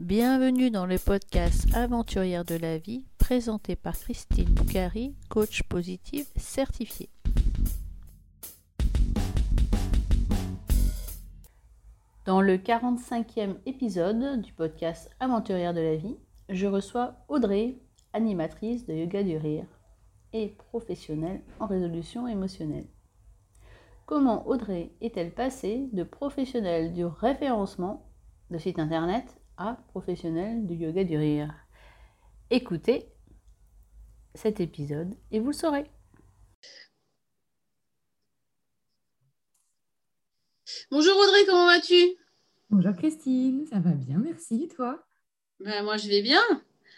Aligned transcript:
Bienvenue 0.00 0.70
dans 0.70 0.86
le 0.86 0.96
podcast 0.96 1.66
Aventurière 1.74 2.46
de 2.46 2.54
la 2.54 2.78
vie 2.78 3.04
présenté 3.18 3.76
par 3.76 3.92
Christine 3.98 4.48
Boucari, 4.48 5.14
coach 5.28 5.62
positive 5.64 6.24
certifiée. 6.36 7.10
Dans 12.24 12.40
le 12.40 12.56
45e 12.56 13.56
épisode 13.66 14.40
du 14.40 14.54
podcast 14.54 15.10
Aventurière 15.20 15.74
de 15.74 15.82
la 15.82 15.96
vie, 15.96 16.16
je 16.48 16.66
reçois 16.66 17.16
Audrey, 17.28 17.76
animatrice 18.14 18.86
de 18.86 18.94
Yoga 18.94 19.22
du 19.22 19.36
Rire 19.36 19.66
et 20.32 20.48
professionnelle 20.48 21.42
en 21.58 21.66
résolution 21.66 22.26
émotionnelle. 22.26 22.88
Comment 24.06 24.48
Audrey 24.48 24.92
est-elle 25.02 25.34
passée 25.34 25.90
de 25.92 26.04
professionnelle 26.04 26.94
du 26.94 27.04
référencement 27.04 28.06
de 28.50 28.56
site 28.56 28.78
internet 28.78 29.39
à 29.60 29.76
professionnelle 29.88 30.66
du 30.66 30.74
yoga 30.74 31.04
du 31.04 31.18
rire 31.18 31.54
Écoutez 32.48 33.12
cet 34.34 34.58
épisode 34.58 35.14
et 35.30 35.38
vous 35.38 35.48
le 35.48 35.52
saurez. 35.52 35.90
Bonjour 40.90 41.14
Audrey, 41.16 41.44
comment 41.46 41.66
vas-tu? 41.66 42.16
Bonjour 42.70 42.94
Christine, 42.96 43.66
ça 43.66 43.80
va 43.80 43.90
bien, 43.90 44.18
merci. 44.18 44.68
toi? 44.74 45.04
Ben, 45.60 45.84
Moi, 45.84 45.96
je 45.98 46.08
vais 46.08 46.22
bien. 46.22 46.42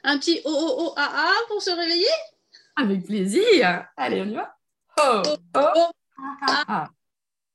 Un 0.04 0.18
petit 0.18 0.40
oh 0.44 0.50
oh 0.54 0.74
oh 0.78 0.94
ah 0.96 1.10
ah 1.12 1.40
pour 1.48 1.60
se 1.60 1.70
réveiller? 1.70 2.06
Avec 2.76 3.06
plaisir. 3.06 3.88
Allez, 3.96 4.22
on 4.22 4.26
y 4.26 4.34
va. 4.34 4.56
Oh 4.98 5.22
oh 5.26 5.36
oh 5.56 5.90
ah 6.42 6.64
ah. 6.68 6.90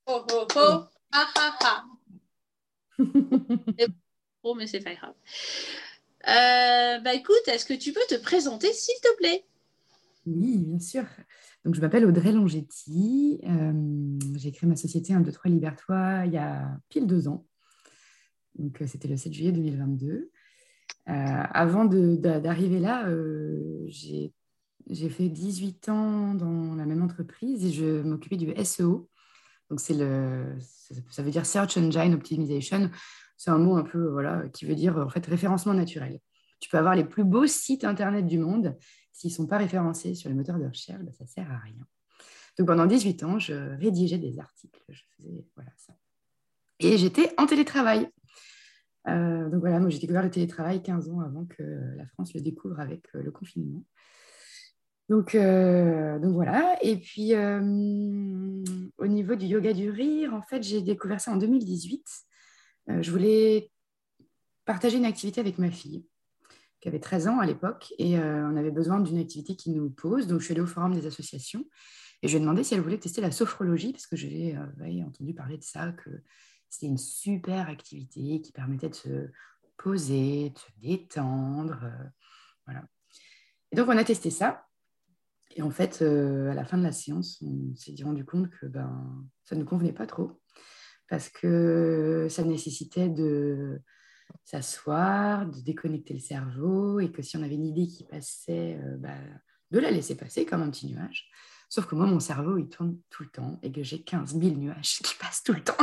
Oh 0.06 0.26
oh 0.32 0.48
oh 0.56 0.84
ah 1.14 1.28
ah 1.38 1.58
ah. 1.62 1.86
oh, 4.48 4.56
mais 4.56 4.68
c'est 4.68 4.80
pas 4.80 4.96
grave. 4.96 5.14
Euh, 6.28 7.00
bah 7.00 7.14
écoute, 7.14 7.48
est-ce 7.48 7.66
que 7.66 7.74
tu 7.74 7.94
peux 7.94 8.06
te 8.10 8.16
présenter 8.16 8.72
s'il 8.74 9.00
te 9.02 9.16
plaît? 9.18 9.46
Oui, 10.26 10.58
bien 10.58 10.80
sûr. 10.80 11.06
Donc, 11.64 11.76
je 11.76 11.82
m'appelle 11.82 12.06
Audrey 12.06 12.32
Longetti. 12.32 13.40
Euh, 13.44 13.74
j'ai 14.36 14.52
créé 14.52 14.70
ma 14.70 14.76
société 14.76 15.14
1, 15.14 15.22
2, 15.22 15.32
3 15.32 15.52
Libertois 15.52 16.24
il 16.26 16.34
y 16.34 16.38
a 16.38 16.80
pile 16.90 17.08
deux 17.08 17.28
ans. 17.28 17.46
Donc, 18.56 18.82
euh, 18.82 18.88
c'était 18.88 19.08
le 19.08 19.18
7 19.18 19.34
juillet 19.34 19.52
2022. 19.52 20.08
Euh, 20.10 20.30
avant 21.08 21.86
d'arriver 21.86 22.80
là, 22.80 23.10
j'ai 23.88 25.10
fait 25.10 25.30
18 25.30 25.90
ans 25.90 26.34
dans 26.34 26.76
la 26.76 26.86
même 26.86 27.02
entreprise 27.02 27.66
et 27.66 27.72
je 27.72 28.02
m'occupais 28.02 28.38
du 28.38 28.54
SEO. 28.64 29.10
Donc, 29.70 29.80
c'est 29.80 29.94
le, 29.94 30.56
ça 31.10 31.24
veut 31.24 31.32
dire 31.32 31.46
Search 31.46 31.78
Engine 31.78 32.14
Optimization. 32.14 32.90
C'est 33.38 33.52
un 33.52 33.60
mot 33.60 33.78
un 33.78 33.84
peu 33.84 34.08
voilà, 34.08 34.48
qui 34.50 34.66
veut 34.66 34.76
dire 34.76 34.98
en 34.98 35.10
fait 35.10 35.26
référencement 35.26 35.74
naturel. 35.74 36.20
Tu 36.60 36.70
peux 36.70 36.78
avoir 36.78 36.96
les 36.96 37.04
plus 37.04 37.24
beaux 37.24 37.48
sites 37.48 37.84
internet 37.84 38.26
du 38.26 38.40
monde. 38.40 38.76
S'ils 39.14 39.32
ne 39.32 39.36
sont 39.36 39.48
pas 39.48 39.58
référencés 39.58 40.16
sur 40.16 40.30
les 40.30 40.36
moteurs 40.36 40.60
de 40.60 40.66
recherche, 40.66 41.02
ben, 41.02 41.14
ça 41.14 41.24
ne 41.24 41.30
sert 41.30 41.52
à 41.52 41.58
rien. 41.58 41.86
Donc 42.58 42.68
pendant 42.68 42.86
18 42.86 43.24
ans, 43.24 43.40
je 43.40 43.54
rédigeais 43.78 44.18
des 44.18 44.40
articles. 44.40 44.82
Je 44.90 45.02
faisais 45.16 45.46
voilà, 45.56 45.72
ça. 45.78 45.94
Et 46.80 46.98
j'étais 46.98 47.32
en 47.38 47.46
télétravail. 47.46 48.10
Euh, 49.08 49.50
donc 49.50 49.62
voilà, 49.62 49.80
moi 49.80 49.90
j'ai 49.90 50.00
découvert 50.00 50.24
le 50.24 50.30
télétravail 50.30 50.82
15 50.84 51.10
ans 51.10 51.22
avant 51.22 51.46
que 51.46 51.64
la 51.96 52.06
France 52.08 52.34
le 52.34 52.42
découvre 52.42 52.80
avec 52.80 53.04
euh, 53.16 53.22
le 53.22 53.32
confinement. 53.32 53.84
Donc, 55.10 55.36
euh, 55.36 56.20
donc 56.20 56.34
voilà. 56.34 56.78
Et 56.82 56.98
puis 56.98 57.34
au 57.34 59.08
niveau 59.08 59.36
du 59.36 59.46
yoga 59.46 59.72
du 59.72 59.90
rire, 59.90 60.34
en 60.34 60.42
fait, 60.42 60.62
j'ai 60.64 60.82
découvert 60.82 61.22
ça 61.22 61.32
en 61.32 61.38
2018. 61.38 62.04
Je 62.88 63.12
voulais 63.12 63.72
partager 64.66 64.98
une 64.98 65.06
activité 65.06 65.40
avec 65.42 65.58
ma 65.58 65.72
fille 65.72 66.06
qui 66.80 66.88
avait 66.88 67.00
13 67.00 67.28
ans 67.28 67.40
à 67.40 67.46
l'époque 67.46 67.94
et 67.98 68.18
on 68.18 68.56
avait 68.56 68.72
besoin 68.72 69.00
d'une 69.00 69.18
activité 69.18 69.56
qui 69.56 69.72
nous 69.72 69.90
pose. 69.90 70.28
Donc 70.28 70.40
je 70.40 70.46
suis 70.46 70.54
allée 70.54 70.62
au 70.62 70.68
forum 70.68 70.94
des 70.94 71.06
associations 71.06 71.66
et 72.22 72.28
je 72.28 72.34
lui 72.34 72.38
ai 72.38 72.42
demandé 72.42 72.64
si 72.64 72.74
elle 72.74 72.82
voulait 72.82 72.98
tester 72.98 73.22
la 73.22 73.32
sophrologie 73.32 73.92
parce 73.92 74.08
que 74.08 74.16
j'avais 74.16 74.56
entendu 75.04 75.34
parler 75.34 75.58
de 75.58 75.64
ça, 75.64 75.92
que 75.92 76.10
c'était 76.70 76.88
une 76.88 76.98
super 76.98 77.70
activité 77.70 78.42
qui 78.42 78.52
permettait 78.52 78.90
de 78.90 78.96
se 78.96 79.30
poser, 79.78 80.50
de 80.50 80.58
se 80.58 80.66
détendre. 80.78 81.80
Euh, 81.84 82.04
voilà. 82.66 82.84
Et 83.72 83.76
donc, 83.76 83.88
on 83.88 83.98
a 83.98 84.04
testé 84.04 84.30
ça. 84.30 84.66
Et 85.56 85.62
en 85.62 85.70
fait, 85.70 86.02
euh, 86.02 86.52
à 86.52 86.54
la 86.54 86.66
fin 86.66 86.78
de 86.78 86.84
la 86.84 86.92
séance, 86.92 87.42
on 87.42 87.76
s'est 87.76 87.96
rendu 88.04 88.26
compte 88.26 88.50
que 88.50 88.66
ben, 88.66 89.26
ça 89.44 89.56
ne 89.56 89.62
nous 89.62 89.66
convenait 89.66 89.94
pas 89.94 90.06
trop 90.06 90.40
parce 91.10 91.30
que 91.30 92.28
ça 92.30 92.44
nécessitait 92.44 93.10
de 93.10 93.82
s'asseoir, 94.44 95.46
de 95.46 95.62
déconnecter 95.62 96.14
le 96.14 96.20
cerveau 96.20 97.00
et 97.00 97.12
que 97.12 97.22
si 97.22 97.38
on 97.38 97.44
avait 97.44 97.56
une 97.56 97.66
idée 97.66 97.88
qui 97.88 98.04
passait, 98.04 98.80
euh, 98.82 98.98
ben, 98.98 99.18
de 99.72 99.80
la 99.80 99.92
laisser 99.92 100.16
passer 100.16 100.46
comme 100.46 100.62
un 100.62 100.70
petit 100.70 100.88
nuage. 100.88 101.30
Sauf 101.70 101.86
que 101.86 101.96
moi, 101.96 102.06
mon 102.06 102.20
cerveau, 102.20 102.58
il 102.58 102.70
tourne 102.70 102.98
tout 103.10 103.24
le 103.24 103.30
temps 103.30 103.60
et 103.62 103.72
que 103.72 103.84
j'ai 103.84 104.02
15 104.02 104.40
000 104.40 104.56
nuages 104.56 105.00
qui 105.04 105.16
passent 105.16 105.44
tout 105.44 105.54
le 105.54 105.64
temps. 105.64 105.74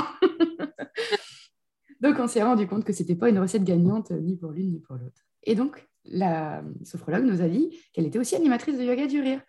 donc, 2.00 2.18
on 2.18 2.26
s'est 2.26 2.42
rendu 2.42 2.66
compte 2.66 2.84
que 2.84 2.92
ce 2.92 3.02
n'était 3.02 3.16
pas 3.16 3.28
une 3.28 3.38
recette 3.38 3.64
gagnante 3.64 4.10
euh, 4.10 4.20
ni 4.20 4.36
pour 4.36 4.52
l'une 4.52 4.70
ni 4.70 4.80
pour 4.80 4.96
l'autre. 4.96 5.22
Et 5.42 5.54
donc, 5.54 5.86
la 6.04 6.62
sophrologue 6.84 7.24
nous 7.24 7.42
a 7.42 7.48
dit 7.48 7.78
qu'elle 7.92 8.06
était 8.06 8.18
aussi 8.18 8.34
animatrice 8.34 8.78
de 8.78 8.84
yoga 8.84 9.06
du 9.06 9.20
rire. 9.20 9.40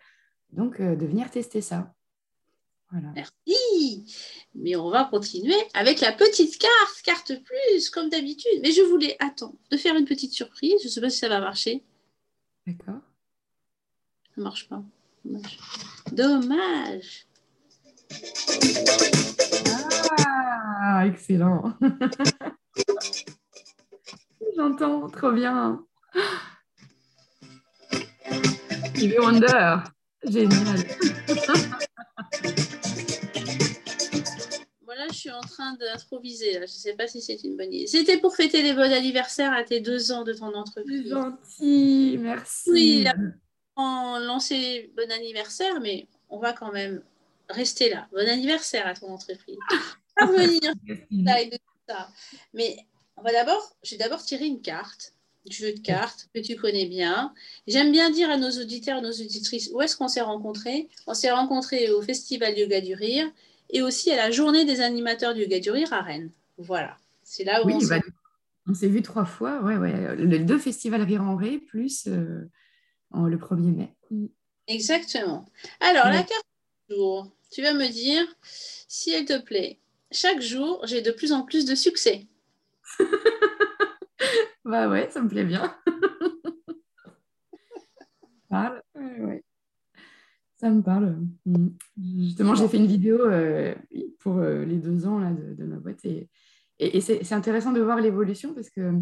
Donc, 0.52 0.80
euh, 0.80 0.94
de 0.94 1.06
venir 1.06 1.30
tester 1.30 1.60
ça. 1.60 1.94
Voilà. 2.96 3.12
Merci. 3.14 4.06
Mais 4.54 4.74
on 4.74 4.88
va 4.88 5.04
continuer 5.04 5.54
avec 5.74 6.00
la 6.00 6.12
petite 6.12 6.56
carte, 6.56 7.02
carte 7.04 7.32
plus, 7.44 7.90
comme 7.90 8.08
d'habitude. 8.08 8.58
Mais 8.62 8.72
je 8.72 8.80
voulais, 8.80 9.16
attends, 9.18 9.54
de 9.70 9.76
faire 9.76 9.96
une 9.96 10.06
petite 10.06 10.32
surprise. 10.32 10.80
Je 10.80 10.86
ne 10.86 10.90
sais 10.90 11.02
pas 11.02 11.10
si 11.10 11.18
ça 11.18 11.28
va 11.28 11.40
marcher. 11.40 11.84
D'accord. 12.66 13.02
Ça 14.24 14.32
ne 14.38 14.44
marche 14.44 14.66
pas. 14.68 14.82
Dommage. 16.10 17.26
Ah, 20.18 21.06
excellent. 21.06 21.74
J'entends, 24.56 25.10
trop 25.10 25.32
bien. 25.32 25.84
Stevie 28.94 29.18
Wonder, 29.18 29.80
génial. 30.24 30.82
Suis 35.26 35.34
en 35.34 35.40
train 35.40 35.74
d'improviser. 35.74 36.52
Je 36.52 36.60
ne 36.60 36.66
sais 36.66 36.92
pas 36.92 37.08
si 37.08 37.20
c'est 37.20 37.42
une 37.42 37.56
bonne 37.56 37.72
idée. 37.72 37.88
C'était 37.88 38.18
pour 38.18 38.36
fêter 38.36 38.62
les 38.62 38.74
bons 38.74 38.92
anniversaires 38.92 39.52
à 39.52 39.64
tes 39.64 39.80
deux 39.80 40.12
ans 40.12 40.22
de 40.22 40.32
ton 40.32 40.54
entreprise. 40.54 41.08
Gentil, 41.08 42.16
merci. 42.20 42.70
Oui, 42.70 43.04
lancer 43.76 44.92
bon 44.96 45.10
anniversaire, 45.10 45.80
mais 45.80 46.06
on 46.28 46.38
va 46.38 46.52
quand 46.52 46.70
même 46.70 47.02
rester 47.48 47.90
là. 47.90 48.06
Bon 48.12 48.28
anniversaire 48.28 48.86
à 48.86 48.94
ton 48.94 49.08
entreprise. 49.08 49.58
Parvenir 50.14 50.60
ça. 51.88 52.08
Mais 52.54 52.76
on 53.16 53.22
va 53.22 53.32
d'abord, 53.32 53.76
j'ai 53.82 53.96
d'abord 53.96 54.22
tiré 54.22 54.46
une 54.46 54.62
carte, 54.62 55.12
du 55.44 55.56
jeu 55.56 55.72
de 55.72 55.80
cartes 55.80 56.28
que 56.32 56.38
tu 56.38 56.54
connais 56.54 56.86
bien. 56.86 57.34
J'aime 57.66 57.90
bien 57.90 58.10
dire 58.10 58.30
à 58.30 58.36
nos 58.36 58.50
auditeurs, 58.50 59.02
nos 59.02 59.10
auditrices, 59.10 59.70
où 59.72 59.82
est-ce 59.82 59.96
qu'on 59.96 60.06
s'est 60.06 60.20
rencontrés? 60.20 60.88
On 61.08 61.14
s'est 61.14 61.32
rencontrés 61.32 61.90
au 61.90 62.00
Festival 62.00 62.56
Yoga 62.56 62.80
du 62.80 62.94
Rire 62.94 63.28
et 63.70 63.82
aussi 63.82 64.10
à 64.10 64.16
la 64.16 64.30
journée 64.30 64.64
des 64.64 64.80
animateurs 64.80 65.34
du 65.34 65.42
Yoga 65.42 65.60
du 65.60 65.70
Rire 65.70 65.92
à 65.92 66.02
Rennes. 66.02 66.30
Voilà. 66.58 66.96
C'est 67.22 67.44
là 67.44 67.64
où 67.64 67.70
on, 67.70 67.78
bah, 67.86 68.00
on 68.68 68.74
s'est 68.74 68.88
vu 68.88 69.02
trois 69.02 69.24
fois. 69.24 69.60
Ouais, 69.62 69.76
ouais. 69.76 70.16
Les 70.16 70.38
deux 70.38 70.58
festivals 70.58 71.02
Rire 71.02 71.22
en 71.22 71.36
Ré, 71.36 71.58
plus 71.58 72.06
euh, 72.06 72.48
le 73.12 73.36
1er 73.36 73.74
mai. 73.74 73.94
Mm. 74.10 74.26
Exactement. 74.68 75.46
Alors, 75.80 76.06
la 76.06 76.22
carte 76.22 76.46
du 76.88 76.96
jour, 76.96 77.30
tu 77.50 77.62
vas 77.62 77.72
me 77.72 77.86
dire, 77.88 78.26
si 78.42 79.10
elle 79.10 79.24
te 79.24 79.40
plaît, 79.40 79.78
chaque 80.10 80.40
jour, 80.40 80.84
j'ai 80.86 81.02
de 81.02 81.12
plus 81.12 81.32
en 81.32 81.42
plus 81.42 81.64
de 81.64 81.74
succès. 81.74 82.26
bah 84.64 84.88
ouais, 84.88 85.08
ça 85.10 85.20
me 85.20 85.28
plaît 85.28 85.44
bien. 85.44 85.76
parle. 88.48 88.82
Ça 90.58 90.70
me 90.70 90.82
parle. 90.82 91.18
Mm. 91.44 91.68
Justement, 92.18 92.54
j'ai 92.54 92.68
fait 92.68 92.78
une 92.78 92.86
vidéo 92.86 93.20
euh, 93.20 93.74
pour 94.20 94.38
euh, 94.38 94.64
les 94.64 94.78
deux 94.78 95.06
ans 95.06 95.18
là, 95.18 95.30
de, 95.32 95.64
ma 95.64 95.76
boîte 95.76 96.04
et, 96.04 96.28
c'est 97.00 97.32
intéressant 97.32 97.72
de 97.72 97.80
voir 97.80 98.00
l'évolution 98.00 98.52
parce 98.52 98.68
que 98.68 98.92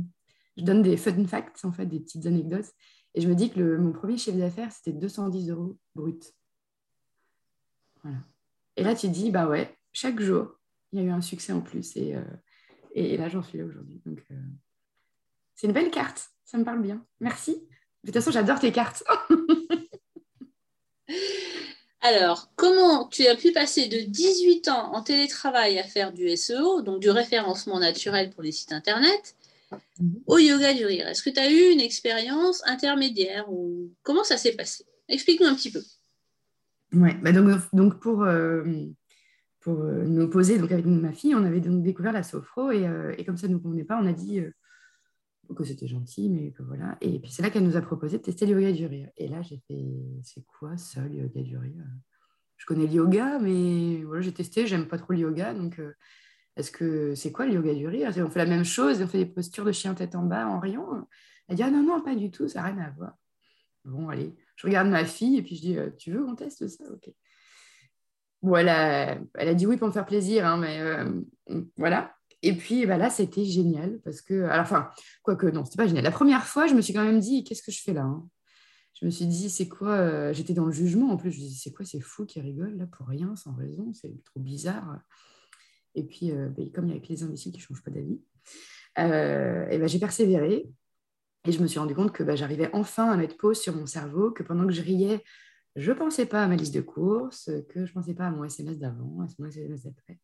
je 0.57 0.63
donne 0.63 0.83
des 0.83 0.97
fun 0.97 1.27
facts, 1.27 1.65
en 1.65 1.73
fait, 1.73 1.87
des 1.87 1.99
petites 1.99 2.27
anecdotes. 2.27 2.71
Et 3.15 3.21
je 3.21 3.29
me 3.29 3.35
dis 3.35 3.51
que 3.51 3.77
mon 3.77 3.93
premier 3.93 4.17
chiffre 4.17 4.39
d'affaires, 4.39 4.71
c'était 4.71 4.93
210 4.93 5.51
euros 5.51 5.77
brut. 5.97 6.33
Voilà. 8.03 8.19
Et 8.77 8.85
là, 8.85 8.95
tu 8.95 9.09
te 9.09 9.13
dis, 9.13 9.33
bah 9.33 9.49
ouais, 9.49 9.77
chaque 9.93 10.21
jour, 10.21 10.61
il 10.93 11.01
y 11.01 11.03
a 11.03 11.07
eu 11.07 11.11
un 11.11 11.21
succès 11.21 11.53
en 11.53 11.61
plus. 11.61 11.97
Et, 11.97 12.15
euh, 12.15 12.23
et, 12.93 13.17
là, 13.17 13.29
j'en 13.29 13.43
suis 13.43 13.59
là 13.59 13.65
aujourd'hui. 13.65 14.01
Donc, 14.07 14.25
c'est 15.57 15.67
une 15.67 15.73
belle 15.73 15.91
carte. 15.91 16.31
Ça 16.45 16.59
me 16.59 16.65
parle 16.65 16.83
bien. 16.83 17.05
Merci. 17.21 17.55
De 18.05 18.13
toute 18.13 18.15
façon, 18.15 18.31
j'adore 18.31 18.61
tes 18.61 18.71
cartes. 18.71 19.03
Alors, 22.07 22.51
comment 22.55 23.09
tu 23.09 23.27
as 23.27 23.35
pu 23.35 23.51
passer 23.51 23.89
de 23.89 23.97
18 24.07 24.69
ans 24.69 24.95
en 24.95 25.03
télétravail 25.03 25.79
à 25.79 25.85
faire 25.85 26.13
du 26.13 26.29
SEO, 26.37 26.83
donc 26.83 27.01
du 27.01 27.09
référencement 27.09 27.81
naturel 27.81 28.29
pour 28.29 28.43
les 28.43 28.53
sites 28.53 28.73
Internet, 28.73 29.35
mhm. 29.99 30.21
au 30.27 30.37
yoga 30.37 30.75
du 30.75 30.85
rire? 30.85 31.09
Est-ce 31.09 31.23
que 31.23 31.31
tu 31.31 31.41
as 31.41 31.51
eu 31.51 31.73
une 31.73 31.81
expérience 31.81 32.63
intermédiaire 32.67 33.51
ou 33.51 33.91
comment 34.03 34.23
ça 34.23 34.37
s'est 34.37 34.53
passé? 34.53 34.85
Explique-nous 35.09 35.47
un 35.47 35.55
petit 35.55 35.73
peu. 35.73 35.81
Oui, 36.93 37.09
bah 37.23 37.33
donc, 37.33 37.59
donc, 37.73 37.99
pour, 38.01 38.23
euh, 38.25 38.63
pour 39.61 39.81
euh, 39.81 40.05
nous 40.05 40.29
poser 40.29 40.59
donc 40.59 40.73
avec 40.73 40.85
ma 40.85 41.13
fille, 41.13 41.35
on 41.35 41.43
avait 41.43 41.61
donc 41.61 41.83
découvert 41.83 42.13
la 42.13 42.23
sophro 42.23 42.71
et, 42.71 42.87
euh, 42.87 43.15
et 43.17 43.25
comme 43.25 43.39
ça 43.39 43.49
ne 43.49 43.55
nous 43.55 43.61
convenait 43.61 43.85
pas, 43.85 43.99
on 43.99 44.07
a 44.07 44.13
dit 44.13 44.43
que 45.53 45.65
c'était 45.65 45.87
gentil, 45.87 46.31
mais 46.31 46.53
que 46.53 46.63
voilà. 46.63 46.97
Et 47.01 47.19
puis 47.19 47.31
c'est 47.31 47.43
là 47.43 47.51
qu'elle 47.51 47.65
nous 47.65 47.77
a 47.77 47.83
proposé 47.83 48.19
de 48.19 48.23
tester 48.23 48.47
le 48.47 48.61
yoga 48.61 48.73
du 48.73 48.87
rire. 48.87 49.11
Et 49.17 49.29
là, 49.29 49.43
j'ai 49.43 49.59
fait, 49.69 49.85
c'est 50.23 50.45
quoi 50.47 50.77
ça, 50.77 51.03
le 51.03 51.17
yoga 51.17 51.43
du 51.43 51.57
rire? 51.57 51.85
Je 52.57 52.67
connais 52.67 52.87
le 52.87 52.93
yoga, 52.93 53.39
mais 53.41 54.03
voilà, 54.05 54.23
j'ai 54.23 54.33
testé, 54.33 54.67
j'aime 54.67 54.87
pas 54.87 54.97
trop 54.97 55.13
le 55.13 55.19
yoga, 55.19 55.53
donc 55.53 55.81
est-ce 56.57 56.71
que 56.71 57.15
c'est 57.15 57.33
quoi 57.33 57.47
le 57.47 57.55
yoga 57.55 57.75
du 57.75 57.87
rire? 57.89 58.11
On 58.17 58.31
fait 58.31 58.39
la 58.39 58.47
même 58.47 58.65
chose, 58.65 59.03
on 59.03 59.09
fait 59.09 59.19
des 59.19 59.27
postures 59.27 59.65
de 59.65 59.73
chien 59.73 59.93
tête 59.95 60.15
en 60.15 60.23
bas 60.23 60.47
en 60.47 60.61
riant. 60.61 61.07
Elle 61.49 61.57
dit 61.57 61.63
ah 61.63 61.71
non, 61.71 61.83
non, 61.83 62.01
pas 62.01 62.15
du 62.15 62.31
tout, 62.31 62.49
ça 62.49 62.63
n'a 62.63 62.69
rien 62.69 62.79
à 62.79 62.91
voir. 62.91 63.17
Bon, 63.85 64.09
allez, 64.09 64.35
je 64.57 64.67
regarde 64.67 64.89
ma 64.89 65.05
fille 65.05 65.37
et 65.37 65.43
puis 65.43 65.57
je 65.57 65.61
dis 65.61 65.77
euh, 65.77 65.91
tu 65.99 66.13
veux 66.13 66.25
qu'on 66.25 66.37
teste 66.37 66.67
ça? 66.69 66.85
Ok. 66.91 67.13
Bon, 68.41 68.57
elle 68.57 68.69
a, 68.69 69.19
elle 69.35 69.49
a 69.49 69.55
dit 69.55 69.67
oui 69.67 69.77
pour 69.77 69.89
me 69.89 69.93
faire 69.93 70.07
plaisir, 70.07 70.47
hein, 70.47 70.57
mais 70.57 70.81
euh, 70.81 71.21
voilà. 71.77 72.15
Et 72.45 72.55
puis 72.55 72.85
bah, 72.85 72.99
là, 72.99 73.09
c'était 73.09 73.47
génial 73.47 73.99
parce 74.05 74.21
que, 74.21 74.45
alors, 74.45 74.65
enfin, 74.65 74.91
quoique, 75.23 75.47
non, 75.47 75.65
c'était 75.65 75.79
pas 75.79 75.87
génial. 75.87 76.05
La 76.05 76.11
première 76.11 76.45
fois, 76.45 76.67
je 76.67 76.75
me 76.75 76.83
suis 76.83 76.93
quand 76.93 77.05
même 77.05 77.19
dit 77.19 77.43
qu'est-ce 77.43 77.63
que 77.63 77.73
je 77.73 77.81
fais 77.81 77.95
là 77.95 78.03
hein? 78.03 78.29
Je 79.01 79.07
me 79.07 79.11
suis 79.11 79.27
dit 79.27 79.49
c'est 79.51 79.67
quoi 79.67 79.97
euh, 79.97 80.33
J'étais 80.35 80.53
dans 80.53 80.67
le 80.67 80.73
jugement 80.73 81.11
en 81.11 81.17
plus. 81.17 81.33
Je 81.33 81.39
me 81.39 81.43
suis 81.43 81.53
dit 81.55 81.59
c'est 81.59 81.73
quoi 81.73 81.87
C'est 81.87 82.01
fou 82.01 82.27
qui 82.27 82.41
rigole 82.41 82.77
là 82.77 82.87
pour 82.87 83.09
rien, 83.09 83.35
sans 83.35 83.55
raison, 83.55 83.93
c'est 83.95 84.13
trop 84.25 84.41
bizarre. 84.41 85.01
Et 85.95 86.05
puis, 86.05 86.33
euh, 86.33 86.49
ben, 86.51 86.71
comme 86.71 86.87
il 86.87 86.95
y 86.95 86.99
a 86.99 87.01
les 87.09 87.23
imbéciles 87.23 87.51
qui 87.51 87.59
ne 87.59 87.63
changent 87.63 87.83
pas 87.83 87.91
d'avis, 87.91 88.21
euh, 88.99 89.67
ben, 89.67 89.89
j'ai 89.89 89.99
persévéré. 89.99 90.69
Et 91.47 91.53
je 91.53 91.61
me 91.63 91.67
suis 91.67 91.79
rendu 91.79 91.95
compte 91.95 92.13
que 92.13 92.23
ben, 92.23 92.37
j'arrivais 92.37 92.71
enfin 92.75 93.11
à 93.11 93.17
mettre 93.17 93.39
pause 93.39 93.59
sur 93.59 93.75
mon 93.75 93.87
cerveau, 93.87 94.33
que 94.33 94.43
pendant 94.43 94.67
que 94.67 94.73
je 94.73 94.83
riais, 94.83 95.25
je 95.77 95.91
ne 95.91 95.97
pensais 95.97 96.27
pas 96.27 96.45
à 96.45 96.47
ma 96.47 96.57
liste 96.57 96.75
de 96.75 96.83
courses, 96.83 97.51
que 97.71 97.87
je 97.87 97.91
ne 97.91 97.95
pensais 97.95 98.15
pas 98.15 98.27
à 98.27 98.31
mon 98.31 98.45
SMS 98.45 98.79
d'avant, 98.79 99.23
à 99.23 99.27
mon 99.39 99.47
SMS 99.47 99.83
d'après. 99.83 100.21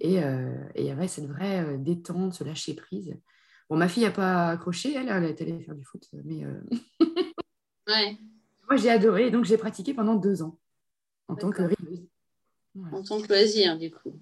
Et, 0.00 0.22
euh, 0.22 0.54
il 0.76 0.84
y 0.84 0.90
avait 0.90 1.08
cette 1.08 1.26
vraie 1.26 1.78
détente, 1.78 2.34
ce 2.34 2.44
lâcher 2.44 2.74
prise. 2.74 3.16
Bon, 3.70 3.76
ma 3.76 3.88
fille 3.88 4.04
n'a 4.04 4.10
pas 4.10 4.50
accroché, 4.50 4.94
elle, 4.94 5.08
elle 5.08 5.24
est 5.24 5.40
allée 5.40 5.60
faire 5.60 5.74
du 5.74 5.84
foot, 5.84 6.06
mais 6.12 6.44
ouais. 7.88 8.18
moi 8.68 8.76
j'ai 8.76 8.90
adoré, 8.90 9.30
donc 9.30 9.46
j'ai 9.46 9.56
pratiqué 9.56 9.94
pendant 9.94 10.16
deux 10.16 10.42
ans 10.42 10.58
en 11.28 11.36
tant 11.36 11.50
que 11.50 11.62
rieuse. 11.62 12.06
En 12.92 13.02
tant 13.02 13.20
que 13.20 13.28
loisir, 13.28 13.78
du 13.78 13.90
coup. 13.90 14.20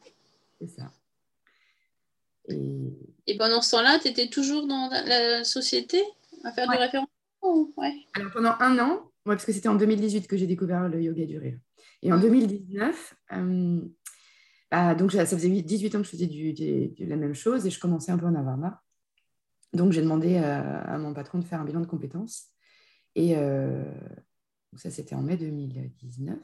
C'est 0.61 0.69
ça. 0.69 0.93
Et... 2.49 3.37
pendant 3.39 3.63
ce 3.63 3.71
temps-là, 3.73 3.99
tu 3.99 4.09
étais 4.09 4.29
toujours 4.29 4.67
dans 4.67 4.91
la 4.91 5.45
société 5.45 6.03
à 6.45 6.53
faire 6.53 6.69
du 6.69 6.77
référencement 6.77 7.73
Alors 8.15 8.33
pendant 8.33 8.55
un 8.61 8.79
an, 8.79 9.11
parce 9.25 9.45
que 9.45 9.53
c'était 9.53 9.69
en 9.69 9.77
2018 9.77 10.27
que 10.27 10.37
j'ai 10.37 10.47
découvert 10.47 10.89
le 10.89 11.01
yoga 11.01 11.25
du 11.25 11.39
rire. 11.39 11.59
Et 12.03 12.13
en 12.13 12.19
2019, 12.19 13.15
euh, 13.33 13.81
bah, 14.73 14.95
donc 14.95 15.13
ça 15.13 15.27
faisait 15.27 15.51
18 15.51 15.95
ans 15.95 15.99
que 15.99 16.05
je 16.05 16.11
faisais 16.11 16.27
du, 16.27 16.95
la 16.99 17.17
même 17.17 17.35
chose 17.35 17.67
et 17.67 17.71
je 17.71 17.79
commençais 17.79 18.11
un 18.11 18.17
peu 18.17 18.25
à 18.25 18.31
en 18.31 18.35
avoir 18.35 18.57
marre. 18.57 18.83
Donc 19.75 19.93
j'ai 19.93 20.01
demandé 20.01 20.39
à, 20.39 20.97
mon 20.97 21.13
patron 21.13 21.39
de 21.39 21.45
faire 21.45 21.61
un 21.61 21.65
bilan 21.65 21.81
de 21.81 21.87
compétences. 21.87 22.47
Et 23.15 23.37
euh, 23.37 23.85
ça, 24.77 24.91
c'était 24.91 25.15
en 25.15 25.21
mai 25.21 25.37
2019. 25.37 26.39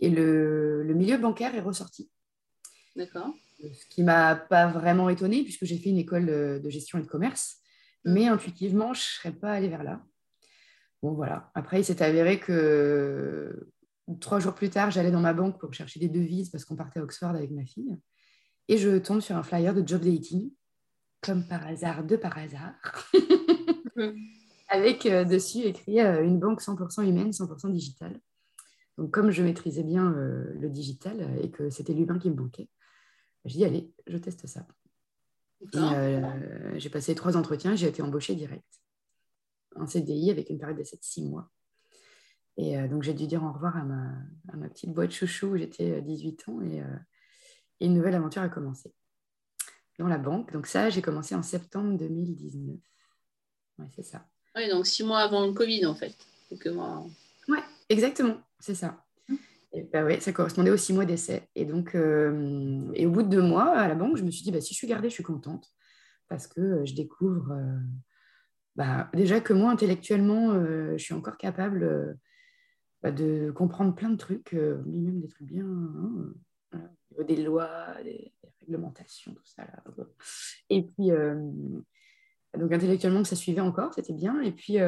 Et 0.00 0.10
le, 0.10 0.82
le 0.82 0.94
milieu 0.94 1.16
bancaire 1.16 1.54
est 1.54 1.60
ressorti. 1.60 2.10
D'accord. 2.96 3.32
Ce 3.60 3.86
qui 3.86 4.00
ne 4.00 4.06
m'a 4.06 4.34
pas 4.34 4.66
vraiment 4.66 5.08
étonnée, 5.08 5.44
puisque 5.44 5.64
j'ai 5.64 5.78
fait 5.78 5.90
une 5.90 5.98
école 5.98 6.26
de 6.26 6.70
gestion 6.70 6.98
et 6.98 7.02
de 7.02 7.06
commerce. 7.06 7.58
Mm. 8.04 8.12
Mais 8.12 8.26
intuitivement, 8.26 8.94
je 8.94 9.00
ne 9.00 9.04
serais 9.04 9.32
pas 9.32 9.52
allée 9.52 9.68
vers 9.68 9.84
là. 9.84 10.04
Bon, 11.02 11.12
voilà. 11.12 11.52
Après, 11.54 11.80
il 11.80 11.84
s'est 11.84 12.02
avéré 12.02 12.40
que 12.40 13.70
trois 14.20 14.38
jours 14.38 14.54
plus 14.54 14.70
tard, 14.70 14.90
j'allais 14.90 15.10
dans 15.10 15.20
ma 15.20 15.32
banque 15.32 15.58
pour 15.58 15.72
chercher 15.72 16.00
des 16.00 16.08
devises 16.08 16.50
parce 16.50 16.64
qu'on 16.64 16.76
partait 16.76 17.00
à 17.00 17.02
Oxford 17.02 17.30
avec 17.30 17.50
ma 17.50 17.64
fille. 17.64 17.96
Et 18.68 18.78
je 18.78 18.98
tombe 18.98 19.20
sur 19.20 19.36
un 19.36 19.42
flyer 19.42 19.74
de 19.74 19.86
job 19.86 20.02
dating, 20.02 20.50
comme 21.20 21.46
par 21.46 21.66
hasard, 21.66 22.04
de 22.04 22.16
par 22.16 22.36
hasard, 22.38 22.74
avec 24.68 25.06
euh, 25.06 25.24
dessus 25.24 25.60
écrit 25.60 26.00
euh, 26.00 26.24
une 26.24 26.38
banque 26.38 26.62
100% 26.62 27.06
humaine, 27.06 27.30
100% 27.30 27.70
digitale. 27.72 28.18
Donc, 28.96 29.10
comme 29.10 29.30
je 29.30 29.42
maîtrisais 29.42 29.82
bien 29.82 30.12
euh, 30.12 30.44
le 30.54 30.70
digital 30.70 31.38
et 31.42 31.50
que 31.50 31.68
c'était 31.68 31.92
l'humain 31.92 32.18
qui 32.18 32.30
me 32.30 32.34
bouquait, 32.34 32.68
j'ai 33.44 33.58
dit, 33.58 33.64
allez, 33.64 33.92
je 34.06 34.16
teste 34.16 34.46
ça. 34.46 34.66
J'ai 36.76 36.90
passé 36.90 37.14
trois 37.14 37.36
entretiens, 37.36 37.74
j'ai 37.74 37.88
été 37.88 38.02
embauchée 38.02 38.34
direct. 38.34 38.66
Un 39.76 39.86
CDI 39.86 40.30
avec 40.30 40.50
une 40.50 40.58
période 40.58 40.76
d'essai 40.76 40.96
de 40.96 41.02
six 41.02 41.22
mois. 41.22 41.50
Et 42.56 42.78
euh, 42.78 42.88
donc, 42.88 43.02
j'ai 43.02 43.14
dû 43.14 43.26
dire 43.26 43.42
au 43.42 43.52
revoir 43.52 43.76
à 43.76 43.84
ma, 43.84 44.12
à 44.52 44.56
ma 44.56 44.68
petite 44.68 44.90
boîte 44.90 45.10
chouchou 45.10 45.48
où 45.48 45.56
j'étais 45.56 46.00
18 46.02 46.44
euh, 46.48 46.52
ans 46.52 46.60
et, 46.62 46.82
et, 47.80 47.86
une 47.86 47.94
nouvelle 47.94 48.14
aventure 48.14 48.42
a 48.42 48.48
commencé 48.48 48.94
dans 49.98 50.06
la 50.06 50.18
banque. 50.18 50.52
Donc, 50.52 50.66
ça, 50.66 50.90
j'ai 50.90 51.02
commencé 51.02 51.34
en 51.34 51.42
septembre 51.42 51.98
2019. 51.98 52.78
Oui, 53.78 53.86
c'est 53.94 54.04
ça. 54.04 54.26
Oui, 54.56 54.68
donc 54.68 54.86
six 54.86 55.02
mois 55.02 55.20
avant 55.20 55.46
le 55.46 55.52
Covid, 55.52 55.86
en 55.86 55.94
fait. 55.94 56.14
Oui, 57.48 57.58
exactement, 57.88 58.36
c'est 58.60 58.74
ça. 58.74 59.04
Bah 59.92 60.04
ouais, 60.04 60.20
ça 60.20 60.32
correspondait 60.32 60.70
aux 60.70 60.76
six 60.76 60.92
mois 60.92 61.04
d'essai. 61.04 61.48
Et 61.56 61.64
donc, 61.64 61.96
euh, 61.96 62.92
et 62.94 63.06
au 63.06 63.10
bout 63.10 63.24
de 63.24 63.28
deux 63.28 63.42
mois, 63.42 63.76
à 63.76 63.88
la 63.88 63.96
banque, 63.96 64.16
je 64.16 64.22
me 64.22 64.30
suis 64.30 64.44
dit, 64.44 64.52
bah, 64.52 64.60
si 64.60 64.72
je 64.72 64.78
suis 64.78 64.86
gardée, 64.86 65.08
je 65.08 65.14
suis 65.14 65.24
contente. 65.24 65.72
Parce 66.28 66.46
que 66.46 66.60
euh, 66.60 66.84
je 66.84 66.94
découvre 66.94 67.50
euh, 67.50 67.78
bah, 68.76 69.10
déjà 69.14 69.40
que 69.40 69.52
moi, 69.52 69.72
intellectuellement, 69.72 70.52
je 70.52 70.98
suis 70.98 71.14
encore 71.14 71.36
capable 71.36 72.16
bah, 73.04 73.12
de 73.12 73.52
comprendre 73.52 73.94
plein 73.94 74.10
de 74.10 74.16
trucs, 74.16 74.52
même 74.52 75.20
des 75.20 75.28
trucs 75.28 75.46
bien, 75.46 75.64
hein, 75.64 76.80
des 77.28 77.36
lois, 77.36 77.94
des, 78.02 78.32
réglementations, 78.60 79.32
tout 79.32 79.46
ça. 79.46 79.64
Et 80.70 80.82
puis, 80.82 81.10
donc 82.58 82.72
intellectuellement, 82.72 83.22
ça 83.22 83.36
suivait 83.36 83.60
encore, 83.60 83.94
c'était 83.94 84.14
bien. 84.14 84.40
Et 84.40 84.50
puis, 84.50 84.78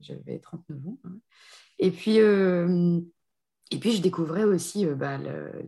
j'avais 0.00 0.40
39 0.40 0.88
ans. 0.88 0.98
Hein. 1.04 1.18
Et 1.78 1.92
puis, 1.92 2.18
et 3.70 3.78
puis, 3.78 3.92
je 3.92 4.02
découvrais 4.02 4.44
aussi 4.44 4.86
euh, 4.86 4.94
bah, 4.94 5.18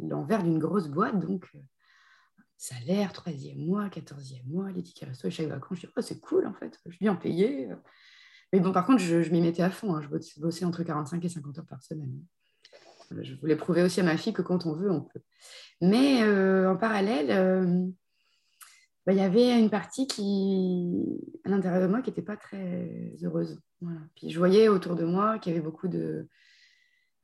l'envers 0.03 0.43
d'une 0.43 0.59
grosse 0.59 0.89
boîte. 0.89 1.19
Donc, 1.19 1.49
euh, 1.55 1.59
salaire, 2.57 3.13
troisième 3.13 3.59
mois, 3.59 3.89
quatorzième 3.91 4.47
mois, 4.47 4.71
les 4.71 4.83
tickets 4.83 5.09
resto 5.09 5.31
chaque 5.31 5.49
vacances. 5.49 5.79
Je 5.81 5.87
dis, 5.87 5.93
oh, 5.97 6.01
c'est 6.01 6.21
cool 6.21 6.47
en 6.47 6.55
fait, 6.55 6.79
je 6.87 6.97
viens 6.99 7.15
payer. 7.15 7.69
Mais 8.53 8.61
bon, 8.61 8.73
par 8.73 8.87
contre, 8.87 9.01
je, 9.01 9.31
m'y 9.31 9.41
mettais 9.41 9.63
à 9.63 9.71
fond. 9.71 9.95
Hein. 9.95 10.03
Je 10.03 10.41
bossais 10.41 10.65
entre 10.65 10.83
45 10.83 11.25
et 11.25 11.29
50 11.29 11.59
heures 11.59 11.67
par 11.67 11.83
semaine. 11.83 12.13
Je 13.23 13.35
voulais 13.35 13.57
prouver 13.57 13.83
aussi 13.83 14.01
à 14.01 14.05
ma 14.05 14.17
fille 14.17 14.33
que 14.33 14.43
quand 14.43 14.67
on 14.67 14.73
veut, 14.73 14.91
on 14.91 15.01
peut. 15.01 15.21
Mais 15.81 16.23
euh, 16.23 16.71
en 16.71 16.77
parallèle, 16.77 17.93
bah, 19.07 19.13
il 19.13 19.19
y 19.19 19.23
avait 19.23 19.59
une 19.59 19.71
partie 19.71 20.07
qui, 20.07 21.03
à 21.45 21.49
l'intérieur 21.49 21.83
de 21.83 21.87
moi 21.87 22.03
qui 22.03 22.11
n'était 22.11 22.23
pas 22.23 22.37
très 22.37 23.15
heureuse. 23.23 23.61
Puis 24.15 24.31
je 24.31 24.39
voyais 24.39 24.69
autour 24.69 24.95
de 24.95 25.05
moi 25.05 25.39
qu'il 25.39 25.53
y 25.53 25.57
avait 25.57 25.65
beaucoup 25.65 25.89
de, 25.89 26.29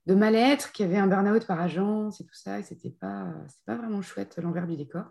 de 0.06 0.14
mal-être, 0.14 0.72
qu'il 0.72 0.86
y 0.86 0.88
avait 0.88 0.98
un 0.98 1.06
burn-out 1.06 1.46
par 1.46 1.60
agence 1.60 2.20
et 2.20 2.24
tout 2.24 2.34
ça, 2.34 2.58
et 2.58 2.62
c'était 2.62 2.90
pas, 2.90 3.32
pas 3.66 3.76
vraiment 3.76 4.02
chouette 4.02 4.38
l'envers 4.42 4.66
du 4.66 4.76
décor. 4.76 5.04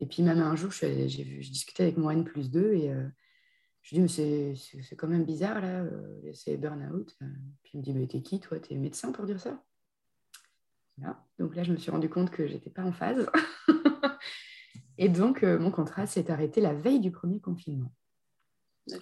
Et 0.00 0.06
puis 0.06 0.22
même 0.22 0.40
un 0.40 0.56
jour, 0.56 0.70
j'ai 0.72 1.06
discutais 1.06 1.84
avec 1.84 1.96
mon 1.96 2.10
N 2.10 2.24
plus 2.24 2.50
2 2.50 2.74
et 2.74 2.92
euh, 2.92 3.06
je 3.84 3.94
lui 3.94 4.02
dis, 4.02 4.18
mais 4.18 4.54
c'est 4.56 4.96
quand 4.96 5.06
même 5.06 5.24
bizarre 5.24 5.60
là, 5.60 5.82
euh, 5.82 6.32
c'est 6.32 6.56
burn-out. 6.56 7.16
Puis 7.62 7.72
il 7.74 7.78
me 7.78 7.84
dit, 7.84 7.92
mais 7.92 8.06
t'es 8.06 8.22
qui 8.22 8.40
toi? 8.40 8.58
T'es 8.58 8.74
médecin 8.76 9.12
pour 9.12 9.24
dire 9.24 9.38
ça? 9.40 9.62
Donc 11.38 11.54
là, 11.54 11.62
je 11.62 11.72
me 11.72 11.76
suis 11.76 11.90
rendu 11.90 12.08
compte 12.08 12.30
que 12.30 12.46
j'étais 12.46 12.70
pas 12.70 12.82
en 12.82 12.92
phase. 12.92 13.26
et 14.98 15.08
donc, 15.08 15.42
euh, 15.42 15.58
mon 15.58 15.70
contrat 15.70 16.06
s'est 16.06 16.30
arrêté 16.30 16.60
la 16.60 16.74
veille 16.74 17.00
du 17.00 17.10
premier 17.12 17.40
confinement. 17.40 17.92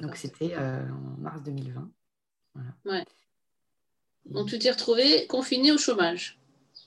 Donc 0.01 0.17
c'était 0.17 0.57
en 0.57 1.17
mars 1.19 1.43
2020. 1.43 1.91
Voilà. 2.55 2.71
Ouais. 2.85 3.05
Donc, 4.27 4.49
tu 4.49 4.59
t'es 4.59 4.71
retrouvée 4.71 5.27
confinée 5.27 5.73
au 5.73 5.79
chômage. 5.79 6.39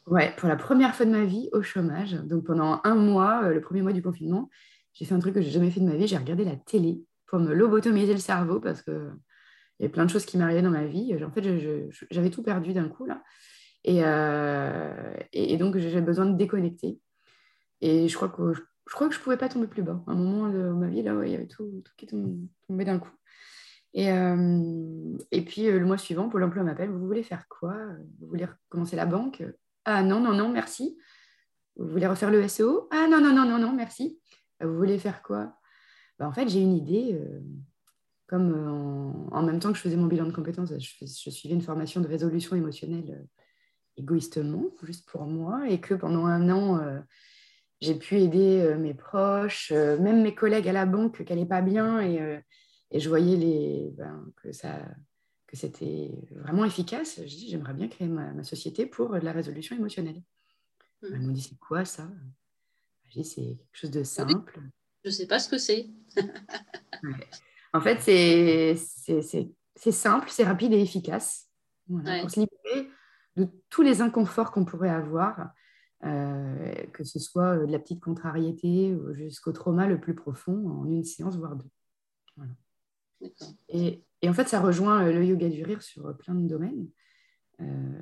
Ouais, 0.07 0.33
pour 0.37 0.47
la 0.47 0.55
première 0.55 0.95
fois 0.95 1.05
de 1.05 1.11
ma 1.11 1.25
vie 1.25 1.49
au 1.51 1.61
chômage. 1.61 2.13
Donc, 2.13 2.45
pendant 2.45 2.79
un 2.83 2.95
mois, 2.95 3.45
euh, 3.45 3.53
le 3.53 3.61
premier 3.61 3.81
mois 3.81 3.93
du 3.93 4.01
confinement, 4.01 4.49
j'ai 4.93 5.05
fait 5.05 5.15
un 5.15 5.19
truc 5.19 5.33
que 5.33 5.41
j'ai 5.41 5.51
jamais 5.51 5.71
fait 5.71 5.79
de 5.79 5.85
ma 5.85 5.95
vie. 5.95 6.07
J'ai 6.07 6.17
regardé 6.17 6.45
la 6.45 6.55
télé 6.55 7.01
pour 7.35 7.43
me 7.43 7.53
lobotomiser 7.53 8.13
le 8.13 8.19
cerveau 8.19 8.61
parce 8.61 8.81
que 8.81 9.11
il 9.79 9.83
y 9.83 9.85
a 9.87 9.89
plein 9.89 10.05
de 10.05 10.09
choses 10.09 10.25
qui 10.25 10.37
m'arrivaient 10.37 10.61
dans 10.61 10.69
ma 10.69 10.85
vie. 10.85 11.13
En 11.21 11.31
fait, 11.31 11.43
j'avais 12.09 12.29
tout 12.29 12.43
perdu 12.43 12.71
d'un 12.71 12.87
coup 12.87 13.05
là. 13.05 13.21
Euh, 13.87 15.13
et, 15.33 15.53
et, 15.53 15.57
donc, 15.57 15.77
j'ai 15.77 15.99
besoin 15.99 16.25
de 16.25 16.37
déconnecter. 16.37 16.97
Et 17.81 18.07
je 18.07 18.15
crois 18.15 18.29
que 18.29 18.53
je, 18.53 18.61
crois 18.93 19.09
que 19.09 19.13
je 19.13 19.19
pouvais 19.19 19.35
pas 19.35 19.49
tomber 19.49 19.67
plus 19.67 19.83
bas. 19.83 20.01
À 20.07 20.11
un 20.11 20.15
moment 20.15 20.47
de 20.47 20.69
ma 20.69 20.87
vie, 20.87 21.03
là, 21.03 21.13
il 21.25 21.31
y 21.31 21.35
avait 21.35 21.47
tout, 21.47 21.83
tout 21.83 21.91
qui 21.97 22.07
tombait 22.07 22.85
d'un 22.85 22.99
coup. 22.99 23.11
Et, 23.93 24.11
euh, 24.13 25.17
et 25.31 25.43
puis 25.43 25.67
euh, 25.67 25.77
le 25.77 25.85
mois 25.85 25.97
suivant, 25.97 26.29
Pôle 26.29 26.43
emploi 26.43 26.63
m'appelle, 26.63 26.89
vous 26.89 27.05
voulez 27.05 27.23
faire 27.23 27.49
quoi? 27.49 27.75
Vous 28.21 28.27
voulez 28.27 28.47
commencer 28.69 28.95
la 28.95 29.05
banque? 29.05 29.43
Ah 29.83 30.03
non, 30.03 30.21
non, 30.21 30.31
non, 30.31 30.47
merci. 30.47 30.97
Vous 31.75 31.89
voulez 31.89 32.07
refaire 32.07 32.31
le 32.31 32.47
SEO 32.47 32.87
Ah 32.91 33.07
non, 33.09 33.19
non, 33.19 33.35
non, 33.35 33.45
non, 33.45 33.59
non, 33.59 33.73
merci. 33.73 34.21
Vous 34.61 34.77
voulez 34.77 34.97
faire 34.97 35.21
quoi? 35.21 35.53
Bah, 36.19 36.27
en 36.27 36.31
fait, 36.31 36.47
j'ai 36.47 36.61
une 36.61 36.73
idée. 36.73 37.19
comme 38.27 39.27
en, 39.31 39.43
même 39.43 39.59
temps 39.59 39.71
que 39.71 39.77
je 39.77 39.81
faisais 39.81 39.97
mon 39.97 40.07
bilan 40.07 40.25
de 40.25 40.31
compétences, 40.31 40.73
je, 40.77 41.05
je 41.05 41.29
suivais 41.29 41.55
une 41.55 41.61
formation 41.61 42.01
de 42.01 42.07
résolution 42.07 42.55
émotionnelle 42.55 43.27
égoïstement, 43.97 44.65
juste 44.83 45.07
pour 45.09 45.25
moi, 45.25 45.69
et 45.69 45.79
que 45.79 45.93
pendant 45.93 46.25
un 46.25 46.49
an, 46.49 47.01
j'ai 47.81 47.95
pu 47.95 48.17
aider 48.17 48.75
mes 48.77 48.93
proches, 48.93 49.71
même 49.71 50.21
mes 50.21 50.35
collègues 50.35 50.67
à 50.67 50.73
la 50.73 50.85
banque 50.85 51.23
qui 51.23 51.31
n'allaient 51.31 51.45
pas 51.45 51.61
bien, 51.61 52.01
et, 52.01 52.41
et, 52.91 52.99
je 52.99 53.07
voyais 53.07 53.37
les, 53.37 53.93
ben, 53.95 54.25
que 54.35 54.51
ça 54.51 54.81
que 55.47 55.55
c'était 55.55 56.11
vraiment 56.31 56.65
efficace. 56.65 57.17
Je 57.17 57.35
dis, 57.35 57.49
j'aimerais 57.49 57.73
bien 57.73 57.87
créer 57.87 58.07
ma, 58.07 58.43
société 58.43 58.85
pour 58.85 59.15
la 59.15 59.31
résolution 59.31 59.75
émotionnelle. 59.75 60.21
Mmh. 61.01 61.07
Elles 61.13 61.21
m'ont 61.21 61.31
dit, 61.31 61.41
c'est 61.41 61.59
quoi 61.59 61.85
ça? 61.85 62.09
J'ai 63.09 63.21
dit, 63.21 63.27
c'est 63.27 63.41
quelque 63.41 63.75
chose 63.75 63.91
de 63.91 64.03
simple. 64.03 64.59
Je 65.05 65.09
ne 65.11 65.13
sais 65.13 65.27
pas 65.27 65.37
ce 65.37 65.47
que 65.47 65.59
c'est. 65.59 65.87
En 67.73 67.79
fait, 67.79 68.01
c'est 68.01 69.91
simple, 69.91 70.29
c'est 70.31 70.43
rapide 70.43 70.73
et 70.73 70.81
efficace. 70.81 71.47
Pour 71.87 72.31
se 72.31 72.39
libérer 72.39 72.89
de 73.35 73.47
tous 73.69 73.83
les 73.83 74.01
inconforts 74.01 74.49
qu'on 74.51 74.65
pourrait 74.65 74.89
avoir, 74.89 75.51
euh, 76.05 76.73
que 76.93 77.03
ce 77.03 77.19
soit 77.19 77.57
de 77.57 77.71
la 77.71 77.77
petite 77.77 78.01
contrariété 78.01 78.97
jusqu'au 79.11 79.51
trauma 79.51 79.85
le 79.85 79.99
plus 79.99 80.15
profond 80.15 80.67
en 80.69 80.85
une 80.85 81.03
séance, 81.03 81.37
voire 81.37 81.55
deux. 81.55 81.69
Voilà. 82.35 82.53
Et, 83.69 84.03
et, 84.23 84.29
en 84.29 84.33
fait, 84.33 84.47
ça 84.47 84.59
rejoint 84.59 85.11
le 85.11 85.23
yoga 85.23 85.49
du 85.49 85.63
rire 85.63 85.83
sur 85.83 86.17
plein 86.17 86.33
de 86.33 86.47
domaines. 86.47 86.87
Euh, 87.61 88.01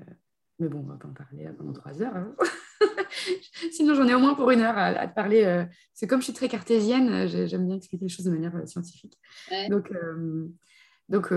mais 0.59 0.67
bon, 0.67 0.79
on 0.79 0.83
va 0.83 0.95
pas 0.95 1.07
en 1.07 1.13
parler 1.13 1.49
pendant 1.57 1.73
trois 1.73 2.01
heures. 2.01 2.15
Hein. 2.15 2.35
Sinon, 3.71 3.95
j'en 3.95 4.07
ai 4.07 4.13
au 4.13 4.19
moins 4.19 4.35
pour 4.35 4.51
une 4.51 4.61
heure 4.61 4.77
à, 4.77 5.07
te 5.07 5.13
parler. 5.13 5.43
Euh, 5.43 5.65
c'est 5.93 6.07
comme 6.07 6.19
je 6.19 6.25
suis 6.25 6.33
très 6.33 6.49
cartésienne, 6.49 7.27
j'aime 7.27 7.65
bien 7.65 7.77
expliquer 7.77 8.05
les 8.05 8.09
choses 8.09 8.25
de 8.25 8.31
manière 8.31 8.67
scientifique. 8.67 9.17
Donc, 9.69 9.91
donc 11.09 11.31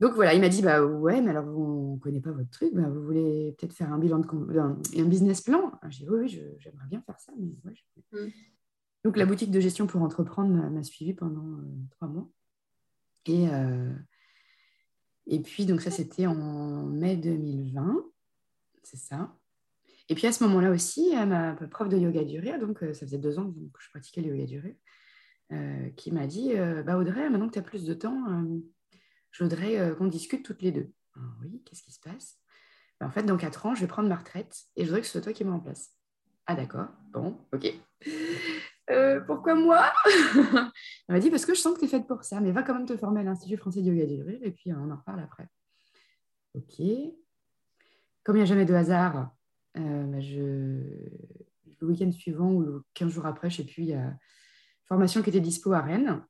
donc 0.00 0.14
voilà, 0.14 0.34
il 0.34 0.40
m'a 0.40 0.48
dit 0.48 0.60
bah 0.60 0.84
ouais, 0.84 1.20
mais 1.20 1.30
alors 1.30 1.46
on 1.46 1.94
ne 1.94 1.98
connaît 1.98 2.20
pas 2.20 2.32
votre 2.32 2.50
truc, 2.50 2.74
bah, 2.74 2.88
vous 2.88 3.02
voulez 3.02 3.54
peut-être 3.56 3.72
faire 3.72 3.92
un 3.92 3.98
bilan 3.98 4.18
de 4.18 4.58
un, 4.58 4.76
un 4.96 5.04
business 5.04 5.40
plan? 5.40 5.72
J'ai 5.88 6.04
dit 6.04 6.10
oui, 6.10 6.18
oui 6.22 6.40
j'aimerais 6.58 6.86
bien 6.88 7.00
faire 7.02 7.18
ça, 7.20 7.32
mais 7.38 7.46
mm. 8.12 8.30
Donc 9.04 9.16
la 9.16 9.26
boutique 9.26 9.50
de 9.50 9.60
gestion 9.60 9.86
pour 9.86 10.02
entreprendre 10.02 10.50
m'a 10.70 10.82
suivi 10.82 11.14
pendant 11.14 11.58
euh, 11.58 11.86
trois 11.92 12.08
mois. 12.08 12.28
Et, 13.26 13.48
euh, 13.48 13.92
et 15.26 15.40
puis 15.40 15.66
donc 15.66 15.80
ça 15.80 15.90
c'était 15.90 16.26
en 16.26 16.84
mai 16.84 17.16
2020, 17.16 18.04
c'est 18.82 18.96
ça. 18.96 19.34
Et 20.08 20.14
puis 20.14 20.26
à 20.26 20.32
ce 20.32 20.44
moment-là 20.44 20.70
aussi, 20.70 21.14
ma 21.26 21.54
prof 21.54 21.88
de 21.88 21.96
yoga 21.96 22.24
du 22.24 22.38
rire, 22.38 22.58
donc 22.58 22.82
euh, 22.82 22.92
ça 22.92 23.06
faisait 23.06 23.18
deux 23.18 23.38
ans 23.38 23.50
que 23.50 23.82
je 23.82 23.88
pratiquais 23.90 24.20
le 24.20 24.36
yoga 24.36 24.44
du 24.44 24.60
rire, 24.60 24.76
qui 25.96 26.12
m'a 26.12 26.26
dit 26.26 26.52
bah 26.84 26.98
Audrey, 26.98 27.30
maintenant 27.30 27.48
que 27.48 27.54
tu 27.54 27.58
as 27.58 27.62
plus 27.62 27.84
de 27.84 27.94
temps, 27.94 28.44
je 29.34 29.42
voudrais 29.42 29.78
euh, 29.78 29.94
qu'on 29.94 30.06
discute 30.06 30.44
toutes 30.44 30.62
les 30.62 30.70
deux. 30.70 30.90
Ah 31.16 31.20
oui, 31.42 31.60
qu'est-ce 31.64 31.82
qui 31.82 31.92
se 31.92 32.00
passe? 32.00 32.38
Ben, 33.00 33.08
En 33.08 33.10
fait, 33.10 33.24
dans 33.24 33.36
quatre 33.36 33.66
ans, 33.66 33.74
je 33.74 33.80
vais 33.80 33.88
prendre 33.88 34.08
ma 34.08 34.16
retraite 34.16 34.56
et 34.76 34.82
je 34.82 34.86
voudrais 34.86 35.00
que 35.00 35.06
ce 35.06 35.12
soit 35.12 35.20
toi 35.22 35.32
qui 35.32 35.44
me 35.44 35.50
remplace. 35.50 35.90
Ah 36.46 36.54
d'accord, 36.54 36.88
bon, 37.12 37.36
ok. 37.52 37.74
Euh, 38.90 39.20
pourquoi 39.20 39.54
moi 39.54 39.92
Elle 41.08 41.14
m'a 41.14 41.20
dit 41.20 41.30
parce 41.30 41.46
que 41.46 41.54
je 41.54 41.60
sens 41.60 41.74
que 41.74 41.80
tu 41.80 41.84
es 41.86 41.88
faite 41.88 42.06
pour 42.06 42.22
ça, 42.22 42.40
mais 42.40 42.52
va 42.52 42.62
quand 42.62 42.74
même 42.74 42.86
te 42.86 42.96
former 42.96 43.20
à 43.20 43.24
l'Institut 43.24 43.56
français 43.56 43.80
de 43.80 43.86
yoga 43.86 44.06
du 44.06 44.22
rire 44.22 44.40
et 44.42 44.50
puis 44.50 44.72
on 44.72 44.90
en 44.90 44.96
reparle 44.96 45.20
après. 45.20 45.48
Ok. 46.54 46.80
Comme 48.22 48.36
il 48.36 48.40
n'y 48.40 48.42
a 48.42 48.46
jamais 48.46 48.66
de 48.66 48.74
hasard, 48.74 49.34
euh, 49.76 50.04
ben, 50.04 50.20
le 51.80 51.86
week-end 51.86 52.10
suivant 52.12 52.52
ou 52.52 52.82
15 52.94 53.10
jours 53.10 53.26
après, 53.26 53.50
je 53.50 53.62
ne 53.62 53.66
sais 53.66 53.72
plus, 53.72 53.82
il 53.82 53.88
y 53.88 53.94
a 53.94 54.14
formation 54.84 55.22
qui 55.22 55.30
était 55.30 55.40
dispo 55.40 55.72
à 55.72 55.80
Rennes. 55.80 56.22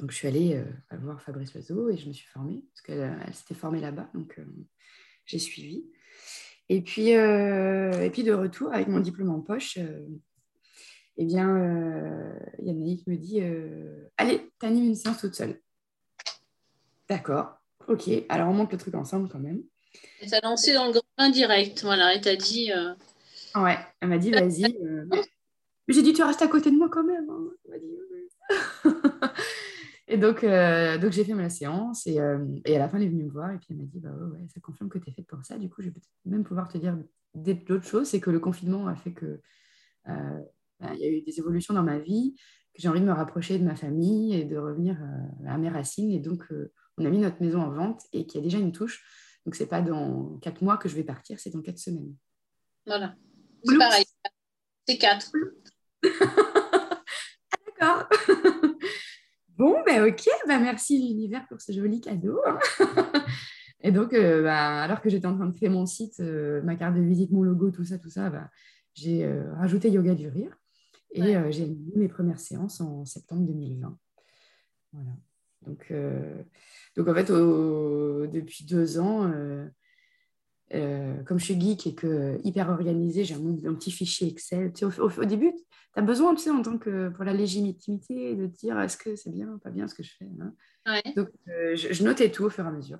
Donc, 0.00 0.10
je 0.10 0.16
suis 0.16 0.28
allée 0.28 0.56
euh, 0.56 0.96
voir 0.98 1.20
Fabrice 1.22 1.54
Loiseau 1.54 1.90
et 1.90 1.96
je 1.96 2.08
me 2.08 2.12
suis 2.12 2.26
formée, 2.28 2.64
parce 2.72 2.82
qu'elle 2.82 3.34
s'était 3.34 3.54
formée 3.54 3.80
là-bas. 3.80 4.10
Donc, 4.14 4.40
j'ai 5.24 5.38
suivi. 5.38 5.84
Et 6.68 6.82
puis, 6.82 7.08
et 7.08 8.10
puis, 8.12 8.22
de 8.22 8.32
retour, 8.32 8.72
avec 8.72 8.88
mon 8.88 9.00
diplôme 9.00 9.30
en 9.30 9.40
poche, 9.40 9.78
eh 11.16 11.24
bien, 11.24 12.34
Yannick 12.58 13.06
me 13.06 13.16
dit 13.16 13.40
Allez, 14.16 14.50
t'animes 14.58 14.86
une 14.86 14.94
séance 14.94 15.18
toute 15.18 15.34
seule. 15.34 15.60
D'accord, 17.08 17.58
ok. 17.88 18.08
Alors, 18.28 18.48
on 18.48 18.54
monte 18.54 18.72
le 18.72 18.78
truc 18.78 18.94
ensemble 18.94 19.28
quand 19.28 19.40
même. 19.40 19.62
Et 20.20 20.28
t'as 20.28 20.40
lancé 20.42 20.72
dans 20.72 20.86
le 20.86 20.92
grand 20.92 21.02
indirect, 21.18 21.82
voilà. 21.82 22.14
Et 22.14 22.20
t'as 22.20 22.36
dit. 22.36 22.70
Ouais, 23.54 23.76
elle 24.00 24.08
m'a 24.08 24.18
dit 24.18 24.30
Vas-y. 24.30 24.76
J'ai 25.88 26.02
dit 26.02 26.12
Tu 26.12 26.22
restes 26.22 26.42
à 26.42 26.48
côté 26.48 26.70
de 26.70 26.76
moi 26.76 26.88
quand 26.88 27.04
même. 27.04 27.28
Hein. 27.28 27.50
Elle 27.64 27.70
m'a 27.70 27.78
dit 27.78 28.00
Et 30.08 30.16
donc, 30.16 30.42
euh, 30.42 30.98
donc 30.98 31.12
j'ai 31.12 31.24
fait 31.24 31.34
ma 31.34 31.48
séance 31.50 32.04
et, 32.08 32.18
euh, 32.18 32.44
et, 32.64 32.74
à 32.74 32.80
la 32.80 32.88
fin, 32.88 32.96
elle 32.96 33.04
est 33.04 33.08
venue 33.08 33.24
me 33.24 33.30
voir 33.30 33.52
et 33.52 33.58
puis 33.58 33.68
elle 33.70 33.76
m'a 33.76 33.84
dit 33.84 34.00
bah 34.00 34.10
ouais, 34.10 34.40
ça 34.52 34.60
confirme 34.60 34.88
que 34.88 34.98
tu 34.98 35.08
es 35.08 35.12
faite 35.12 35.28
pour 35.28 35.44
ça. 35.44 35.56
Du 35.56 35.68
coup, 35.70 35.82
je 35.82 35.86
vais 35.86 35.92
peut-être 35.92 36.08
même 36.24 36.42
pouvoir 36.42 36.68
te 36.68 36.78
dire 36.78 36.98
d'autres 37.34 37.86
choses. 37.86 38.08
C'est 38.08 38.18
que 38.20 38.30
le 38.30 38.40
confinement 38.40 38.88
a 38.88 38.96
fait 38.96 39.12
que 39.12 39.40
euh, 40.82 40.88
il 40.94 41.00
y 41.00 41.04
a 41.04 41.10
eu 41.10 41.22
des 41.22 41.38
évolutions 41.38 41.74
dans 41.74 41.82
ma 41.82 41.98
vie, 41.98 42.34
que 42.74 42.82
j'ai 42.82 42.88
envie 42.88 43.00
de 43.00 43.06
me 43.06 43.12
rapprocher 43.12 43.58
de 43.58 43.64
ma 43.64 43.76
famille 43.76 44.34
et 44.34 44.44
de 44.44 44.56
revenir 44.56 44.96
à 45.46 45.58
mes 45.58 45.68
racines. 45.68 46.10
Et 46.12 46.20
donc, 46.20 46.44
on 46.98 47.04
a 47.04 47.10
mis 47.10 47.18
notre 47.18 47.42
maison 47.42 47.60
en 47.60 47.70
vente 47.70 48.02
et 48.12 48.26
qu'il 48.26 48.40
y 48.40 48.42
a 48.42 48.44
déjà 48.44 48.58
une 48.58 48.70
touche. 48.70 49.04
Donc, 49.44 49.56
c'est 49.56 49.66
pas 49.66 49.82
dans 49.82 50.38
quatre 50.38 50.62
mois 50.62 50.76
que 50.76 50.88
je 50.88 50.94
vais 50.94 51.02
partir, 51.02 51.40
c'est 51.40 51.50
dans 51.50 51.62
quatre 51.62 51.78
semaines. 51.78 52.14
Voilà. 52.86 53.16
C'est 53.64 53.76
pareil. 53.76 54.04
C'est 54.86 54.98
quatre. 54.98 55.32
ah, 56.04 57.02
d'accord. 57.66 58.08
Bon, 59.60 59.76
ben 59.84 60.08
ok, 60.08 60.26
ben 60.46 60.58
merci 60.58 60.98
l'univers 60.98 61.46
pour 61.46 61.60
ce 61.60 61.72
joli 61.72 62.00
cadeau. 62.00 62.40
et 63.82 63.92
donc, 63.92 64.14
euh, 64.14 64.42
bah, 64.42 64.82
alors 64.82 65.02
que 65.02 65.10
j'étais 65.10 65.26
en 65.26 65.36
train 65.36 65.44
de 65.44 65.54
créer 65.54 65.68
mon 65.68 65.84
site, 65.84 66.18
euh, 66.20 66.62
ma 66.62 66.76
carte 66.76 66.94
de 66.94 67.02
visite, 67.02 67.30
mon 67.30 67.42
logo, 67.42 67.70
tout 67.70 67.84
ça, 67.84 67.98
tout 67.98 68.08
ça, 68.08 68.30
bah, 68.30 68.48
j'ai 68.94 69.22
euh, 69.26 69.52
rajouté 69.56 69.90
Yoga 69.90 70.14
du 70.14 70.28
Rire 70.28 70.56
et 71.12 71.52
j'ai 71.52 71.66
mis 71.66 71.92
mes 71.96 72.08
premières 72.08 72.40
séances 72.40 72.80
en 72.80 73.04
septembre 73.04 73.42
2020. 73.46 73.98
Voilà. 74.92 75.10
Donc, 75.66 75.92
donc 76.96 77.08
en 77.08 77.14
fait, 77.14 77.30
depuis 77.30 78.64
deux 78.64 78.98
ans, 78.98 79.30
comme 80.70 81.38
je 81.38 81.44
suis 81.44 81.60
geek 81.60 81.86
et 81.86 81.94
que 81.94 82.38
hyper 82.44 82.70
organisée, 82.70 83.24
j'ai 83.24 83.34
un, 83.34 83.74
petit 83.74 83.90
fichier 83.90 84.28
Excel. 84.28 84.72
au, 84.98 85.24
début, 85.24 85.52
tu 85.52 85.98
as 85.98 86.02
besoin, 86.02 86.34
tu 86.34 86.42
sais, 86.42 86.50
en 86.50 86.62
tant 86.62 86.78
que 86.78 87.08
pour 87.08 87.24
la 87.24 87.32
légitimité, 87.32 88.36
de 88.36 88.46
dire 88.46 88.78
est-ce 88.80 88.96
que 88.96 89.16
c'est 89.16 89.30
bien, 89.30 89.58
pas 89.62 89.70
bien 89.70 89.88
ce 89.88 89.94
que 89.94 90.02
je 90.02 90.12
fais. 90.16 90.28
Hein. 90.40 90.54
Donc, 91.16 91.28
euh, 91.48 91.74
je, 91.76 92.04
notais 92.04 92.30
tout 92.30 92.44
au 92.44 92.50
fur 92.50 92.64
et 92.64 92.68
à 92.68 92.70
mesure. 92.70 92.98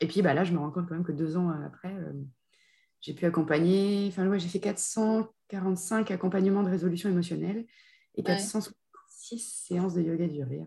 Et 0.00 0.06
puis 0.06 0.22
bah, 0.22 0.32
là, 0.32 0.44
je 0.44 0.52
me 0.52 0.58
rends 0.58 0.70
compte 0.70 0.88
quand 0.88 0.94
même 0.94 1.04
que 1.04 1.12
deux 1.12 1.36
ans 1.36 1.50
après, 1.50 1.94
euh, 1.94 2.12
j'ai 3.00 3.14
pu 3.14 3.24
accompagner, 3.24 4.08
enfin, 4.08 4.26
ouais, 4.28 4.38
j'ai 4.38 4.48
fait 4.48 4.60
445 4.60 6.10
accompagnements 6.10 6.62
de 6.62 6.70
résolution 6.70 7.08
émotionnelle 7.08 7.66
et 8.14 8.22
466 8.22 9.38
séances 9.38 9.94
de 9.94 10.02
yoga 10.02 10.26
du 10.26 10.42
rire. 10.42 10.66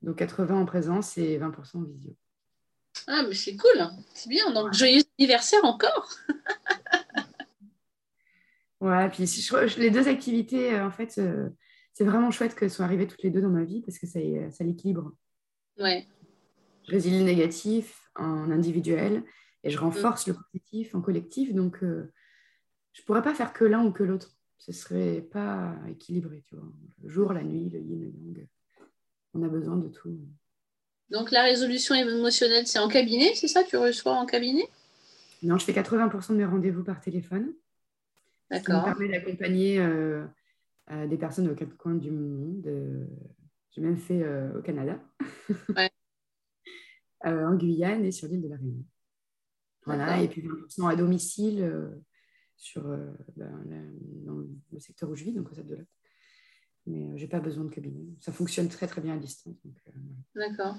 Donc 0.00 0.16
80 0.16 0.60
en 0.60 0.64
présence 0.64 1.18
et 1.18 1.38
20% 1.38 1.78
en 1.78 1.82
visio. 1.82 2.16
Ah, 3.06 3.24
mais 3.28 3.34
c'est 3.34 3.56
cool, 3.56 3.80
hein. 3.80 3.96
c'est 4.14 4.28
bien. 4.28 4.52
Donc, 4.52 4.72
joyeux 4.74 5.02
anniversaire 5.18 5.64
encore 5.64 6.08
Ouais, 8.80 9.08
puis 9.10 9.24
les 9.76 9.90
deux 9.90 10.08
activités, 10.08 10.74
euh, 10.74 10.84
en 10.84 10.90
fait, 10.90 11.14
euh, 11.18 11.50
c'est 11.92 12.02
vraiment 12.04 12.32
chouette 12.32 12.56
qu'elles 12.56 12.70
soient 12.70 12.84
arrivées 12.84 13.06
toutes 13.06 13.22
les 13.22 13.30
deux 13.30 13.40
dans 13.40 13.48
ma 13.48 13.62
vie 13.62 13.80
parce 13.80 13.96
que 13.98 14.08
ça, 14.08 14.18
ça 14.50 14.64
l'équilibre. 14.64 15.12
Ouais. 15.78 16.08
Je 16.88 16.90
résilie 16.90 17.20
le 17.20 17.24
négatif 17.24 18.10
en 18.16 18.50
individuel 18.50 19.22
et 19.64 19.70
je 19.70 19.78
renforce 19.78 20.26
le 20.26 20.34
positif 20.34 20.94
en 20.94 21.00
collectif. 21.00 21.54
Donc, 21.54 21.82
euh, 21.82 22.12
je 22.92 23.00
ne 23.02 23.06
pourrais 23.06 23.22
pas 23.22 23.34
faire 23.34 23.52
que 23.52 23.64
l'un 23.64 23.84
ou 23.84 23.92
que 23.92 24.02
l'autre. 24.02 24.36
Ce 24.58 24.70
ne 24.70 24.76
serait 24.76 25.20
pas 25.20 25.74
équilibré, 25.88 26.44
tu 26.46 26.54
vois. 26.54 26.68
Le 27.02 27.08
jour, 27.08 27.32
la 27.32 27.42
nuit, 27.42 27.68
le 27.68 27.80
yin, 27.80 28.00
le 28.00 28.10
yang. 28.10 28.48
On 29.34 29.42
a 29.42 29.48
besoin 29.48 29.76
de 29.76 29.88
tout. 29.88 30.20
Donc, 31.10 31.30
la 31.30 31.42
résolution 31.42 31.94
émotionnelle, 31.94 32.66
c'est 32.66 32.78
en 32.78 32.88
cabinet, 32.88 33.34
c'est 33.34 33.48
ça? 33.48 33.64
Tu 33.64 33.76
reçois 33.76 34.12
en 34.12 34.26
cabinet? 34.26 34.64
Non, 35.42 35.58
je 35.58 35.64
fais 35.64 35.72
80% 35.72 36.32
de 36.32 36.36
mes 36.36 36.44
rendez-vous 36.44 36.84
par 36.84 37.00
téléphone. 37.00 37.52
Ça 38.50 38.58
me 38.58 38.84
permet 38.84 39.08
d'accompagner 39.08 39.78
euh, 39.80 40.24
euh, 40.90 41.06
des 41.06 41.16
personnes 41.16 41.48
aux 41.48 41.54
quatre 41.54 41.76
coins 41.76 41.94
du 41.94 42.10
monde. 42.10 42.66
Euh, 42.66 43.06
j'ai 43.70 43.80
même 43.80 43.96
fait 43.96 44.22
au 44.54 44.60
Canada, 44.60 45.00
en 47.24 47.54
Guyane 47.54 48.04
et 48.04 48.12
sur 48.12 48.28
l'île 48.28 48.42
de 48.42 48.48
la 48.48 48.56
Réunion. 48.56 48.84
Voilà, 49.84 50.22
et 50.22 50.28
puis 50.28 50.42
20% 50.42 50.90
à 50.90 50.96
domicile 50.96 51.90
sur, 52.56 52.82
ben, 53.36 53.92
dans 54.24 54.36
le 54.72 54.80
secteur 54.80 55.10
où 55.10 55.16
je 55.16 55.24
vis, 55.24 55.32
donc 55.32 55.50
au 55.50 55.54
de 55.60 55.78
Mais 56.86 57.18
je 57.18 57.22
n'ai 57.22 57.28
pas 57.28 57.40
besoin 57.40 57.64
de 57.64 57.70
cabinet. 57.70 58.04
Ça 58.20 58.32
fonctionne 58.32 58.68
très 58.68 58.86
très 58.86 59.00
bien 59.00 59.14
à 59.14 59.18
distance. 59.18 59.56
D'accord. 60.36 60.76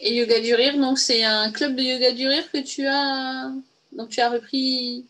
Et 0.00 0.16
Yoga 0.16 0.40
du 0.40 0.54
Rire, 0.54 0.78
donc 0.78 0.98
c'est 0.98 1.24
un 1.24 1.50
club 1.52 1.76
de 1.76 1.82
Yoga 1.82 2.12
du 2.12 2.26
Rire 2.26 2.50
que 2.52 2.62
tu 2.62 2.84
as, 2.86 3.54
donc 3.92 4.08
tu 4.10 4.20
as 4.20 4.30
repris 4.30 5.06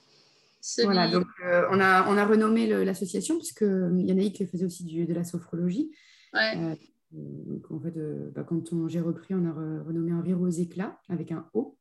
Voilà, 0.83 1.11
donc 1.11 1.27
euh, 1.45 1.67
on, 1.71 1.81
a, 1.81 2.09
on 2.09 2.17
a 2.17 2.25
renommé 2.25 2.67
l'association 2.85 3.37
puisque 3.39 3.63
euh, 3.63 3.91
Yannick 3.97 4.47
faisait 4.51 4.67
aussi 4.67 4.85
du, 4.85 5.07
de 5.07 5.15
la 5.15 5.25
sophrologie. 5.25 5.91
Ouais. 6.33 6.79
Donc 7.15 7.71
en 7.71 7.81
fait, 7.81 7.95
bah, 8.35 8.45
quand 8.45 8.89
j'ai 8.89 9.01
repris, 9.01 9.35
on 9.35 9.45
a 9.45 9.53
renommé 9.83 10.13
un 10.13 10.21
rire 10.21 10.41
aux 10.41 10.49
éclats 10.49 10.99
avec 11.09 11.33
un 11.33 11.49
O. 11.55 11.77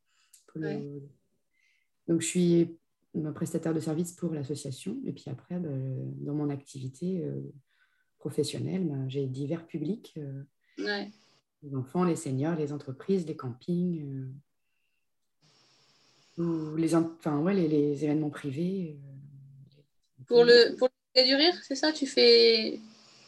Donc 2.08 2.22
je 2.22 2.28
suis 2.28 2.78
prestataire 3.34 3.74
de 3.74 3.80
service 3.80 4.14
pour 4.14 4.34
l'association. 4.34 4.98
Et 5.06 5.14
puis 5.14 5.26
après, 5.28 5.60
bah, 5.60 5.70
dans 6.18 6.36
mon 6.36 6.50
activité 6.50 7.28
professionnelle, 8.20 8.88
bah, 8.88 9.08
j'ai 9.08 9.26
divers 9.28 9.66
publics. 9.66 10.20
Les 10.78 11.76
enfants, 11.76 12.04
les 12.04 12.16
seniors, 12.16 12.56
les 12.56 12.74
entreprises, 12.74 13.26
les 13.26 13.36
campings 13.36 14.28
ou 16.38 16.76
les, 16.76 16.96
enfin, 16.96 17.40
ouais, 17.40 17.54
les, 17.54 17.68
les 17.68 18.04
événements 18.04 18.30
privés. 18.30 18.98
Euh, 18.98 20.24
pour 20.28 20.44
le, 20.44 20.76
pour 20.78 20.90
le 21.16 21.26
du 21.26 21.36
rire, 21.36 21.54
c'est 21.64 21.76
ça 21.76 21.92
Tu 21.92 22.08
fais 22.08 22.80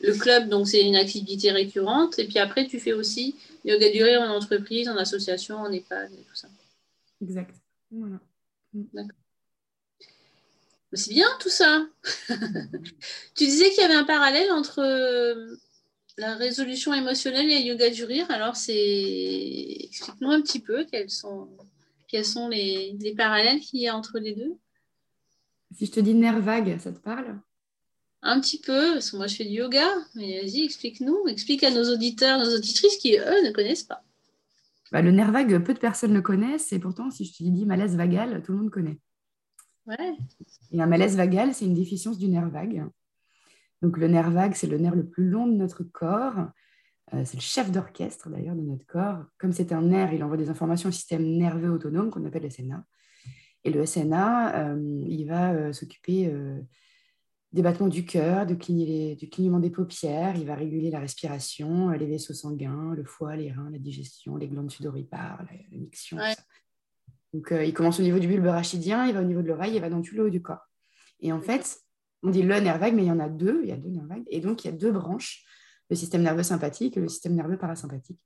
le 0.06 0.14
club, 0.14 0.50
donc 0.50 0.68
c'est 0.68 0.82
une 0.82 0.96
activité 0.96 1.52
récurrente, 1.52 2.20
et 2.20 2.26
puis 2.26 2.40
après, 2.40 2.66
tu 2.66 2.80
fais 2.80 2.94
aussi 2.94 3.36
yoga 3.64 3.90
du 3.92 4.04
rire 4.04 4.22
en 4.22 4.30
entreprise, 4.30 4.88
en 4.90 4.98
association, 4.98 5.58
en 5.58 5.72
EHPAD 5.72 6.12
et 6.12 6.24
tout 6.24 6.36
ça. 6.36 6.48
Exact. 7.22 7.56
Voilà. 7.92 8.20
D'accord. 8.74 9.18
C'est 10.94 11.14
bien 11.14 11.28
tout 11.40 11.50
ça. 11.50 11.86
tu 13.36 13.46
disais 13.46 13.70
qu'il 13.70 13.82
y 13.82 13.86
avait 13.86 13.96
un 13.96 14.06
parallèle 14.06 14.52
entre 14.52 14.80
euh, 14.80 15.56
la 16.18 16.36
résolution 16.36 16.94
émotionnelle 16.94 17.50
et 17.50 17.60
le 17.60 17.66
yoga 17.66 17.90
du 17.90 18.06
rire. 18.06 18.30
Alors, 18.30 18.56
c'est 18.56 19.78
explique-nous 19.82 20.32
un 20.32 20.42
petit 20.42 20.60
peu 20.60 20.86
quels 20.86 21.10
sont 21.10 21.50
quels 22.08 22.26
sont 22.26 22.48
les, 22.48 23.14
parallèles 23.18 23.60
qu'il 23.60 23.82
y 23.82 23.88
a 23.88 23.96
entre 23.96 24.20
les 24.20 24.36
deux 24.36 24.56
Si 25.72 25.88
je 25.88 25.92
te 25.92 26.00
dis 26.00 26.14
nerf 26.14 26.40
vague, 26.40 26.80
ça 26.80 26.92
te 26.92 27.00
parle? 27.00 27.40
Un 28.28 28.42
petit 28.42 28.60
peu, 28.60 28.94
parce 28.94 29.12
que 29.12 29.18
moi 29.18 29.28
je 29.28 29.36
fais 29.36 29.46
du 29.46 29.52
yoga, 29.52 29.88
mais 30.16 30.42
vas-y, 30.42 30.64
explique-nous, 30.64 31.28
explique 31.28 31.64
à 31.64 31.70
nos 31.70 31.94
auditeurs, 31.94 32.40
nos 32.40 32.56
auditrices 32.56 32.98
qui, 32.98 33.16
eux, 33.18 33.46
ne 33.46 33.52
connaissent 33.52 33.84
pas. 33.84 34.04
Bah, 34.92 35.04
le 35.04 35.12
nerf 35.12 35.32
vague, 35.32 35.64
peu 35.64 35.76
de 35.76 35.80
personnes 35.80 36.14
le 36.14 36.24
connaissent, 36.24 36.74
et 36.74 36.80
pourtant, 36.80 37.12
si 37.12 37.24
je 37.26 37.38
te 37.38 37.44
dis 37.44 37.66
malaise 37.68 37.96
vagal, 37.96 38.42
tout 38.44 38.54
le 38.54 38.58
monde 38.58 38.72
connaît. 38.72 38.98
Ouais. 39.86 40.18
Et 40.72 40.82
un 40.82 40.88
malaise 40.88 41.16
vagal, 41.16 41.54
c'est 41.54 41.66
une 41.66 41.76
déficience 41.76 42.18
du 42.18 42.28
nerf 42.28 42.50
vague. 42.50 42.86
Donc 43.84 43.98
le 43.98 44.08
nerf 44.08 44.32
vague, 44.32 44.56
c'est 44.56 44.66
le 44.66 44.80
nerf 44.80 44.96
le 44.96 45.06
plus 45.06 45.30
long 45.30 45.46
de 45.46 45.54
notre 45.54 45.84
corps. 45.84 46.48
Euh, 47.14 47.22
c'est 47.26 47.38
le 47.38 47.42
chef 47.42 47.72
d'orchestre 47.72 48.30
d'ailleurs 48.30 48.56
de 48.56 48.62
notre 48.62 48.88
corps. 48.88 49.24
Comme 49.38 49.52
c'est 49.52 49.72
un 49.72 49.84
nerf, 49.84 50.14
il 50.14 50.24
envoie 50.24 50.38
des 50.38 50.50
informations 50.50 50.90
au 50.90 50.92
système 50.92 51.24
nerveux 51.24 51.70
autonome 51.70 52.10
qu'on 52.10 52.26
appelle 52.26 52.42
le 52.42 52.50
SNA. 52.50 52.84
Et 53.64 53.70
le 53.70 53.86
SNA, 53.86 54.72
euh, 54.72 55.04
il 55.08 55.26
va 55.26 55.52
euh, 55.54 55.74
s'occuper 55.74 56.34
des 57.56 57.62
battements 57.62 57.88
du 57.88 58.06
cœur, 58.06 58.46
du 58.46 58.58
clignement 58.58 59.60
des 59.60 59.70
paupières, 59.70 60.36
il 60.36 60.46
va 60.46 60.56
réguler 60.56 60.92
la 60.92 61.00
respiration, 61.00 61.90
les 61.90 62.06
vaisseaux 62.06 62.34
sanguins, 62.34 62.94
le 62.94 63.04
foie, 63.04 63.36
les 63.36 63.52
reins, 63.52 63.70
la 63.72 63.80
digestion, 63.80 64.36
les 64.36 64.48
glandes 64.48 64.70
sudoripares, 64.70 65.44
la, 65.50 65.58
la 65.72 65.78
miction. 65.78 66.18
Donc 67.34 67.52
il 67.52 67.74
commence 67.74 68.00
au 68.00 68.04
niveau 68.04 68.20
du 68.20 68.28
bulbe 68.28 68.46
rachidien, 68.46 69.08
il 69.08 69.14
va 69.14 69.22
au 69.22 69.26
niveau 69.26 69.42
de 69.42 69.48
l'oreille, 69.48 69.76
il 69.76 69.82
va 69.82 69.90
dans 69.90 70.02
tout 70.02 70.16
le 70.16 70.26
haut 70.26 70.30
du 70.30 70.42
corps. 70.42 70.68
Et 71.22 71.32
en 71.32 71.42
fait, 71.42 71.80
on 72.24 72.30
dit 72.30 72.44
le 72.44 72.60
nerf 72.60 72.78
vague, 72.78 72.94
mais 72.94 73.04
il 73.04 73.08
y 73.08 73.12
en 73.12 73.20
a 73.20 73.30
deux, 73.30 73.62
il 73.64 73.70
y 73.70 73.72
a 73.72 73.78
deux 73.78 73.90
nerfs 73.90 74.08
vagues. 74.08 74.26
Et 74.30 74.42
donc 74.42 74.64
il 74.64 74.68
y 74.68 74.74
a 74.74 74.78
deux 74.78 74.92
branches 74.92 75.46
le 75.90 75.96
système 75.96 76.24
nerveux 76.24 76.44
sympathique 76.44 76.98
et 76.98 77.00
le 77.00 77.08
système 77.08 77.36
nerveux 77.36 77.58
parasympathique. 77.58 78.20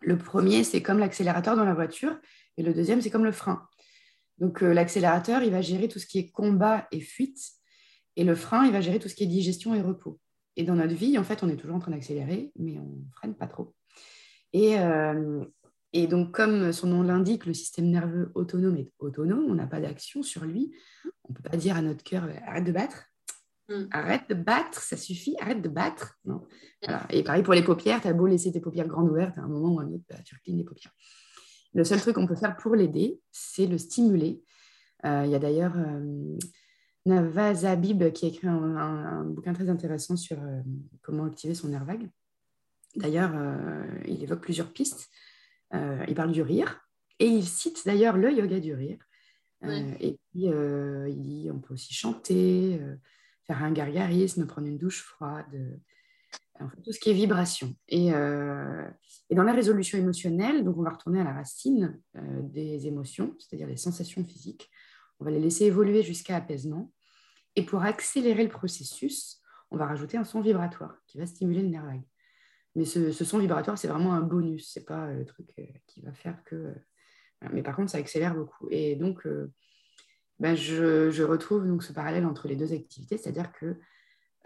Le 0.00 0.16
premier, 0.16 0.64
c'est 0.64 0.82
comme 0.82 0.98
l'accélérateur 0.98 1.56
dans 1.56 1.64
la 1.64 1.74
voiture, 1.74 2.16
et 2.56 2.62
le 2.62 2.72
deuxième, 2.72 3.02
c'est 3.02 3.10
comme 3.10 3.24
le 3.24 3.32
frein. 3.32 3.68
Donc 4.38 4.62
euh, 4.62 4.72
l'accélérateur, 4.72 5.42
il 5.42 5.50
va 5.50 5.60
gérer 5.60 5.88
tout 5.88 5.98
ce 5.98 6.06
qui 6.06 6.18
est 6.18 6.30
combat 6.30 6.88
et 6.90 7.00
fuite, 7.00 7.38
et 8.20 8.24
le 8.24 8.34
frein, 8.34 8.66
il 8.66 8.72
va 8.72 8.82
gérer 8.82 8.98
tout 8.98 9.08
ce 9.08 9.14
qui 9.14 9.24
est 9.24 9.26
digestion 9.26 9.74
et 9.74 9.80
repos. 9.80 10.20
Et 10.54 10.62
dans 10.62 10.74
notre 10.74 10.92
vie, 10.92 11.16
en 11.16 11.24
fait, 11.24 11.42
on 11.42 11.48
est 11.48 11.56
toujours 11.56 11.76
en 11.76 11.78
train 11.78 11.92
d'accélérer, 11.92 12.52
mais 12.58 12.78
on 12.78 12.84
ne 12.84 13.10
freine 13.14 13.34
pas 13.34 13.46
trop. 13.46 13.74
Et, 14.52 14.78
euh, 14.78 15.42
et 15.94 16.06
donc, 16.06 16.30
comme 16.30 16.70
son 16.70 16.88
nom 16.88 17.02
l'indique, 17.02 17.46
le 17.46 17.54
système 17.54 17.86
nerveux 17.86 18.30
autonome 18.34 18.76
est 18.76 18.92
autonome, 18.98 19.46
on 19.48 19.54
n'a 19.54 19.66
pas 19.66 19.80
d'action 19.80 20.22
sur 20.22 20.44
lui. 20.44 20.70
On 21.24 21.32
ne 21.32 21.34
peut 21.34 21.48
pas 21.48 21.56
dire 21.56 21.76
à 21.76 21.80
notre 21.80 22.04
cœur, 22.04 22.28
arrête 22.46 22.64
de 22.64 22.72
battre. 22.72 23.06
Mm. 23.70 23.84
Arrête 23.90 24.28
de 24.28 24.34
battre, 24.34 24.82
ça 24.82 24.98
suffit, 24.98 25.34
arrête 25.40 25.62
de 25.62 25.70
battre. 25.70 26.18
Non. 26.26 26.42
Et 27.08 27.22
pareil 27.22 27.42
pour 27.42 27.54
les 27.54 27.64
paupières, 27.64 28.02
tu 28.02 28.08
as 28.08 28.12
beau 28.12 28.26
laisser 28.26 28.52
tes 28.52 28.60
paupières 28.60 28.86
grandes 28.86 29.08
ouvertes, 29.08 29.38
à 29.38 29.40
un 29.40 29.48
moment 29.48 29.76
ou 29.76 29.80
à 29.80 29.84
un 29.84 29.92
autre, 29.94 30.04
bah, 30.10 30.16
tu 30.26 30.34
reclines 30.34 30.58
les 30.58 30.64
paupières. 30.64 30.92
Le 31.72 31.84
seul 31.84 31.98
truc 31.98 32.16
qu'on 32.16 32.26
peut 32.26 32.36
faire 32.36 32.58
pour 32.58 32.74
l'aider, 32.74 33.18
c'est 33.30 33.66
le 33.66 33.78
stimuler. 33.78 34.42
Euh, 35.06 35.22
il 35.24 35.30
y 35.30 35.34
a 35.34 35.38
d'ailleurs 35.38 35.78
euh, 35.78 36.36
Navaz 37.06 37.64
Habib 37.64 38.12
qui 38.12 38.26
a 38.26 38.28
écrit 38.28 38.46
un, 38.46 39.24
bouquin 39.24 39.52
très 39.52 39.70
intéressant 39.70 40.16
sur 40.16 40.38
euh, 40.40 40.60
comment 41.02 41.24
activer 41.24 41.54
son 41.54 41.68
nerf 41.68 41.84
vague. 41.84 42.08
D'ailleurs, 42.96 43.32
il 44.08 44.20
évoque 44.20 44.40
plusieurs 44.40 44.72
pistes. 44.72 45.08
il 45.72 46.14
parle 46.16 46.32
du 46.32 46.42
rire 46.42 46.80
et 47.20 47.26
il 47.26 47.46
cite 47.46 47.86
d'ailleurs 47.86 48.16
le 48.16 48.32
yoga 48.32 48.58
du 48.58 48.74
rire. 48.74 48.98
Et 49.62 50.18
puis, 50.32 50.46
il 50.46 51.22
dit 51.22 51.48
on 51.52 51.60
peut 51.60 51.74
aussi 51.74 51.94
chanter 51.94 52.80
faire 53.46 53.62
un 53.62 53.70
gargarisme, 53.70 54.44
prendre 54.44 54.66
une 54.66 54.76
douche 54.76 55.04
froide, 55.04 55.78
tout 56.84 56.92
ce 56.92 57.00
qui 57.00 57.10
est 57.10 57.14
vibration. 57.14 57.74
Euh, 57.92 58.88
et, 59.28 59.34
dans 59.34 59.42
la 59.42 59.52
résolution 59.52 59.98
émotionnelle, 59.98 60.64
donc 60.64 60.76
on 60.78 60.82
va 60.82 60.90
retourner 60.90 61.20
à 61.20 61.24
la 61.24 61.32
racine 61.32 62.00
euh, 62.16 62.20
des 62.42 62.86
émotions, 62.86 63.34
c'est-à-dire 63.38 63.66
les 63.66 63.76
sensations 63.76 64.24
physiques. 64.24 64.70
On 65.20 65.24
va 65.24 65.30
les 65.30 65.40
laisser 65.40 65.66
évoluer 65.66 66.02
jusqu'à 66.02 66.36
apaisement. 66.36 66.92
Et 67.56 67.64
pour 67.64 67.82
accélérer 67.82 68.42
le 68.42 68.48
processus, 68.48 69.40
on 69.70 69.76
va 69.76 69.86
rajouter 69.86 70.16
un 70.16 70.24
son 70.24 70.40
vibratoire 70.40 70.96
qui 71.06 71.18
va 71.18 71.26
stimuler 71.26 71.62
le 71.62 71.68
nerf 71.68 71.84
vague. 71.84 72.02
Mais 72.76 72.84
ce, 72.84 73.12
son 73.12 73.38
vibratoire, 73.38 73.76
c'est 73.76 73.88
vraiment 73.88 74.14
un 74.14 74.20
bonus, 74.20 74.70
c'est 74.72 74.84
pas 74.84 75.10
le 75.12 75.24
truc 75.24 75.52
euh, 75.58 75.64
qui 75.86 76.02
va 76.02 76.12
faire 76.12 76.42
que. 76.44 76.74
Mais 77.52 77.62
par 77.62 77.74
contre, 77.74 77.90
ça 77.90 77.98
accélère 77.98 78.34
beaucoup. 78.34 78.68
Et 78.70 78.96
donc, 78.96 79.26
ben, 80.40 80.54
je, 80.54 81.22
retrouve 81.22 81.66
donc 81.66 81.82
ce 81.82 81.92
parallèle 81.92 82.24
entre 82.24 82.48
les 82.48 82.56
deux 82.56 82.72
activités, 82.72 83.18
c'est-à-dire 83.18 83.52
que 83.52 83.76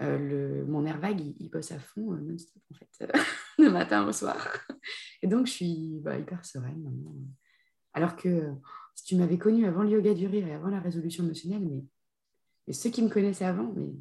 euh, 0.00 0.64
mon 0.66 0.82
nerf 0.82 0.98
vague, 0.98 1.20
il, 1.20 1.48
bosse 1.50 1.70
à 1.70 1.78
fond 1.78 2.12
euh, 2.12 2.20
non-stop, 2.20 2.62
en 2.72 2.74
fait, 2.74 3.12
de 3.62 3.68
matin 3.68 4.06
au 4.06 4.12
soir. 4.12 4.66
Et 5.22 5.28
donc, 5.28 5.46
je 5.46 5.52
suis 5.52 6.00
bah, 6.02 6.18
hyper 6.18 6.44
sereine. 6.44 6.84
Alors 7.92 8.16
que 8.16 8.50
si 8.94 9.04
tu 9.04 9.16
m'avais 9.16 9.38
connue 9.38 9.66
avant 9.66 9.83
le 9.83 9.90
yoga 9.90 10.14
du 10.14 10.26
rire 10.26 10.46
et 10.46 10.54
avant 10.54 10.68
la 10.68 10.80
résolution 10.80 11.24
émotionnelle, 11.24 11.62
mais, 11.62 11.85
mais 12.66 12.72
ceux 12.72 12.90
qui 12.90 13.02
me 13.02 13.09
connaissaient 13.09 13.44
avant, 13.44 13.72
mais 13.76 13.92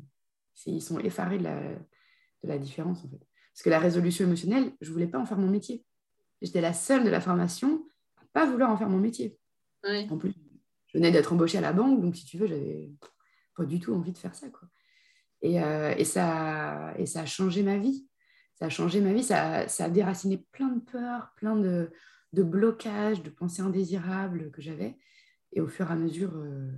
ils 0.67 0.81
sont 0.81 0.99
effarés 0.99 1.37
de 1.37 1.43
la, 1.43 1.59
de 1.61 2.47
la 2.47 2.57
différence, 2.57 3.03
en 3.03 3.09
fait. 3.09 3.19
Parce 3.53 3.63
que 3.63 3.69
la 3.69 3.79
résolution 3.79 4.25
émotionnelle, 4.25 4.71
je 4.81 4.89
ne 4.89 4.93
voulais 4.93 5.07
pas 5.07 5.19
en 5.19 5.25
faire 5.25 5.37
mon 5.37 5.49
métier. 5.49 5.85
J'étais 6.41 6.61
la 6.61 6.73
seule 6.73 7.03
de 7.03 7.09
la 7.09 7.21
formation 7.21 7.85
à 8.17 8.23
ne 8.23 8.27
pas 8.33 8.45
vouloir 8.45 8.69
en 8.69 8.77
faire 8.77 8.89
mon 8.89 8.99
métier. 8.99 9.37
En 10.09 10.17
plus, 10.17 10.33
je 10.87 10.97
venais 10.97 11.11
d'être 11.11 11.33
embauchée 11.33 11.57
à 11.57 11.61
la 11.61 11.73
banque, 11.73 12.01
donc 12.01 12.15
si 12.15 12.25
tu 12.25 12.37
veux, 12.37 12.47
j'avais 12.47 12.89
pas 13.55 13.65
du 13.65 13.79
tout 13.79 13.93
envie 13.93 14.11
de 14.11 14.17
faire 14.17 14.35
ça. 14.35 14.49
Quoi. 14.49 14.67
Et, 15.41 15.61
euh, 15.61 15.93
et, 15.97 16.05
ça, 16.05 16.93
et 16.97 17.05
ça 17.05 17.21
a 17.21 17.25
changé 17.25 17.63
ma 17.63 17.77
vie. 17.77 18.07
Ça 18.55 18.65
a 18.65 18.69
changé 18.69 19.01
ma 19.01 19.11
vie, 19.11 19.23
ça, 19.23 19.67
ça 19.67 19.85
a 19.85 19.89
déraciné 19.89 20.45
plein 20.51 20.69
de 20.69 20.79
peurs, 20.79 21.33
plein 21.35 21.55
de, 21.55 21.91
de, 22.33 22.43
blocages, 22.43 23.23
de 23.23 23.29
pensées 23.29 23.61
indésirables 23.61 24.51
que 24.51 24.61
j'avais. 24.61 24.97
Et 25.53 25.61
au 25.61 25.67
fur 25.67 25.89
et 25.89 25.93
à 25.93 25.95
mesure, 25.95 26.35
euh, 26.35 26.71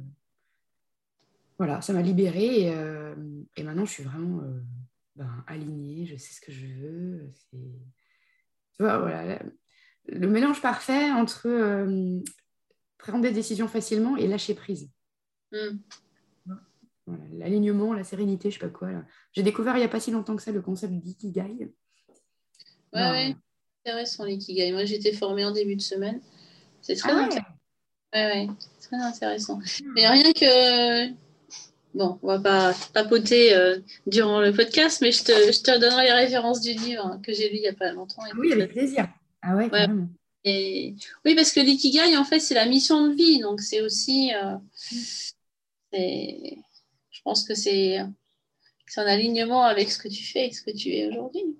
voilà, 1.57 1.81
ça 1.81 1.93
m'a 1.93 2.01
libérée. 2.01 2.61
Et, 2.61 2.75
euh, 2.75 3.15
et, 3.55 3.63
maintenant, 3.63 3.85
je 3.85 3.91
suis 3.91 4.03
vraiment 4.03 4.41
ben, 5.15 5.43
alignée, 5.47 6.05
je 6.05 6.17
sais 6.17 6.33
ce 6.33 6.41
que 6.41 6.51
je 6.51 6.67
veux. 6.67 7.31
Tu 7.51 8.83
vois, 8.83 8.99
voilà, 8.99 9.41
le 10.07 10.27
mélange 10.27 10.61
parfait 10.61 11.11
entre 11.11 11.47
prendre 13.05 13.21
des 13.21 13.31
décisions 13.31 13.67
facilement 13.67 14.17
et 14.17 14.27
lâcher 14.27 14.55
prise. 14.55 14.89
Hmm. 15.51 15.77
L'alignement, 17.33 17.93
la 17.93 18.03
sérénité, 18.03 18.49
je 18.49 18.59
sais 18.59 18.65
pas 18.65 18.71
quoi. 18.71 18.89
J'ai 19.31 19.43
découvert 19.43 19.75
il 19.75 19.79
n'y 19.79 19.85
a 19.85 19.89
pas 19.89 19.99
si 19.99 20.09
longtemps 20.09 20.35
que 20.35 20.41
ça 20.41 20.51
le 20.51 20.61
concept 20.61 20.93
d'ikigai. 20.93 21.71
Ouais, 22.93 23.11
ouais. 23.11 23.35
Intéressant 23.85 24.25
l'ikigai. 24.25 24.71
Moi, 24.71 24.85
j'étais 24.85 25.13
formée 25.13 25.45
en 25.45 25.51
début 25.51 25.75
de 25.75 25.81
semaine. 25.81 26.19
C'est 26.81 26.95
très, 26.95 27.11
ah 27.11 27.17
intéressant. 27.17 27.47
Ouais, 28.13 28.25
ouais. 28.25 28.47
très 28.81 28.97
intéressant. 28.97 29.57
Hmm. 29.57 29.93
Mais 29.95 30.07
rien 30.07 30.33
que. 30.33 31.13
Bon, 31.93 32.19
on 32.23 32.27
va 32.27 32.39
pas 32.39 32.73
papoter 32.93 33.55
euh, 33.55 33.79
durant 34.05 34.41
le 34.41 34.51
podcast, 34.51 34.99
mais 35.01 35.11
je 35.11 35.23
te, 35.23 35.31
je 35.31 35.61
te 35.61 35.79
donnerai 35.79 36.05
les 36.05 36.11
références 36.11 36.59
du 36.59 36.73
livre 36.73 37.19
que 37.23 37.31
j'ai 37.31 37.49
lu 37.49 37.57
il 37.57 37.61
n'y 37.61 37.67
a 37.67 37.73
pas 37.73 37.93
longtemps. 37.93 38.21
oui, 38.37 38.51
avec 38.51 38.71
plaisir. 38.71 39.07
Ah 39.41 39.55
ouais, 39.55 39.69
carrément. 39.69 40.07
Oui, 40.45 41.35
parce 41.35 41.51
que 41.51 41.59
l'ikigai, 41.59 42.17
en 42.17 42.25
fait, 42.25 42.39
c'est 42.39 42.55
la 42.55 42.65
mission 42.65 43.07
de 43.07 43.13
vie. 43.13 43.39
Donc, 43.39 43.61
c'est 43.61 43.81
aussi. 43.81 44.31
Euh, 44.33 44.57
je 45.93 47.21
pense 47.23 47.43
que 47.43 47.55
c'est 47.55 47.99
en 48.97 49.01
alignement 49.01 49.63
avec 49.63 49.91
ce 49.91 49.97
que 49.97 50.07
tu 50.07 50.23
fais 50.23 50.47
et 50.47 50.51
ce 50.51 50.61
que 50.61 50.71
tu 50.71 50.89
es 50.89 51.07
aujourd'hui. 51.07 51.55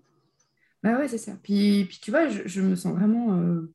Bah 0.86 1.00
ouais, 1.00 1.08
c'est 1.08 1.17
ça. 1.17 1.36
Puis, 1.41 1.86
puis, 1.86 1.98
tu 2.00 2.12
vois, 2.12 2.30
je, 2.30 2.62
me 2.62 2.76
sens 2.76 2.95
vraiment 2.95 3.39
euh, 3.39 3.74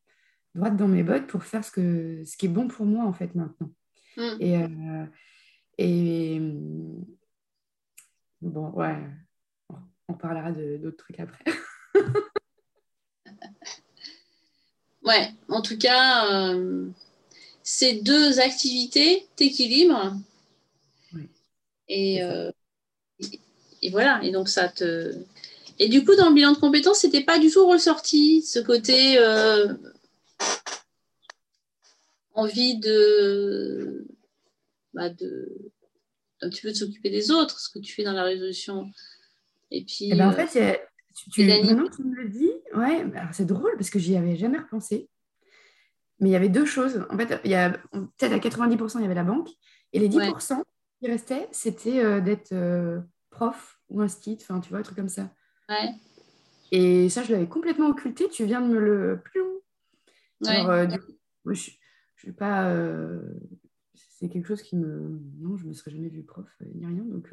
droite 0.54 0.76
dans 0.76 0.86
mes 0.86 1.02
bottes 1.02 1.26
pour 1.26 1.42
faire 1.42 1.64
ce, 1.64 1.72
que, 1.72 2.22
ce 2.24 2.36
qui 2.36 2.46
est 2.46 2.48
bon 2.48 2.68
pour 2.68 2.86
moi, 2.86 3.04
en 3.04 3.12
fait, 3.12 3.34
maintenant. 3.34 3.72
Mm. 4.16 4.36
Et, 4.38 4.56
euh, 4.56 5.06
Et 5.76 6.40
bon, 8.40 8.70
ouais, 8.74 8.96
on 10.06 10.14
parlera 10.14 10.52
d'autres 10.52 10.98
trucs 10.98 11.18
après. 11.18 11.42
ouais, 15.02 15.32
en 15.48 15.62
tout 15.62 15.78
cas, 15.78 16.32
euh, 16.32 16.90
ces 17.64 18.02
deux 18.02 18.38
activités 18.38 19.26
t'équilibrent. 19.34 20.14
Et, 21.88 22.20
et 23.82 23.90
voilà, 23.90 24.22
et 24.22 24.30
donc 24.30 24.48
ça 24.48 24.68
te. 24.68 25.24
Et 25.80 25.88
du 25.88 26.04
coup, 26.04 26.14
dans 26.14 26.28
le 26.28 26.34
bilan 26.34 26.52
de 26.52 26.58
compétences, 26.58 26.98
c'était 26.98 27.24
pas 27.24 27.38
du 27.38 27.50
tout 27.50 27.66
ressorti 27.66 28.42
ce 28.42 28.58
côté 28.58 29.18
euh, 29.18 29.72
envie 32.34 32.78
de, 32.78 34.06
bah 34.92 35.08
de 35.08 35.72
un 36.42 36.50
petit 36.50 36.60
peu 36.60 36.68
de 36.68 36.76
s'occuper 36.76 37.08
des 37.08 37.30
autres, 37.30 37.58
ce 37.58 37.70
que 37.70 37.78
tu 37.78 37.94
fais 37.94 38.04
dans 38.04 38.12
la 38.12 38.24
résolution. 38.24 38.90
Et 39.70 39.82
puis. 39.82 40.10
Eh 40.12 40.16
ben, 40.16 40.28
en 40.28 40.32
fait, 40.32 40.90
tu, 41.32 41.46
maintenant 41.46 41.88
que 41.88 41.96
tu 41.96 42.02
me 42.02 42.14
le 42.14 42.28
dis, 42.28 42.50
ouais, 42.74 43.06
c'est 43.32 43.46
drôle 43.46 43.72
parce 43.76 43.88
que 43.88 43.98
j'y 43.98 44.16
avais 44.16 44.36
jamais 44.36 44.58
repensé. 44.58 45.08
Mais 46.18 46.28
il 46.28 46.32
y 46.32 46.36
avait 46.36 46.50
deux 46.50 46.66
choses. 46.66 47.06
En 47.08 47.16
fait, 47.16 47.40
il 47.44 47.50
y 47.50 47.54
a 47.54 47.70
peut-être 47.70 48.32
à 48.32 48.38
90%, 48.38 48.98
il 48.98 49.02
y 49.02 49.04
avait 49.06 49.14
la 49.14 49.24
banque. 49.24 49.48
Et 49.94 49.98
les 49.98 50.10
10% 50.10 50.62
qui 51.00 51.10
restaient, 51.10 51.48
c'était 51.52 52.04
euh, 52.04 52.20
d'être 52.20 52.52
euh, 52.52 53.00
prof 53.30 53.80
ou 53.88 54.02
un 54.02 54.06
enfin, 54.06 54.60
tu 54.60 54.68
vois, 54.68 54.80
un 54.80 54.82
truc 54.82 54.98
comme 54.98 55.08
ça. 55.08 55.30
Ouais. 55.70 55.94
Et 56.72 57.08
ça, 57.08 57.22
je 57.22 57.32
l'avais 57.32 57.48
complètement 57.48 57.88
occulté. 57.88 58.28
Tu 58.28 58.44
viens 58.44 58.60
de 58.60 58.66
me 58.66 58.78
le. 58.78 59.22
Alors, 60.46 60.70
euh, 60.70 60.86
du 60.86 60.98
coup, 60.98 61.12
je 61.46 61.50
ne 61.50 61.54
suis 62.16 62.32
pas. 62.32 62.74
c'est 63.94 64.28
quelque 64.28 64.46
chose 64.46 64.62
qui 64.62 64.76
me. 64.76 65.20
Non, 65.38 65.56
je 65.56 65.64
ne 65.64 65.68
me 65.68 65.72
serais 65.72 65.90
jamais 65.90 66.08
vue 66.08 66.22
prof 66.22 66.46
ni 66.74 66.84
rien. 66.84 67.04
Donc, 67.04 67.32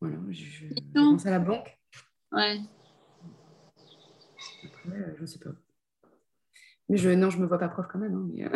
voilà, 0.00 0.16
je, 0.30 0.66
pense 0.94 1.26
à 1.26 1.30
la 1.30 1.38
banque. 1.38 1.78
Ouais. 2.32 2.60
Après, 4.64 5.14
je 5.16 5.20
ne 5.20 5.26
sais 5.26 5.38
pas. 5.38 5.50
Mais 6.88 6.96
je, 6.96 7.10
non, 7.10 7.30
je 7.30 7.36
ne 7.36 7.42
me 7.42 7.46
vois 7.46 7.58
pas 7.58 7.68
prof 7.68 7.86
quand 7.90 7.98
même. 7.98 8.14
Hein, 8.14 8.28
mais, 8.32 8.46
euh... 8.46 8.50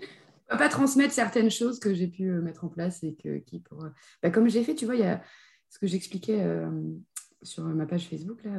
pas 0.60 0.68
transmettre 0.68 1.12
certaines 1.14 1.50
choses 1.50 1.80
que 1.80 1.94
j'ai 1.94 2.06
pu 2.06 2.28
euh, 2.28 2.40
mettre 2.40 2.64
en 2.64 2.68
place 2.68 3.02
et 3.02 3.16
que, 3.16 3.38
qui 3.38 3.60
pour. 3.60 3.84
Euh, 3.84 3.90
bah, 4.22 4.30
comme 4.30 4.48
j'ai 4.48 4.62
fait, 4.62 4.74
tu 4.74 4.84
vois, 4.84 4.94
il 4.94 5.00
y 5.00 5.06
a 5.06 5.22
ce 5.70 5.78
que 5.78 5.86
j'expliquais 5.86 6.42
euh, 6.42 6.70
sur 7.42 7.64
ma 7.64 7.86
page 7.86 8.06
Facebook 8.06 8.44
là. 8.44 8.52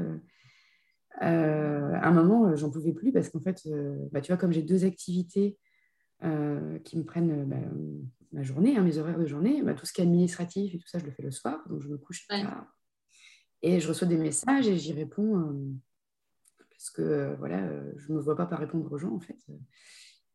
à 1.19 2.07
un 2.07 2.11
moment, 2.11 2.55
j'en 2.55 2.71
pouvais 2.71 2.93
plus 2.93 3.11
parce 3.11 3.29
qu'en 3.29 3.41
fait, 3.41 3.67
bah, 4.11 4.21
tu 4.21 4.31
vois, 4.31 4.37
comme 4.37 4.51
j'ai 4.51 4.63
deux 4.63 4.85
activités 4.85 5.57
qui 6.19 6.97
me 6.97 7.03
prennent 7.03 7.45
bah, 7.45 7.57
ma 8.31 8.41
journée, 8.41 8.77
hein, 8.77 8.81
mes 8.81 8.97
horaires 8.97 9.19
de 9.19 9.27
journée, 9.27 9.61
bah, 9.61 9.75
tout 9.75 9.85
ce 9.85 9.93
qui 9.93 10.01
est 10.01 10.05
administratif 10.05 10.73
et 10.73 10.79
tout 10.79 10.87
ça, 10.87 10.97
je 10.97 11.05
le 11.05 11.11
fais 11.11 11.21
le 11.21 11.31
soir, 11.31 11.63
donc 11.69 11.81
je 11.81 11.89
me 11.89 11.97
couche 11.97 12.25
tard. 12.27 12.65
Et 13.61 13.79
je 13.79 13.87
reçois 13.87 14.07
des 14.07 14.17
messages 14.17 14.67
et 14.67 14.77
j'y 14.77 14.93
réponds 14.93 15.77
parce 16.81 16.89
que 16.89 17.01
euh, 17.03 17.35
voilà, 17.35 17.59
euh, 17.59 17.93
je 17.97 18.11
ne 18.11 18.17
me 18.17 18.21
vois 18.21 18.35
pas 18.35 18.47
pas 18.47 18.55
répondre 18.55 18.91
aux 18.91 18.97
gens 18.97 19.13
en 19.13 19.19
fait. 19.19 19.37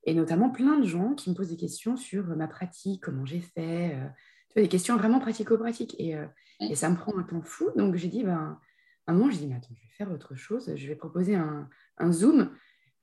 Et 0.04 0.14
notamment 0.14 0.48
plein 0.48 0.78
de 0.78 0.86
gens 0.86 1.14
qui 1.14 1.28
me 1.28 1.34
posent 1.34 1.48
des 1.48 1.56
questions 1.56 1.96
sur 1.96 2.24
ma 2.36 2.46
pratique, 2.46 3.02
comment 3.02 3.24
j'ai 3.24 3.40
fait, 3.40 3.96
euh, 3.96 4.08
tu 4.56 4.60
vois, 4.60 4.62
des 4.62 4.68
questions 4.68 4.96
vraiment 4.96 5.18
pratico-pratiques. 5.18 5.94
Et, 5.98 6.16
et, 6.60 6.74
ça 6.74 6.88
me 6.88 6.96
prend 6.96 7.16
un 7.18 7.22
temps 7.22 7.42
fou. 7.42 7.68
Donc 7.76 7.96
j'ai 7.96 8.08
dit, 8.08 8.24
ben, 8.24 8.58
à 9.06 9.12
un 9.12 9.14
moment, 9.14 9.30
je 9.30 9.36
dis, 9.36 9.46
mais 9.46 9.56
attends, 9.56 9.74
je 9.74 9.82
vais 9.82 9.92
faire 9.92 10.10
autre 10.10 10.34
chose. 10.34 10.72
Je 10.74 10.88
vais 10.88 10.94
proposer 10.96 11.34
un, 11.34 11.68
un 11.98 12.10
Zoom. 12.10 12.50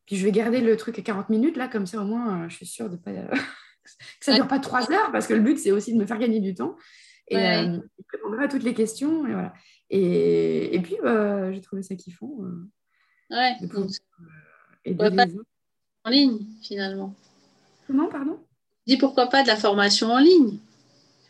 Puis 0.08 0.16
je 0.16 0.26
vais 0.26 0.32
garder 0.32 0.62
le 0.62 0.76
truc 0.78 0.98
à 0.98 1.04
40 1.04 1.30
minutes, 1.30 1.56
là, 1.56 1.68
comme 1.68 1.86
ça 1.86 2.02
au 2.02 2.06
moins, 2.06 2.50
je 2.50 2.56
suis 2.56 2.66
sûre 2.66 2.90
de 2.90 2.98
pas, 2.98 3.12
que 3.14 3.90
ça 4.20 4.32
ne 4.32 4.38
dure 4.38 4.48
pas 4.48 4.60
trois 4.60 4.92
heures, 4.92 5.12
parce 5.12 5.28
que 5.28 5.36
le 5.36 5.42
but, 5.42 5.60
c'est 5.60 5.72
aussi 5.72 5.94
de 5.94 6.00
me 6.00 6.08
faire 6.08 6.18
gagner 6.18 6.40
du 6.40 6.56
temps. 6.56 6.76
Et 7.28 7.38
je 7.38 7.80
répondrai 8.12 8.46
à 8.46 8.48
toutes 8.48 8.64
les 8.64 8.74
questions. 8.74 9.28
Et, 9.28 9.32
voilà. 9.32 9.54
et, 9.92 10.76
et 10.76 10.82
puis, 10.82 10.98
bah, 11.04 11.54
j'ai 11.54 11.62
trouvé 11.62 11.84
ça 11.84 11.94
kiffant. 11.96 12.32
Ouais. 13.30 13.56
pas 14.98 15.26
en 16.06 16.10
ligne, 16.10 16.40
finalement. 16.64 17.14
Comment, 17.86 18.10
pardon? 18.10 18.40
Dis 18.88 18.98
pourquoi 18.98 19.28
pas 19.28 19.44
de 19.44 19.48
la 19.48 19.56
formation 19.56 20.12
en 20.12 20.20
ligne 20.20 20.58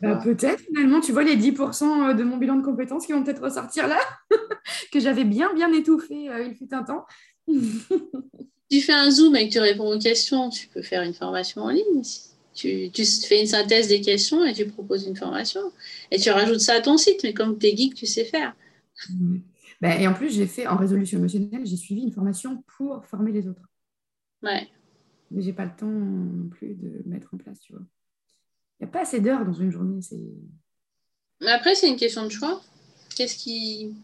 bah, 0.04 0.20
Peut-être, 0.24 0.60
finalement. 0.60 1.00
Tu 1.00 1.12
vois 1.12 1.24
les 1.24 1.38
10% 1.38 2.10
euh, 2.10 2.13
de 2.13 2.24
mon 2.24 2.38
bilan 2.38 2.56
de 2.58 2.63
compétences 2.63 3.06
qui 3.06 3.13
vont 3.13 3.24
peut-être 3.24 3.42
ressortir 3.42 3.88
là, 3.88 4.00
que 4.92 5.00
j'avais 5.00 5.24
bien, 5.24 5.54
bien 5.54 5.72
étouffé 5.72 6.30
euh, 6.30 6.46
il 6.46 6.56
fut 6.56 6.74
un 6.74 6.84
temps. 6.84 7.06
tu 7.48 8.82
fais 8.82 8.94
un 8.94 9.10
Zoom 9.10 9.36
et 9.36 9.48
que 9.48 9.54
tu 9.54 9.60
réponds 9.60 9.96
aux 9.96 10.00
questions, 10.00 10.50
tu 10.50 10.68
peux 10.68 10.82
faire 10.82 11.04
une 11.04 11.13
formation 11.13 11.63
en 11.63 11.70
ligne. 11.70 12.02
Tu, 12.54 12.92
tu, 12.92 13.04
fais 13.06 13.42
une 13.42 13.48
synthèse 13.48 13.88
des 13.88 14.02
questions 14.02 14.46
et 14.46 14.54
tu 14.54 14.68
proposes 14.68 15.08
une 15.08 15.16
formation. 15.16 15.62
Et 16.12 16.20
tu 16.20 16.30
rajoutes 16.30 16.60
ça 16.60 16.76
à 16.76 16.82
ton 16.82 16.98
site, 16.98 17.22
mais 17.24 17.34
comme 17.34 17.58
tu 17.58 17.68
es 17.68 17.76
geek, 17.76 17.96
tu 17.96 18.06
sais 18.06 18.26
faire. 18.26 18.56
Ben, 19.82 20.00
et 20.00 20.08
en 20.08 20.13
plus, 20.13 20.36
j'ai 20.36 20.46
fait 20.46 20.68
en 20.68 20.78
résolution 20.78 21.18
émotionnelle, 21.18 21.66
j'ai 21.66 21.78
suivi 21.78 22.04
une 22.04 22.12
formation 22.12 22.63
pour 22.78 23.04
former 23.06 23.32
les 23.32 23.48
autres. 23.48 23.68
Ouais. 24.44 24.68
Mais 25.32 25.42
j'ai 25.42 25.54
pas 25.54 25.66
le 25.66 25.76
temps 25.76 25.88
non 25.88 26.50
plus 26.50 26.76
de 26.76 27.02
mettre 27.06 27.34
en 27.34 27.38
place, 27.38 27.60
tu 27.60 27.74
vois. 27.74 27.82
N'y 28.84 28.89
a 28.89 28.91
pas 28.91 29.02
assez 29.02 29.22
d'heures 29.22 29.46
dans 29.46 29.54
une 29.54 29.72
journée. 29.72 30.02
C'est... 30.02 30.19
Mais 31.41 31.52
après, 31.52 31.74
c'est 31.76 31.88
une 31.88 31.96
question 31.96 32.26
de 32.26 32.30
choix. 32.30 32.62
Qu'est-ce 33.15 33.38
qui. 33.38 33.96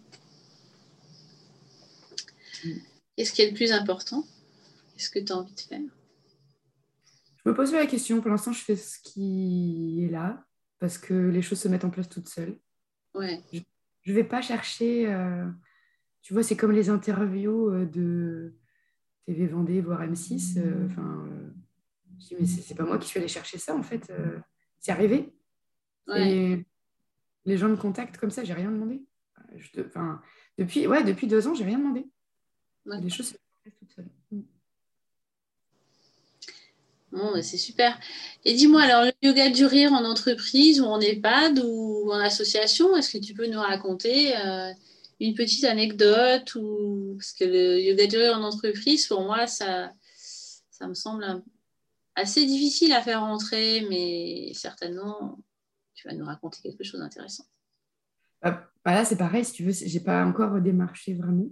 Mm. 2.64 2.70
Qu'est-ce 3.16 3.34
qui 3.34 3.42
est 3.42 3.50
le 3.50 3.56
plus 3.56 3.72
important? 3.72 4.24
Qu'est-ce 4.96 5.10
que 5.10 5.20
tu 5.20 5.32
as 5.34 5.38
envie 5.38 5.54
de 5.54 5.60
faire? 5.60 5.82
Je 7.44 7.50
me 7.50 7.54
pose 7.54 7.74
la 7.74 7.86
question. 7.88 8.22
Pour 8.22 8.32
l'instant, 8.32 8.54
je 8.54 8.64
fais 8.64 8.76
ce 8.76 9.00
qui 9.00 10.06
est 10.06 10.10
là 10.10 10.46
parce 10.80 10.98
que 10.98 11.14
les 11.14 11.42
choses 11.42 11.60
se 11.60 11.68
mettent 11.68 11.84
en 11.86 11.90
place 11.90 12.08
toutes 12.08 12.30
seules. 12.30 12.58
Ouais. 13.14 13.42
Je 13.52 14.12
ne 14.12 14.16
vais 14.16 14.24
pas 14.24 14.42
chercher. 14.42 15.12
Euh, 15.12 15.46
tu 16.22 16.34
vois, 16.34 16.44
c'est 16.44 16.56
comme 16.56 16.72
les 16.72 16.90
interviews 16.90 17.70
euh, 17.70 17.86
de 17.86 18.54
TV 19.26 19.48
Vendée, 19.48 19.82
voire 19.82 20.02
M6. 20.04 20.58
Euh, 20.58 20.86
enfin, 20.86 21.28
euh, 21.28 21.50
je 22.20 22.28
dis, 22.28 22.36
mais 22.40 22.46
c'est 22.46 22.76
pas 22.76 22.86
moi 22.86 22.98
qui 22.98 23.08
suis 23.08 23.20
allée 23.20 23.28
chercher 23.28 23.58
ça, 23.58 23.76
en 23.76 23.84
fait. 23.84 24.12
C'est 24.80 24.92
arrivé. 24.92 25.34
Et 26.16 26.66
les 27.46 27.58
gens 27.58 27.70
me 27.70 27.78
contactent 27.78 28.18
comme 28.18 28.32
ça, 28.32 28.44
j'ai 28.44 28.54
rien 28.54 28.72
demandé. 28.72 29.02
Je, 29.56 29.82
enfin, 29.82 30.22
depuis, 30.58 30.88
ouais, 30.88 31.04
depuis 31.04 31.28
deux 31.28 31.48
ans, 31.48 31.54
j'ai 31.54 31.64
rien 31.64 31.78
demandé. 31.78 32.06
Les 32.86 33.10
choses 33.10 33.28
se 33.28 33.34
passent 33.64 33.78
toutes 33.80 33.92
seules. 33.92 34.10
Mm. 34.32 34.42
Bon, 37.12 37.32
bah, 37.34 37.42
c'est 37.42 37.58
super. 37.58 38.00
Et 38.46 38.54
dis-moi, 38.54 38.84
alors, 38.84 39.04
le 39.04 39.28
yoga 39.28 39.50
du 39.50 39.66
rire 39.66 39.94
en 39.94 40.04
entreprise 40.04 40.80
ou 40.82 40.86
en 40.86 41.00
EHPAD 41.00 41.60
ou 41.64 42.12
en 42.12 42.20
association, 42.20 42.96
est-ce 42.96 43.18
que 43.18 43.24
tu 43.24 43.34
peux 43.34 43.48
nous 43.48 43.60
raconter 43.60 44.34
une 45.20 45.34
petite 45.34 45.66
anecdote 45.66 46.56
ou 46.56 47.16
parce 47.18 47.34
que 47.34 47.46
le 47.46 47.82
yoga 47.82 48.08
duré 48.08 48.30
en 48.30 48.44
entreprise, 48.44 49.08
pour 49.08 49.22
moi, 49.22 49.48
ça, 49.48 49.92
ça 50.72 50.88
me 50.88 50.94
semble 50.94 51.44
assez 52.20 52.46
difficile 52.46 52.94
à 52.94 53.02
faire 53.02 53.22
rentrer, 53.22 53.86
mais 53.90 54.52
certainement, 54.54 55.40
tu 55.94 56.08
vas 56.08 56.16
nous 56.16 56.26
raconter 56.26 56.62
quelque 56.62 56.84
chose 56.84 57.00
d'intéressant. 57.00 57.46
Bah, 58.42 58.70
bah 58.86 58.94
là, 58.94 59.06
c'est 59.06 59.18
pareil, 59.18 59.44
si 59.44 59.54
tu 59.54 59.64
veux, 59.64 59.72
j'ai 59.72 60.00
pas 60.00 60.26
encore 60.26 60.60
démarché 60.62 61.14
vraiment. 61.14 61.50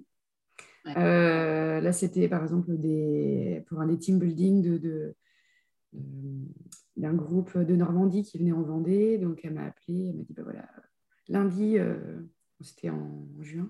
Euh, 0.95 1.81
là, 1.81 1.91
c'était 1.91 2.29
par 2.29 2.43
exemple 2.43 2.77
des, 2.77 3.63
pour 3.67 3.81
un 3.81 3.87
des 3.87 3.99
team 3.99 4.19
building 4.19 4.79
de, 4.79 5.15
d'un 6.95 7.13
groupe 7.13 7.57
de 7.57 7.75
Normandie 7.75 8.23
qui 8.23 8.37
venait 8.37 8.53
en 8.53 8.61
Vendée. 8.61 9.17
Donc, 9.17 9.41
elle 9.43 9.53
m'a 9.53 9.65
appelé, 9.65 10.09
elle 10.09 10.17
m'a 10.17 10.23
dit 10.23 10.33
bah 10.33 10.43
voilà, 10.43 10.69
lundi, 11.27 11.77
euh, 11.77 12.21
c'était 12.61 12.89
en 12.89 13.27
juin. 13.41 13.69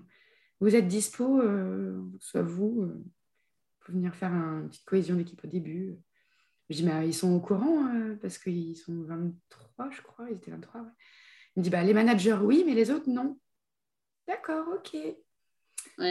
Vous 0.60 0.74
êtes 0.74 0.88
dispo, 0.88 1.40
euh, 1.40 2.02
soit 2.18 2.42
vous, 2.42 2.82
euh, 2.82 3.04
pour 3.80 3.94
venir 3.94 4.14
faire 4.14 4.32
une 4.32 4.68
petite 4.68 4.84
cohésion 4.84 5.16
d'équipe 5.16 5.42
au 5.44 5.48
début. 5.48 5.96
Je 6.70 6.76
dis, 6.76 6.84
mais 6.84 7.06
ils 7.06 7.14
sont 7.14 7.32
au 7.32 7.40
courant 7.40 7.86
euh, 7.94 8.16
parce 8.20 8.38
qu'ils 8.38 8.76
sont 8.76 9.02
23, 9.04 9.90
je 9.90 10.02
crois, 10.02 10.26
ils 10.30 10.36
étaient 10.36 10.50
23. 10.50 10.82
Il 11.56 11.60
me 11.60 11.64
dit, 11.64 11.70
bah, 11.70 11.82
les 11.82 11.94
managers, 11.94 12.38
oui, 12.42 12.62
mais 12.66 12.74
les 12.74 12.90
autres, 12.90 13.08
non. 13.08 13.38
D'accord, 14.26 14.66
ok. 14.74 14.96
Bah, 15.96 16.04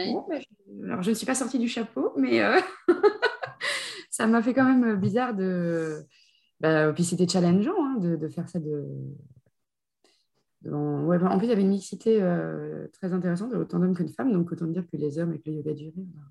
alors, 0.84 1.02
je 1.02 1.10
ne 1.10 1.14
suis 1.14 1.26
pas 1.26 1.34
sortie 1.34 1.58
du 1.58 1.68
chapeau, 1.68 2.12
mais 2.16 2.40
ça 4.10 4.26
m'a 4.26 4.42
fait 4.42 4.52
quand 4.52 4.64
même 4.64 4.96
bizarre 4.96 5.34
de. 5.34 6.04
Bah, 6.60 6.92
puis 6.92 7.04
c'était 7.04 7.28
challengeant 7.28 7.84
hein, 7.84 7.96
de, 7.98 8.16
de, 8.16 8.28
faire 8.28 8.48
ça 8.48 8.58
de, 8.58 8.84
Ouais, 10.64 11.18
bah, 11.18 11.30
en 11.30 11.38
plus, 11.38 11.46
il 11.46 11.50
y 11.50 11.52
avait 11.52 11.62
une 11.62 11.68
mixité 11.68 12.20
euh, 12.20 12.88
très 12.92 13.12
intéressante, 13.12 13.54
autant 13.54 13.78
d'hommes 13.78 13.96
que 13.96 14.02
de 14.02 14.10
femmes. 14.10 14.32
Donc, 14.32 14.50
autant 14.50 14.66
dire 14.66 14.84
que 14.90 14.96
les 14.96 15.18
hommes 15.18 15.30
avec 15.30 15.46
le 15.46 15.52
yoga 15.54 15.72
du 15.72 15.84
rire, 15.84 16.04
bah, 16.08 16.22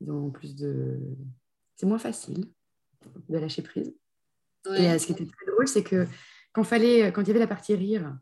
ils 0.00 0.10
ont 0.10 0.30
plus 0.30 0.56
de. 0.56 0.98
C'est 1.76 1.86
moins 1.86 1.98
facile 1.98 2.46
de 3.28 3.38
lâcher 3.38 3.62
prise. 3.62 3.94
Et 4.76 4.90
euh, 4.90 4.98
ce 4.98 5.06
qui 5.06 5.12
était 5.12 5.26
très 5.26 5.46
drôle, 5.50 5.68
c'est 5.68 5.82
que 5.82 6.06
quand, 6.52 6.64
fallait, 6.64 7.12
quand 7.12 7.22
il 7.22 7.28
y 7.28 7.30
avait 7.30 7.40
la 7.40 7.46
partie 7.46 7.74
rire, 7.74 8.16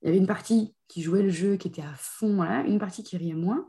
il 0.00 0.06
y 0.06 0.08
avait 0.08 0.18
une 0.18 0.26
partie 0.26 0.74
qui 0.88 1.02
jouait 1.02 1.22
le 1.22 1.30
jeu, 1.30 1.56
qui 1.56 1.68
était 1.68 1.82
à 1.82 1.94
fond, 1.96 2.42
une 2.42 2.78
partie 2.78 3.02
qui 3.02 3.16
riait 3.16 3.34
moins. 3.34 3.66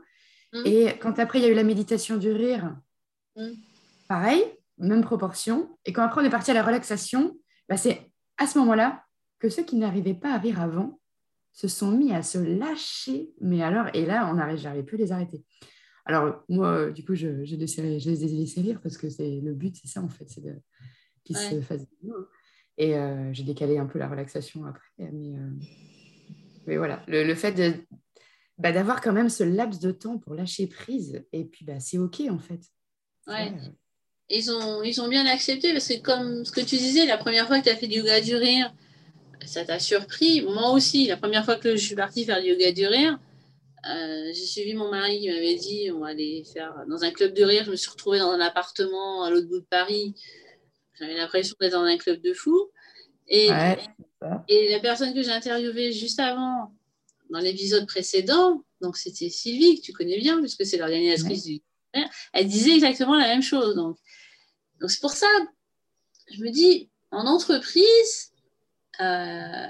Mmh. 0.52 0.62
Et 0.66 0.98
quand 0.98 1.18
après, 1.18 1.38
il 1.38 1.42
y 1.42 1.46
a 1.46 1.50
eu 1.50 1.54
la 1.54 1.64
méditation 1.64 2.16
du 2.16 2.30
rire, 2.30 2.76
mmh. 3.36 3.50
pareil, 4.08 4.42
même 4.78 5.02
proportion. 5.02 5.76
Et 5.84 5.92
quand 5.92 6.02
après, 6.02 6.22
on 6.22 6.24
est 6.24 6.30
parti 6.30 6.50
à 6.50 6.54
la 6.54 6.62
relaxation, 6.62 7.36
bah, 7.68 7.76
c'est 7.76 8.10
à 8.38 8.46
ce 8.46 8.58
moment-là 8.58 9.04
que 9.38 9.48
ceux 9.48 9.62
qui 9.62 9.76
n'arrivaient 9.76 10.14
pas 10.14 10.34
à 10.34 10.38
rire 10.38 10.60
avant 10.60 11.00
se 11.52 11.68
sont 11.68 11.90
mis 11.90 12.12
à 12.12 12.22
se 12.22 12.38
lâcher. 12.38 13.30
Mais 13.40 13.62
alors, 13.62 13.86
et 13.94 14.04
là, 14.04 14.28
on 14.30 14.34
n'arrivait 14.34 14.82
plus 14.82 14.96
à 14.96 15.00
les 15.00 15.12
arrêter. 15.12 15.44
Alors, 16.06 16.44
moi, 16.48 16.90
du 16.90 17.04
coup, 17.04 17.14
je, 17.14 17.44
je, 17.44 17.56
les 17.56 18.24
ai 18.24 18.28
laissés 18.28 18.60
rire 18.60 18.80
parce 18.82 18.98
que 18.98 19.08
c'est 19.08 19.40
le 19.40 19.54
but, 19.54 19.76
c'est 19.80 19.88
ça, 19.88 20.02
en 20.02 20.08
fait, 20.08 20.28
c'est 20.28 20.42
qu'ils 21.24 21.36
se 21.36 21.60
fassent 21.62 21.86
Et 22.76 22.94
euh, 22.94 23.32
j'ai 23.32 23.42
décalé 23.42 23.78
un 23.78 23.86
peu 23.86 23.98
la 23.98 24.08
relaxation 24.08 24.66
après. 24.66 24.84
Mais, 24.98 25.36
euh, 25.36 25.50
mais 26.66 26.76
voilà, 26.76 27.02
le, 27.08 27.34
fait 27.34 27.52
de, 27.52 27.72
bah, 28.58 28.72
d'avoir 28.72 29.00
quand 29.00 29.12
même 29.12 29.30
ce 29.30 29.44
laps 29.44 29.80
de 29.80 29.92
temps 29.92 30.18
pour 30.18 30.34
lâcher 30.34 30.66
prise, 30.66 31.24
et 31.32 31.44
puis 31.44 31.64
bah, 31.64 31.80
c'est 31.80 31.98
OK, 31.98 32.20
en 32.28 32.38
fait. 32.38 32.60
Ouais. 33.26 33.54
Ils 34.28 34.50
ont, 34.50 34.82
ils 34.82 35.00
ont 35.00 35.08
bien 35.08 35.26
accepté 35.26 35.72
parce 35.72 35.88
que, 35.88 36.00
comme 36.00 36.44
ce 36.44 36.52
que 36.52 36.60
tu 36.60 36.76
disais, 36.76 37.06
la 37.06 37.18
première 37.18 37.46
fois 37.46 37.58
que 37.58 37.64
tu 37.64 37.70
as 37.70 37.76
fait 37.76 37.86
du 37.86 37.98
yoga 37.98 38.20
du 38.20 38.34
rire, 38.36 38.74
ça 39.44 39.64
t'a 39.64 39.78
surpris. 39.78 40.42
Moi 40.42 40.70
aussi, 40.70 41.06
la 41.06 41.16
première 41.16 41.44
fois 41.44 41.56
que 41.56 41.76
je 41.76 41.84
suis 41.84 41.94
partie 41.94 42.24
faire 42.24 42.42
du 42.42 42.48
yoga 42.48 42.72
du 42.72 42.86
rire, 42.86 43.18
euh, 43.90 44.32
j'ai 44.32 44.46
suivi 44.46 44.74
mon 44.74 44.90
mari 44.90 45.20
qui 45.20 45.28
m'avait 45.28 45.56
dit 45.56 45.90
on 45.92 46.00
va 46.00 46.08
aller 46.08 46.44
faire 46.52 46.74
dans 46.88 47.04
un 47.04 47.10
club 47.10 47.34
de 47.34 47.44
rire. 47.44 47.64
Je 47.64 47.70
me 47.70 47.76
suis 47.76 47.90
retrouvée 47.90 48.18
dans 48.18 48.30
un 48.30 48.40
appartement 48.40 49.24
à 49.24 49.30
l'autre 49.30 49.48
bout 49.48 49.60
de 49.60 49.66
Paris. 49.66 50.14
J'avais 50.98 51.14
l'impression 51.14 51.56
d'être 51.60 51.72
dans 51.72 51.82
un 51.82 51.96
club 51.98 52.20
de 52.20 52.32
fou. 52.32 52.70
Et, 53.26 53.48
et 54.48 54.70
la 54.70 54.80
personne 54.80 55.14
que 55.14 55.22
j'ai 55.22 55.30
interviewée 55.30 55.92
juste 55.92 56.20
avant, 56.20 56.72
dans 57.30 57.40
l'épisode 57.40 57.86
précédent, 57.86 58.64
donc 58.80 58.96
c'était 58.96 59.30
Sylvie, 59.30 59.80
que 59.80 59.86
tu 59.86 59.92
connais 59.92 60.18
bien, 60.18 60.40
puisque 60.40 60.64
c'est 60.66 60.76
l'organisatrice 60.76 61.44
du 61.44 61.62
rire, 61.94 62.08
elle 62.32 62.46
disait 62.46 62.74
exactement 62.74 63.16
la 63.16 63.26
même 63.26 63.42
chose. 63.42 63.74
Donc, 63.74 63.96
donc 64.80 64.90
c'est 64.90 65.00
pour 65.00 65.12
ça, 65.12 65.26
je 66.30 66.42
me 66.42 66.50
dis, 66.50 66.90
en 67.10 67.26
entreprise, 67.26 68.32
euh, 69.00 69.66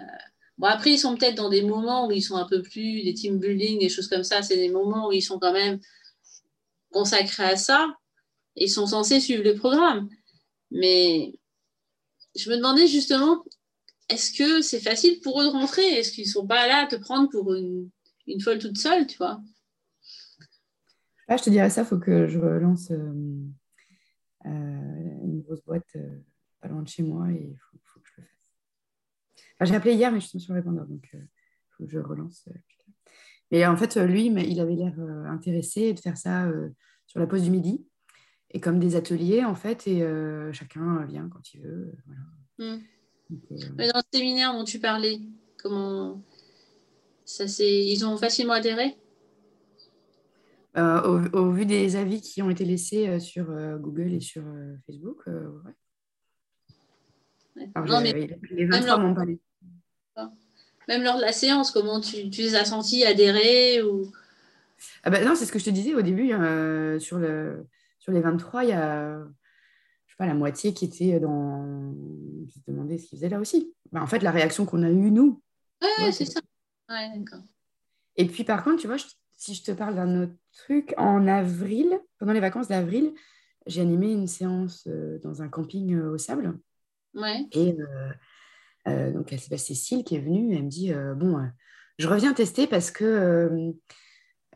bon, 0.59 0.67
après, 0.67 0.93
ils 0.93 0.99
sont 0.99 1.17
peut-être 1.17 1.37
dans 1.37 1.49
des 1.51 1.63
moments 1.63 2.07
où 2.07 2.13
ils 2.13 2.23
sont 2.23 2.37
un 2.37 2.47
peu 2.47 2.63
plus 2.63 3.03
des 3.03 3.15
team 3.15 3.39
building, 3.39 3.81
des 3.81 3.89
choses 3.89 4.09
comme 4.09 4.25
ça. 4.25 4.43
C'est 4.43 4.57
des 4.57 4.71
moments 4.71 5.09
où 5.09 5.13
ils 5.13 5.23
sont 5.23 5.39
quand 5.39 5.53
même 5.53 5.81
consacrés 6.93 7.45
à 7.45 7.57
ça. 7.57 7.95
Ils 8.57 8.71
sont 8.71 8.87
censés 8.87 9.21
suivre 9.21 9.43
le 9.43 9.55
programme. 9.55 10.09
Mais 10.71 11.35
je 12.37 12.51
me 12.51 12.57
demandais 12.57 12.87
justement, 12.87 13.45
est-ce 14.09 14.33
que 14.37 14.61
c'est 14.61 14.81
facile 14.81 15.21
pour 15.21 15.41
eux 15.41 15.45
de 15.45 15.51
rentrer? 15.51 15.83
Est-ce 15.83 16.13
qu'ils 16.13 16.27
ne 16.27 16.31
sont 16.31 16.47
pas 16.47 16.67
là 16.67 16.85
à 16.85 16.87
te 16.87 16.97
prendre 16.97 17.29
pour 17.31 17.55
une, 17.55 17.91
une 18.27 18.41
folle 18.41 18.59
toute 18.59 18.79
seule, 18.79 19.07
tu 19.07 19.17
vois? 19.19 19.41
Ah, 21.29 21.37
Je 21.37 21.45
te 21.45 21.51
dirais 21.51 21.71
ça, 21.71 21.83
il 21.83 21.87
faut 21.87 21.99
que 21.99 22.29
je 22.29 22.39
relance 22.39 22.91
euh, 22.91 23.13
euh, 24.47 24.49
une 25.25 25.43
grosse 25.43 25.65
boîte 25.65 25.97
pas 26.61 26.69
loin 26.69 26.83
de 26.83 26.89
chez 26.89 27.03
moi 27.03 27.29
j'ai 29.65 29.75
appelé 29.75 29.95
hier, 29.95 30.13
mais 30.13 30.21
je 30.21 30.27
suis 30.27 30.41
sur 30.41 30.55
répondeur, 30.55 30.87
donc 30.87 31.09
il 31.13 31.19
euh, 31.19 31.23
faut 31.71 31.85
que 31.85 31.91
je 31.91 31.99
relance. 31.99 32.49
Euh, 32.49 32.59
mais 33.51 33.67
en 33.67 33.77
fait, 33.77 33.97
lui, 33.97 34.27
il 34.27 34.61
avait 34.61 34.75
l'air 34.75 34.95
euh, 34.99 35.25
intéressé 35.27 35.93
de 35.93 36.01
faire 36.01 36.17
ça 36.17 36.51
sur 37.07 37.21
la 37.21 37.27
pause 37.27 37.43
du 37.43 37.51
midi. 37.51 37.87
Et 38.51 38.61
comme 38.61 38.79
des 38.79 38.97
ateliers, 38.97 39.45
en 39.45 39.55
fait, 39.55 39.87
et 39.87 40.01
chacun 40.53 41.05
vient 41.07 41.29
quand 41.29 41.55
il 41.55 41.61
veut. 41.61 41.93
Hmm. 42.59 42.79
mais 43.77 43.89
dans 43.89 43.99
le 43.99 44.17
séminaire 44.17 44.53
dont 44.53 44.63
tu 44.63 44.79
parlais, 44.79 45.21
comment 45.59 46.23
ça 47.25 47.45
ils 47.59 48.05
ont 48.07 48.17
facilement 48.17 48.53
adhéré? 48.53 48.97
Au, 50.77 51.51
vu 51.51 51.67
des 51.67 51.97
avis 51.97 52.21
qui 52.21 52.43
ont 52.43 52.51
été 52.51 52.65
laissés 52.65 53.19
sur 53.19 53.47
Google 53.79 54.15
et 54.15 54.21
sur 54.21 54.45
Facebook, 54.87 55.25
ouais. 55.27 55.73
Alors, 57.75 57.89
non, 57.89 58.01
mais 58.01 58.39
les 58.51 58.67
23 58.67 58.99
m'ont 58.99 59.15
parlé. 59.15 59.39
Même 60.89 61.03
lors 61.03 61.17
de 61.17 61.23
la 61.23 61.33
séance, 61.33 61.71
comment 61.71 62.01
tu, 62.01 62.31
tu 62.31 62.43
les 62.43 62.55
as 62.57 62.67
sentis 62.67 63.05
adhérer 63.05 63.83
ou... 63.83 64.13
ah 65.03 65.11
bah 65.11 65.25
Non, 65.25 65.35
c'est 65.35 65.47
ce 65.47 65.53
que 65.53 65.59
je 65.59 65.65
te 65.65 65.71
disais 65.71 65.95
au 65.95 66.03
début. 66.03 66.33
Euh, 66.33 66.99
sur, 66.99 67.19
le, 67.19 67.67
sur 67.99 68.13
les 68.13 68.21
23, 68.21 68.65
il 68.65 68.71
y 68.71 68.73
a 68.73 69.19
je 70.15 70.19
sais 70.23 70.27
pas, 70.27 70.27
la 70.27 70.35
moitié 70.35 70.73
qui 70.73 70.85
était 70.85 71.19
dans. 71.19 71.93
Je 72.47 72.61
me 72.61 72.77
demandais 72.77 72.99
ce 72.99 73.09
qu'ils 73.09 73.19
faisaient 73.19 73.29
là 73.29 73.41
aussi. 73.41 73.75
Bah, 73.91 74.01
en 74.01 74.07
fait, 74.07 74.21
la 74.21 74.31
réaction 74.31 74.65
qu'on 74.65 74.85
a 74.85 74.89
eue, 74.89 75.11
nous. 75.11 75.43
Ouais, 75.83 76.13
c'est 76.13 76.25
ça. 76.25 76.41
Ouais, 76.89 77.11
d'accord. 77.17 77.43
Et 78.15 78.27
puis, 78.27 78.45
par 78.45 78.63
contre, 78.63 78.81
tu 78.81 78.87
vois, 78.87 78.99
si 79.37 79.55
je 79.55 79.65
te 79.65 79.73
parle 79.73 79.97
d'un 79.97 80.23
autre 80.23 80.35
truc, 80.53 80.95
en 80.99 81.27
avril, 81.27 81.99
pendant 82.19 82.33
les 82.33 82.39
vacances 82.39 82.69
d'avril, 82.69 83.13
j'ai 83.67 83.81
animé 83.81 84.13
une 84.13 84.29
séance 84.29 84.87
euh, 84.87 85.19
dans 85.19 85.43
un 85.43 85.49
camping 85.49 85.95
euh, 85.95 86.13
au 86.13 86.19
sable. 86.19 86.61
Ouais. 87.15 87.49
Et 87.51 87.77
euh, 88.89 89.11
donc, 89.13 89.35
c'est 89.37 89.57
Cécile 89.57 90.05
qui 90.05 90.17
est 90.17 90.21
venue. 90.21 90.55
Elle 90.55 90.65
me 90.65 90.69
dit 90.69 90.93
Bon, 91.17 91.39
euh, 91.39 91.47
je 91.99 92.09
reviens 92.09 92.33
tester 92.33 92.67
parce 92.67 92.91
que 92.91 93.73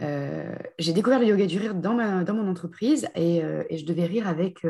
euh, 0.00 0.56
j'ai 0.78 0.92
découvert 0.92 1.18
le 1.18 1.26
yoga 1.26 1.46
du 1.46 1.58
rire 1.58 1.74
dans, 1.74 1.94
mon 1.94 2.48
entreprise 2.48 3.08
et, 3.14 3.42
je 3.70 3.84
devais 3.84 4.06
rire 4.06 4.28
avec 4.28 4.66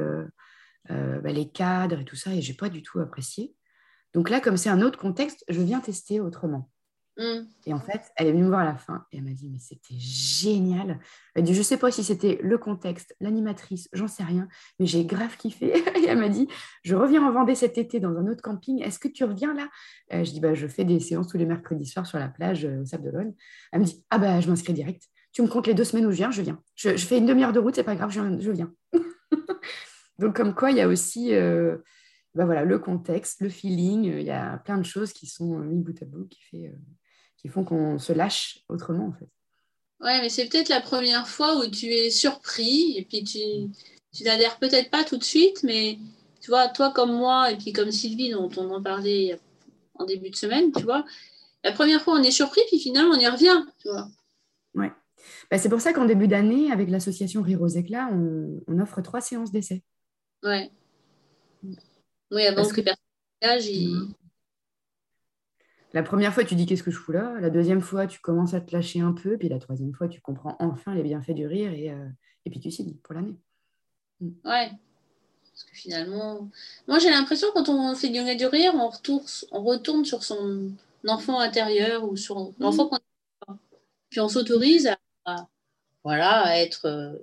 bah, 0.89 1.33
les 1.33 1.49
cadres 1.49 2.01
et 2.01 2.05
tout 2.05 2.17
ça 2.17 2.33
et 2.33 2.43
je 2.43 2.51
n'ai 2.51 2.57
pas 2.57 2.69
du 2.69 2.83
tout 2.83 3.01
apprécié. 3.01 3.55
Donc 4.15 4.31
là, 4.31 4.41
comme 4.41 4.57
c'est 4.57 4.71
un 4.71 4.81
autre 4.81 4.99
contexte, 4.99 5.45
je 5.49 5.61
viens 5.61 5.81
tester 5.81 6.21
autrement. 6.21 6.71
Mm. 7.19 7.49
Et 7.67 7.75
en 7.75 7.81
fait, 7.81 8.13
elle 8.17 8.29
est 8.29 8.33
venue 8.33 8.45
me 8.45 8.49
voir 8.49 8.61
à 8.61 8.65
la 8.65 8.77
fin 8.77 9.05
et 9.11 9.19
elle 9.19 9.25
m'a 9.25 9.33
dit, 9.33 9.49
mais 9.51 9.59
c'était 9.59 9.99
génial. 9.99 11.01
Elle 11.35 11.43
dit, 11.43 11.55
je 11.55 11.63
sais 11.63 11.77
pas 11.77 11.91
si 11.91 12.05
c'était 12.05 12.39
le 12.43 12.59
contexte, 12.59 13.15
l'animatrice, 13.21 13.89
j'en 13.93 14.07
sais 14.07 14.23
rien, 14.23 14.49
mais 14.79 14.87
j'ai 14.87 15.05
grave 15.05 15.37
kiffé. 15.37 15.67
et 15.97 16.07
elle 16.07 16.19
m'a 16.19 16.29
dit, 16.29 16.49
je 16.85 16.95
reviens 16.95 17.23
en 17.23 17.33
Vendée 17.33 17.57
cet 17.57 17.77
été 17.77 17.99
dans 17.99 18.17
un 18.17 18.27
autre 18.29 18.41
camping, 18.41 18.81
est-ce 18.83 19.01
que 19.01 19.09
tu 19.09 19.25
reviens 19.25 19.53
là? 19.53 19.69
Euh, 20.13 20.25
Je 20.25 20.31
dis, 20.31 20.41
bah, 20.41 20.55
je 20.55 20.69
fais 20.69 20.85
des 20.85 21.01
séances 21.01 21.29
tous 21.29 21.39
les 21.39 21.47
mercredis 21.47 21.87
soirs 21.87 22.07
sur 22.07 22.19
la 22.19 22.29
plage 22.29 22.65
euh, 22.65 22.83
au 22.83 22.85
Sable 22.85 23.11
d'Olonne. 23.11 23.35
Elle 23.73 23.81
me 23.81 23.85
dit, 23.85 24.05
ah 24.11 24.19
bah, 24.19 24.41
je 24.41 24.49
m'inscris 24.49 24.73
direct. 24.73 25.03
Tu 25.33 25.43
me 25.43 25.49
comptes 25.49 25.67
les 25.67 25.75
deux 25.75 25.85
semaines 25.85 26.07
où 26.07 26.13
je 26.13 26.17
viens, 26.17 26.31
je 26.31 26.43
viens. 26.43 26.63
Je, 26.77 26.97
fais 26.97 27.19
une 27.19 27.27
demi-heure 27.27 27.53
de 27.53 27.59
route, 27.59 27.75
c'est 27.75 27.85
pas 27.85 27.97
grave, 27.97 28.11
je, 28.11 28.51
viens. 28.51 28.73
Donc, 30.19 30.37
comme 30.37 30.55
quoi, 30.55 30.71
il 30.71 30.77
y 30.77 30.81
a 30.81 30.89
aussi... 30.89 31.35
Euh, 31.35 31.79
bah 32.35 32.45
voilà, 32.45 32.63
le 32.65 32.79
contexte, 32.79 33.41
le 33.41 33.49
feeling, 33.49 34.05
il 34.05 34.23
y 34.23 34.31
a 34.31 34.59
plein 34.59 34.79
de 34.79 34.85
choses 34.85 35.13
qui 35.13 35.27
sont 35.27 35.59
mis 35.59 35.83
bout 35.83 36.01
à 36.01 36.05
bout 36.05 36.29
qui 36.29 36.41
fait 36.43 36.73
qui 37.39 37.49
font 37.49 37.65
qu'on 37.65 37.99
se 37.99 38.13
lâche 38.13 38.61
autrement 38.69 39.07
en 39.07 39.13
fait. 39.13 39.29
Ouais, 40.01 40.21
mais 40.21 40.29
c'est 40.29 40.49
peut-être 40.49 40.69
la 40.69 40.81
première 40.81 41.27
fois 41.27 41.59
où 41.59 41.67
tu 41.69 41.87
es 41.87 42.11
surpris 42.11 42.97
et 42.97 43.05
puis 43.05 43.25
tu, 43.25 43.39
tu 44.13 44.25
n'adhères 44.25 44.59
peut-être 44.59 44.91
pas 44.91 45.05
tout 45.05 45.17
de 45.17 45.25
suite, 45.25 45.63
mais 45.65 45.99
tu 46.41 46.51
vois, 46.51 46.69
toi 46.69 46.93
comme 46.93 47.13
moi 47.13 47.51
et 47.51 47.57
puis 47.57 47.73
comme 47.73 47.91
Sylvie 47.91 48.31
dont 48.31 48.49
on 48.57 48.71
en 48.71 48.83
parlait 48.83 49.39
en 49.95 50.05
début 50.05 50.31
de 50.31 50.37
semaine, 50.37 50.71
tu 50.73 50.83
vois, 50.83 51.05
la 51.65 51.73
première 51.73 52.03
fois 52.03 52.15
on 52.15 52.23
est 52.23 52.31
surpris 52.31 52.61
puis 52.69 52.79
finalement 52.79 53.15
on 53.15 53.19
y 53.19 53.27
revient, 53.27 53.65
tu 53.81 53.89
vois. 53.89 54.09
Ouais. 54.75 54.93
Bah, 55.51 55.59
c'est 55.59 55.69
pour 55.69 55.81
ça 55.81 55.93
qu'en 55.93 56.05
début 56.05 56.29
d'année, 56.29 56.71
avec 56.71 56.91
l'association 56.91 57.43
Rire 57.43 57.63
aux 57.63 57.69
éclats, 57.69 58.09
on, 58.13 58.61
on 58.67 58.79
offre 58.81 59.01
trois 59.01 59.21
séances 59.21 59.51
d'essai. 59.51 59.83
Ouais. 60.43 60.71
Oui, 62.31 62.47
avant 62.47 62.57
Parce 62.57 62.73
que, 62.73 62.81
que 62.83 62.91
personne 63.41 64.15
la 65.95 66.03
première 66.03 66.35
fois, 66.35 66.45
tu 66.45 66.55
dis 66.55 66.67
qu'est-ce 66.67 66.83
que 66.83 66.91
je 66.91 66.99
fous 66.99 67.13
là? 67.13 67.39
La 67.41 67.51
deuxième 67.51 67.81
fois, 67.81 68.07
tu 68.07 68.21
commences 68.21 68.55
à 68.55 68.61
te 68.61 68.75
lâcher 68.75 69.01
un 69.01 69.13
peu. 69.13 69.39
Puis 69.39 69.49
la 69.49 69.59
troisième 69.59 69.95
fois, 69.95 70.09
tu 70.09 70.21
comprends 70.21 70.57
enfin 70.59 70.95
les 70.95 71.03
bienfaits 71.03 71.33
du 71.33 71.47
rire 71.47 71.73
et, 71.73 71.91
euh, 71.91 72.09
et 72.45 72.51
puis 72.51 72.61
tu 72.61 72.71
signes 72.71 72.95
pour 73.03 73.15
l'année. 73.15 73.37
Mm. 74.21 74.29
Ouais. 74.45 74.71
Parce 75.43 75.65
que 75.65 75.75
finalement, 75.75 76.51
moi 76.87 76.99
j'ai 76.99 77.11
l'impression 77.11 77.49
quand 77.53 77.69
on 77.69 77.95
fait 77.95 78.11
du 78.11 78.19
yoga 78.19 78.35
du 78.35 78.47
rire, 78.47 78.73
on 78.75 78.89
retourne, 78.89 79.25
on 79.51 79.63
retourne 79.65 80.05
sur 80.05 80.23
son 80.23 80.73
enfant 81.07 81.41
intérieur 81.41 82.09
ou 82.09 82.17
sur 82.17 82.39
mm. 82.39 82.55
l'enfant 82.61 82.89
qu'on 82.89 82.97
a. 82.97 83.59
Puis 84.11 84.21
on 84.21 84.29
s'autorise 84.29 84.91
à, 85.25 85.49
voilà, 86.05 86.43
à 86.43 86.57
être 86.59 86.87
euh, 86.87 87.17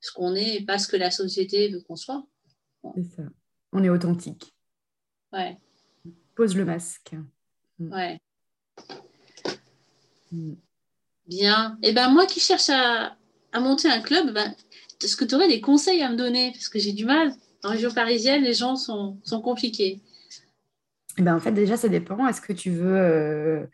ce 0.00 0.12
qu'on 0.12 0.34
est 0.34 0.56
et 0.56 0.64
pas 0.64 0.78
ce 0.78 0.88
que 0.88 0.96
la 0.96 1.10
société 1.10 1.68
veut 1.68 1.80
qu'on 1.80 1.96
soit. 1.96 2.24
C'est 2.96 3.04
ça. 3.04 3.22
On 3.72 3.82
est 3.82 3.88
authentique. 3.88 4.54
Ouais. 5.32 5.58
Pose 6.34 6.56
le 6.56 6.64
masque. 6.64 7.14
Mm. 7.82 7.92
Ouais. 7.92 8.20
Mm. 10.30 10.54
Bien. 11.26 11.78
Et 11.82 11.90
eh 11.90 11.92
ben 11.92 12.10
moi 12.10 12.26
qui 12.26 12.40
cherche 12.40 12.70
à, 12.70 13.16
monter 13.60 13.88
un 13.88 14.00
club, 14.00 14.32
ben, 14.32 14.54
est-ce 15.02 15.16
que 15.16 15.24
tu 15.24 15.34
aurais 15.34 15.48
des 15.48 15.60
conseils 15.60 16.02
à 16.02 16.10
me 16.10 16.16
donner? 16.16 16.52
Parce 16.52 16.68
que 16.68 16.78
j'ai 16.78 16.92
du 16.92 17.04
mal. 17.04 17.32
En 17.64 17.70
région 17.70 17.92
parisienne, 17.92 18.42
les 18.42 18.54
gens 18.54 18.76
sont, 18.76 19.20
compliqués. 19.42 20.00
Eh 21.18 21.22
ben, 21.22 21.36
en 21.36 21.40
fait, 21.40 21.52
déjà, 21.52 21.76
ça 21.76 21.88
dépend. 21.88 22.26
Est-ce 22.26 22.40
que 22.40 22.52
tu 22.52 22.70
veux 22.70 22.96
euh, 22.96 23.66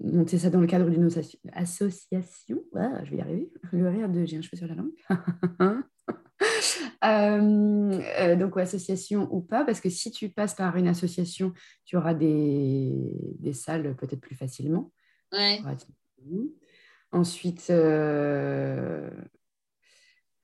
monter 0.00 0.38
ça 0.38 0.50
dans 0.50 0.60
le 0.60 0.66
cadre 0.66 0.90
d'une 0.90 1.08
association? 1.52 2.64
Je 3.04 3.10
vais 3.10 3.16
y 3.16 3.20
arriver. 3.20 3.52
Le 3.72 3.88
rire 3.88 4.08
de 4.08 4.24
j'ai 4.24 4.38
un 4.38 4.42
cheveu 4.42 4.56
sur 4.56 4.66
la 4.66 4.74
langue. 4.74 5.82
Euh, 7.04 8.00
euh, 8.20 8.36
donc, 8.36 8.56
association 8.56 9.28
ou 9.32 9.40
pas, 9.40 9.64
parce 9.64 9.80
que 9.80 9.90
si 9.90 10.10
tu 10.10 10.28
passes 10.28 10.54
par 10.54 10.76
une 10.76 10.86
association, 10.86 11.52
tu 11.84 11.96
auras 11.96 12.14
des, 12.14 12.92
des 13.38 13.52
salles 13.52 13.96
peut-être 13.96 14.20
plus 14.20 14.36
facilement. 14.36 14.92
Ensuite, 17.10 17.66
euh, 17.70 19.10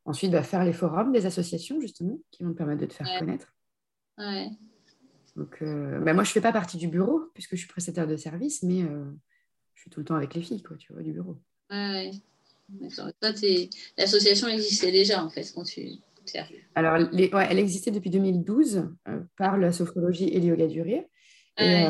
ensuite 0.04 0.32
va 0.32 0.42
faire 0.42 0.64
les 0.64 0.72
forums 0.72 1.12
des 1.12 1.26
associations, 1.26 1.80
justement, 1.80 2.18
qui 2.30 2.42
vont 2.42 2.52
te 2.52 2.56
permettre 2.56 2.80
de 2.80 2.86
te 2.86 2.94
faire 2.94 3.18
connaître. 3.18 3.54
Donc, 5.36 5.62
euh, 5.62 6.00
bah, 6.00 6.12
moi, 6.14 6.24
je 6.24 6.30
ne 6.30 6.32
fais 6.32 6.40
pas 6.40 6.52
partie 6.52 6.76
du 6.76 6.88
bureau 6.88 7.30
puisque 7.32 7.52
je 7.52 7.60
suis 7.60 7.68
prestataire 7.68 8.08
de 8.08 8.16
service, 8.16 8.64
mais 8.64 8.82
euh, 8.82 9.04
je 9.74 9.82
suis 9.82 9.90
tout 9.90 10.00
le 10.00 10.06
temps 10.06 10.16
avec 10.16 10.34
les 10.34 10.42
filles, 10.42 10.62
quoi, 10.62 10.76
tu 10.76 10.92
vois, 10.92 11.02
du 11.02 11.12
bureau. 11.12 11.36
Ouais. 11.70 12.10
L'association 13.96 14.48
existait 14.48 14.90
déjà, 14.90 15.24
en 15.24 15.30
fait, 15.30 15.52
quand 15.54 15.62
tu 15.62 15.92
Alors, 16.74 16.98
les... 17.12 17.32
ouais, 17.32 17.46
elle 17.50 17.58
existait 17.58 17.90
depuis 17.90 18.10
2012 18.10 18.88
euh, 19.08 19.20
par 19.36 19.58
la 19.58 19.72
sophrologie 19.72 20.28
et 20.28 20.40
le 20.40 20.46
yoga 20.46 20.66
durée. 20.66 21.08
Et, 21.58 21.84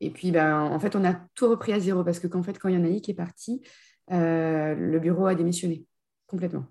et, 0.00 0.10
puis, 0.10 0.32
ben, 0.32 0.60
en 0.60 0.80
fait, 0.80 0.96
on 0.96 1.04
a 1.04 1.14
tout 1.36 1.48
repris 1.48 1.72
à 1.72 1.78
zéro 1.78 2.02
parce 2.02 2.18
que 2.18 2.26
qu'en 2.26 2.42
fait, 2.42 2.58
quand 2.58 2.68
il 2.68 2.74
y 2.74 2.78
en 2.78 2.84
a 2.84 2.88
une 2.88 3.00
qui 3.00 3.12
est 3.12 3.14
partie, 3.14 3.62
le 4.08 4.98
bureau 4.98 5.26
a 5.26 5.36
démissionné 5.36 5.84
complètement. 6.26 6.66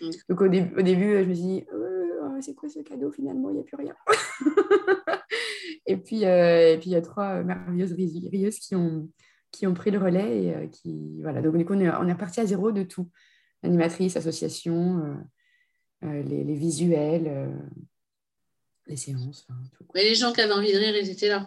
Mm. 0.00 0.10
Donc, 0.28 0.40
au, 0.40 0.46
au, 0.46 0.48
début, 0.48 1.22
je 1.22 1.28
me 1.28 1.34
suis 1.34 1.44
dit, 1.44 1.64
c'est 2.40 2.54
quoi 2.54 2.68
ce 2.68 2.80
cadeau 2.80 3.10
finalement 3.10 3.50
Il 3.50 3.54
n'y 3.54 3.60
a 3.60 3.64
plus 3.64 3.76
rien. 3.76 3.94
et 5.86 5.96
puis, 5.96 6.24
euh, 6.24 6.74
et 6.74 6.78
puis 6.78 6.90
il 6.90 6.92
y 6.92 6.96
a 6.96 7.02
trois 7.02 7.42
merveilleuses 7.42 7.92
rieuses 7.92 8.58
qui 8.58 8.74
ont, 8.74 9.08
qui 9.50 9.66
ont 9.66 9.74
pris 9.74 9.90
le 9.90 9.98
relais 9.98 10.44
et 10.44 10.54
euh, 10.54 10.66
qui 10.66 11.20
voilà. 11.22 11.42
Donc 11.42 11.56
du 11.56 11.64
coup, 11.64 11.74
on 11.74 11.80
est, 11.80 11.90
on 11.90 12.06
est 12.06 12.12
reparti 12.12 12.40
à 12.40 12.46
zéro 12.46 12.72
de 12.72 12.82
tout. 12.82 13.10
Animatrice, 13.62 14.16
association, 14.16 15.04
euh, 15.04 15.14
les, 16.02 16.44
les, 16.44 16.54
visuels, 16.54 17.52
les 18.86 18.96
séances, 18.96 19.46
tout. 19.72 19.84
Mais 19.94 20.04
les 20.04 20.14
gens 20.14 20.32
qui 20.32 20.40
avaient 20.40 20.52
envie 20.52 20.72
de 20.72 20.78
rire, 20.78 20.96
ils 20.96 21.10
étaient 21.10 21.28
là. 21.28 21.46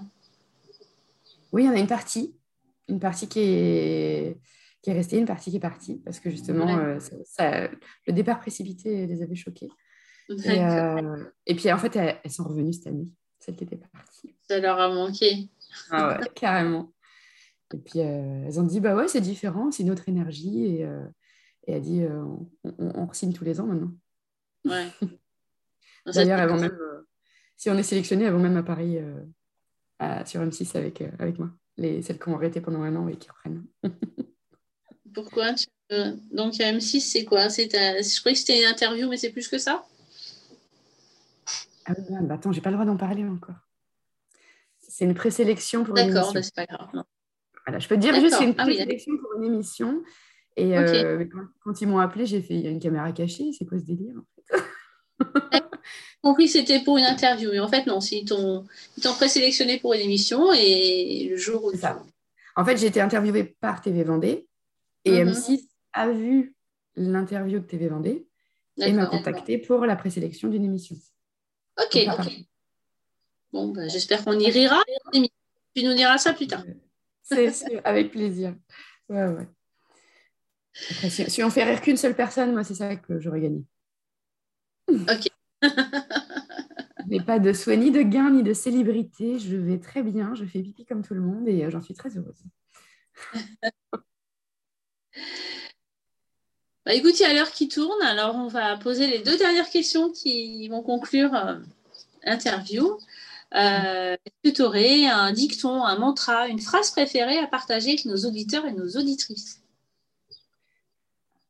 Oui, 1.51 1.63
il 1.63 1.65
y 1.67 1.69
en 1.69 1.73
a 1.73 1.79
une 1.79 1.87
partie, 1.87 2.35
une 2.87 2.99
partie 2.99 3.27
qui 3.27 3.39
est 3.39 4.37
qui 4.81 4.89
est 4.89 4.93
restée, 4.93 5.17
une 5.17 5.25
partie 5.25 5.51
qui 5.51 5.57
est 5.57 5.61
partie, 5.61 6.01
parce 6.03 6.19
que 6.19 6.29
justement, 6.29 6.99
ça, 7.25 7.69
le 8.07 8.13
départ 8.13 8.39
précipité 8.39 9.05
les 9.05 9.21
avait 9.21 9.35
choqués. 9.35 9.69
Et, 10.29 10.63
euh, 10.63 11.23
et, 11.45 11.55
puis 11.55 11.71
en 11.71 11.77
fait, 11.77 11.95
elles, 11.95 12.31
sont 12.31 12.43
revenues 12.43 12.73
cette 12.73 12.87
année, 12.87 13.11
celles 13.39 13.55
qui 13.55 13.63
étaient 13.63 13.77
parties. 13.77 14.35
Ça 14.47 14.59
leur 14.59 14.79
a 14.79 14.89
manqué. 14.89 15.49
Ah 15.89 16.17
ouais, 16.19 16.29
carrément. 16.35 16.93
Et 17.73 17.77
puis 17.77 17.99
euh, 17.99 18.43
elles 18.45 18.59
ont 18.59 18.63
dit 18.63 18.79
bah 18.79 18.95
ouais, 18.95 19.07
c'est 19.07 19.21
différent, 19.21 19.71
c'est 19.71 19.83
une 19.83 19.91
autre 19.91 20.09
énergie. 20.09 20.65
Et, 20.65 20.85
euh, 20.85 21.05
et 21.67 21.73
elle 21.73 21.81
dit 21.81 22.03
on, 22.03 22.49
on, 22.79 23.13
signe 23.13 23.33
tous 23.33 23.45
les 23.45 23.59
ans 23.59 23.65
maintenant. 23.65 23.91
Ouais. 24.65 24.87
D'ailleurs, 26.13 26.39
elles 26.39 26.49
vont 26.49 26.59
même, 26.59 26.77
si 27.55 27.69
on 27.69 27.77
est 27.77 27.83
sélectionné, 27.83 28.25
elles 28.25 28.33
vont 28.33 28.39
même 28.39 28.57
à 28.57 28.63
Paris 28.63 28.97
sur 30.25 30.41
M6 30.41 30.77
avec, 30.77 31.01
avec 31.19 31.39
moi. 31.39 31.51
Les, 31.77 32.01
celles 32.01 32.19
qui 32.19 32.29
ont 32.29 32.35
arrêté 32.35 32.59
pendant 32.59 32.81
un 32.81 32.95
an 32.95 33.07
et 33.07 33.15
qui 33.15 33.29
reprennent. 33.29 33.65
Pourquoi? 35.13 35.53
Donc 36.31 36.53
M6, 36.53 36.99
c'est 36.99 37.25
quoi? 37.25 37.49
Je 37.49 38.19
croyais 38.19 38.33
que 38.33 38.39
c'était 38.39 38.59
une 38.59 38.67
interview, 38.67 39.09
mais 39.09 39.17
c'est 39.17 39.31
plus 39.31 39.47
que 39.47 39.57
ça? 39.57 39.85
Ah 41.85 41.93
bah 42.21 42.35
attends, 42.35 42.51
j'ai 42.51 42.61
pas 42.61 42.69
le 42.69 42.75
droit 42.75 42.85
d'en 42.85 42.97
parler 42.97 43.25
encore. 43.25 43.55
C'est 44.79 45.05
une 45.05 45.15
présélection 45.15 45.83
pour 45.83 45.97
une 45.97 46.03
émission. 46.03 46.19
D'accord, 46.19 46.33
bah, 46.33 46.43
c'est 46.43 46.55
pas 46.55 46.65
grave. 46.65 47.03
Voilà, 47.65 47.79
je 47.79 47.87
peux 47.87 47.95
te 47.95 48.01
dire 48.01 48.13
juste 48.15 48.35
c'est 48.37 48.43
une 48.43 48.55
ah 48.57 48.63
présélection 48.63 49.17
pour 49.17 49.41
une 49.41 49.53
émission. 49.53 50.03
Et 50.57 50.77
euh, 50.77 51.25
quand, 51.63 51.81
ils 51.81 51.87
m'ont 51.87 51.99
appelé, 51.99 52.25
j'ai 52.25 52.41
fait 52.41 52.55
il 52.55 52.61
y 52.61 52.67
a 52.67 52.69
une 52.69 52.79
caméra 52.79 53.11
cachée, 53.11 53.51
c'est 53.57 53.65
quoi 53.65 53.79
ce 53.79 53.85
délire 53.85 54.15
en 54.17 54.25
fait? 54.35 54.40
Compris 56.21 56.45
que 56.45 56.51
c'était 56.51 56.79
pour 56.79 56.97
une 56.97 57.05
interview, 57.05 57.49
mais 57.51 57.59
en 57.59 57.67
fait, 57.67 57.85
non, 57.85 57.99
ils 57.99 58.25
t'ont 58.25 58.65
présélectionné 59.15 59.79
pour 59.79 59.93
une 59.93 60.01
émission 60.01 60.53
et 60.53 61.27
le 61.29 61.37
jour 61.37 61.63
où. 61.63 61.75
Ça. 61.75 62.01
En 62.55 62.65
fait, 62.65 62.77
j'ai 62.77 62.87
été 62.87 63.01
interviewée 63.01 63.43
par 63.43 63.81
TV 63.81 64.03
Vendée 64.03 64.47
et 65.05 65.23
M6 65.23 65.51
mhm. 65.51 65.59
a 65.93 66.09
vu 66.09 66.55
l'interview 66.95 67.59
de 67.59 67.65
TV 67.65 67.87
Vendée 67.87 68.27
et 68.77 68.91
m'a 68.91 69.05
contacté 69.05 69.57
pour 69.57 69.85
la 69.85 69.95
présélection 69.95 70.49
d'une 70.49 70.65
émission. 70.65 70.95
Ok. 71.79 71.97
Bon, 73.51 73.69
bah, 73.69 73.87
j'espère 73.87 74.23
qu'on 74.23 74.39
y 74.39 74.49
rira. 74.49 74.81
Tu 75.13 75.83
nous 75.83 75.93
diras 75.93 76.17
ça 76.17 76.33
plus 76.33 76.47
tard. 76.47 76.63
C'est 77.23 77.81
avec 77.83 78.11
plaisir. 78.11 78.55
Ouais, 79.09 79.27
ouais. 79.27 79.47
si, 81.09 81.43
on 81.43 81.49
fait 81.49 81.63
rire 81.63 81.81
qu'une 81.81 81.97
seule 81.97 82.15
personne, 82.15 82.53
moi, 82.53 82.63
c'est 82.63 82.75
ça 82.75 82.95
que 82.95 83.19
j'aurais 83.19 83.41
gagné. 83.41 83.63
Ok. 85.09 85.27
Mais 87.07 87.19
pas 87.19 87.39
de 87.39 87.51
souhait, 87.53 87.77
ni 87.77 87.91
de 87.91 88.01
gain, 88.01 88.31
ni 88.31 88.43
de 88.43 88.53
célébrité. 88.53 89.39
Je 89.39 89.55
vais 89.55 89.79
très 89.79 90.03
bien, 90.03 90.33
je 90.35 90.45
fais 90.45 90.61
pipi 90.61 90.85
comme 90.85 91.03
tout 91.03 91.13
le 91.13 91.21
monde 91.21 91.47
et 91.47 91.65
euh, 91.65 91.69
j'en 91.69 91.81
suis 91.81 91.93
très 91.93 92.09
heureuse. 92.17 92.43
Bah, 96.83 96.95
écoute, 96.95 97.19
il 97.19 97.23
y 97.23 97.25
a 97.25 97.33
l'heure 97.33 97.51
qui 97.51 97.67
tourne, 97.67 98.01
alors 98.01 98.35
on 98.35 98.47
va 98.47 98.75
poser 98.75 99.05
les 99.05 99.19
deux 99.19 99.37
dernières 99.37 99.69
questions 99.69 100.11
qui 100.11 100.67
vont 100.67 100.81
conclure 100.81 101.33
euh, 101.35 101.59
l'interview. 102.23 102.97
Euh, 103.53 104.15
Est-ce 104.25 104.49
que 104.51 104.55
tu 104.55 104.61
aurais 104.63 105.05
un 105.05 105.31
dicton, 105.31 105.83
un 105.83 105.99
mantra, 105.99 106.47
une 106.47 106.59
phrase 106.59 106.89
préférée 106.89 107.37
à 107.37 107.45
partager 107.45 107.89
avec 107.89 108.05
nos 108.05 108.25
auditeurs 108.25 108.65
et 108.65 108.71
nos 108.71 108.89
auditrices? 108.97 109.61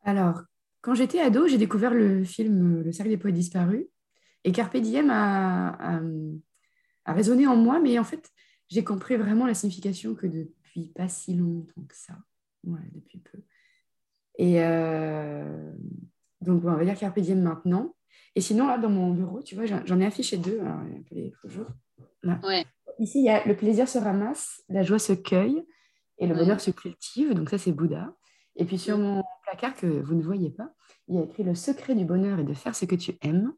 Alors, 0.03 0.41
quand 0.81 0.95
j'étais 0.95 1.19
ado, 1.19 1.47
j'ai 1.47 1.57
découvert 1.57 1.93
le 1.93 2.23
film 2.23 2.79
euh, 2.79 2.83
Le 2.83 2.91
cercle 2.91 3.09
des 3.09 3.17
poètes 3.17 3.35
disparus 3.35 3.85
et 4.43 4.51
Carpe 4.51 4.77
Diem 4.77 5.09
a, 5.11 5.99
a 7.05 7.13
résonné 7.13 7.47
en 7.47 7.55
moi, 7.55 7.79
mais 7.79 7.99
en 7.99 8.03
fait, 8.03 8.31
j'ai 8.69 8.83
compris 8.83 9.17
vraiment 9.17 9.45
la 9.45 9.53
signification 9.53 10.15
que 10.15 10.27
depuis 10.27 10.87
pas 10.95 11.09
si 11.09 11.35
longtemps 11.35 11.83
que 11.87 11.95
ça, 11.95 12.17
ouais, 12.63 12.79
depuis 12.93 13.19
peu. 13.19 13.39
Et 14.37 14.63
euh, 14.63 15.71
donc, 16.39 16.63
on 16.63 16.73
va 16.73 16.83
dire 16.83 16.97
Carpe 16.97 17.19
Diem 17.19 17.41
maintenant. 17.41 17.95
Et 18.35 18.41
sinon, 18.41 18.67
là, 18.67 18.77
dans 18.77 18.89
mon 18.89 19.11
bureau, 19.11 19.43
tu 19.43 19.55
vois, 19.55 19.65
j'en 19.65 19.99
ai 19.99 20.05
affiché 20.05 20.37
deux. 20.37 20.59
Alors, 20.61 20.79
un 20.79 21.03
peu 21.07 21.15
les. 21.15 21.33
Ouais. 22.23 22.65
Ici, 22.99 23.19
il 23.19 23.25
y 23.25 23.29
a 23.29 23.45
le 23.45 23.55
plaisir 23.55 23.89
se 23.89 23.97
ramasse, 23.97 24.63
la 24.69 24.83
joie 24.83 24.99
se 24.99 25.13
cueille 25.13 25.63
et 26.17 26.27
le 26.27 26.35
bonheur 26.35 26.61
se 26.61 26.71
cultive. 26.71 27.33
Donc, 27.33 27.49
ça, 27.49 27.57
c'est 27.57 27.71
Bouddha. 27.71 28.15
Et 28.55 28.65
puis, 28.65 28.77
sur 28.77 28.97
mon 28.97 29.23
placard 29.43 29.75
que 29.75 29.87
vous 29.87 30.15
ne 30.15 30.21
voyez 30.21 30.49
pas, 30.49 30.73
il 31.07 31.15
y 31.15 31.19
a 31.19 31.23
écrit 31.23 31.43
le 31.43 31.55
secret 31.55 31.95
du 31.95 32.05
bonheur 32.05 32.39
est 32.39 32.43
de 32.43 32.53
faire 32.53 32.75
ce 32.75 32.85
que 32.85 32.95
tu 32.95 33.17
aimes 33.21 33.53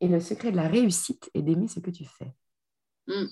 et 0.00 0.08
le 0.08 0.20
secret 0.20 0.50
de 0.50 0.56
la 0.56 0.68
réussite 0.68 1.30
est 1.34 1.42
d'aimer 1.42 1.68
ce 1.68 1.80
que 1.80 1.90
tu 1.90 2.04
fais. 2.04 2.32
Mm. 3.06 3.26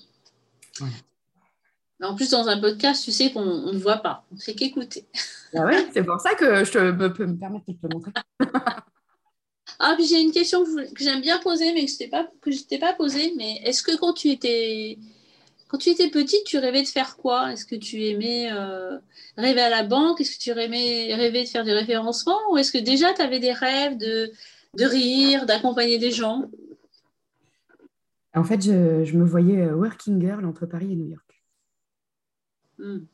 En 2.01 2.15
plus, 2.15 2.29
dans 2.31 2.47
un 2.47 2.59
podcast, 2.59 3.03
tu 3.03 3.11
sais 3.11 3.31
qu'on 3.31 3.71
ne 3.71 3.77
voit 3.77 3.97
pas, 3.97 4.25
on 4.31 4.35
ne 4.35 4.39
fait 4.39 4.55
qu'écouter. 4.55 5.07
Ah 5.55 5.65
ouais, 5.65 5.87
c'est 5.93 6.03
pour 6.03 6.19
ça 6.19 6.35
que 6.35 6.63
je 6.63 6.71
te, 6.71 7.07
peux 7.07 7.25
me 7.25 7.37
permettre 7.37 7.65
de 7.67 7.73
te 7.73 7.87
le 7.87 7.89
montrer. 7.93 8.11
ah, 9.79 9.93
puis 9.95 10.05
j'ai 10.05 10.21
une 10.21 10.31
question 10.31 10.65
que, 10.65 10.87
j'aime 10.99 11.21
bien 11.21 11.39
poser, 11.39 11.73
mais 11.73 11.85
que 11.85 12.51
je 12.51 12.57
ne 12.57 12.67
t'ai 12.67 12.79
pas 12.79 12.93
posée. 12.93 13.33
Mais 13.37 13.61
est-ce 13.63 13.83
que 13.83 13.95
quand 13.97 14.13
tu 14.13 14.29
étais 14.29 14.97
quand 15.73 15.79
tu 15.79 15.89
étais 15.89 16.11
petite, 16.11 16.43
tu 16.45 16.59
rêvais 16.59 16.83
de 16.83 16.87
faire 16.87 17.17
quoi? 17.17 17.51
Est-ce 17.51 17.65
que 17.65 17.73
tu 17.73 17.99
aimais 18.03 18.47
euh, 18.51 18.99
rêver 19.37 19.59
à 19.59 19.71
la 19.71 19.81
banque? 19.81 20.21
Est-ce 20.21 20.37
que 20.37 20.43
tu 20.43 20.51
aimais 20.51 21.15
rêver 21.15 21.45
de 21.45 21.49
faire 21.49 21.63
du 21.63 21.71
référencement 21.71 22.37
Ou 22.51 22.57
est-ce 22.57 22.71
que 22.71 22.77
déjà 22.77 23.11
tu 23.11 23.23
avais 23.23 23.39
des 23.39 23.53
rêves 23.53 23.97
de, 23.97 24.31
de 24.77 24.85
rire, 24.85 25.47
d'accompagner 25.47 25.97
des 25.97 26.11
gens? 26.11 26.47
En 28.35 28.43
fait, 28.43 28.61
je, 28.61 29.03
je, 29.03 29.17
me 29.17 29.25
voyais 29.25 29.63
euh, 29.63 29.73
working 29.73 30.21
girl 30.21 30.45
entre 30.45 30.67
Paris 30.67 30.91
et 30.91 30.95
New 30.95 31.09
York. 31.09 31.43
Hmm. 32.77 33.05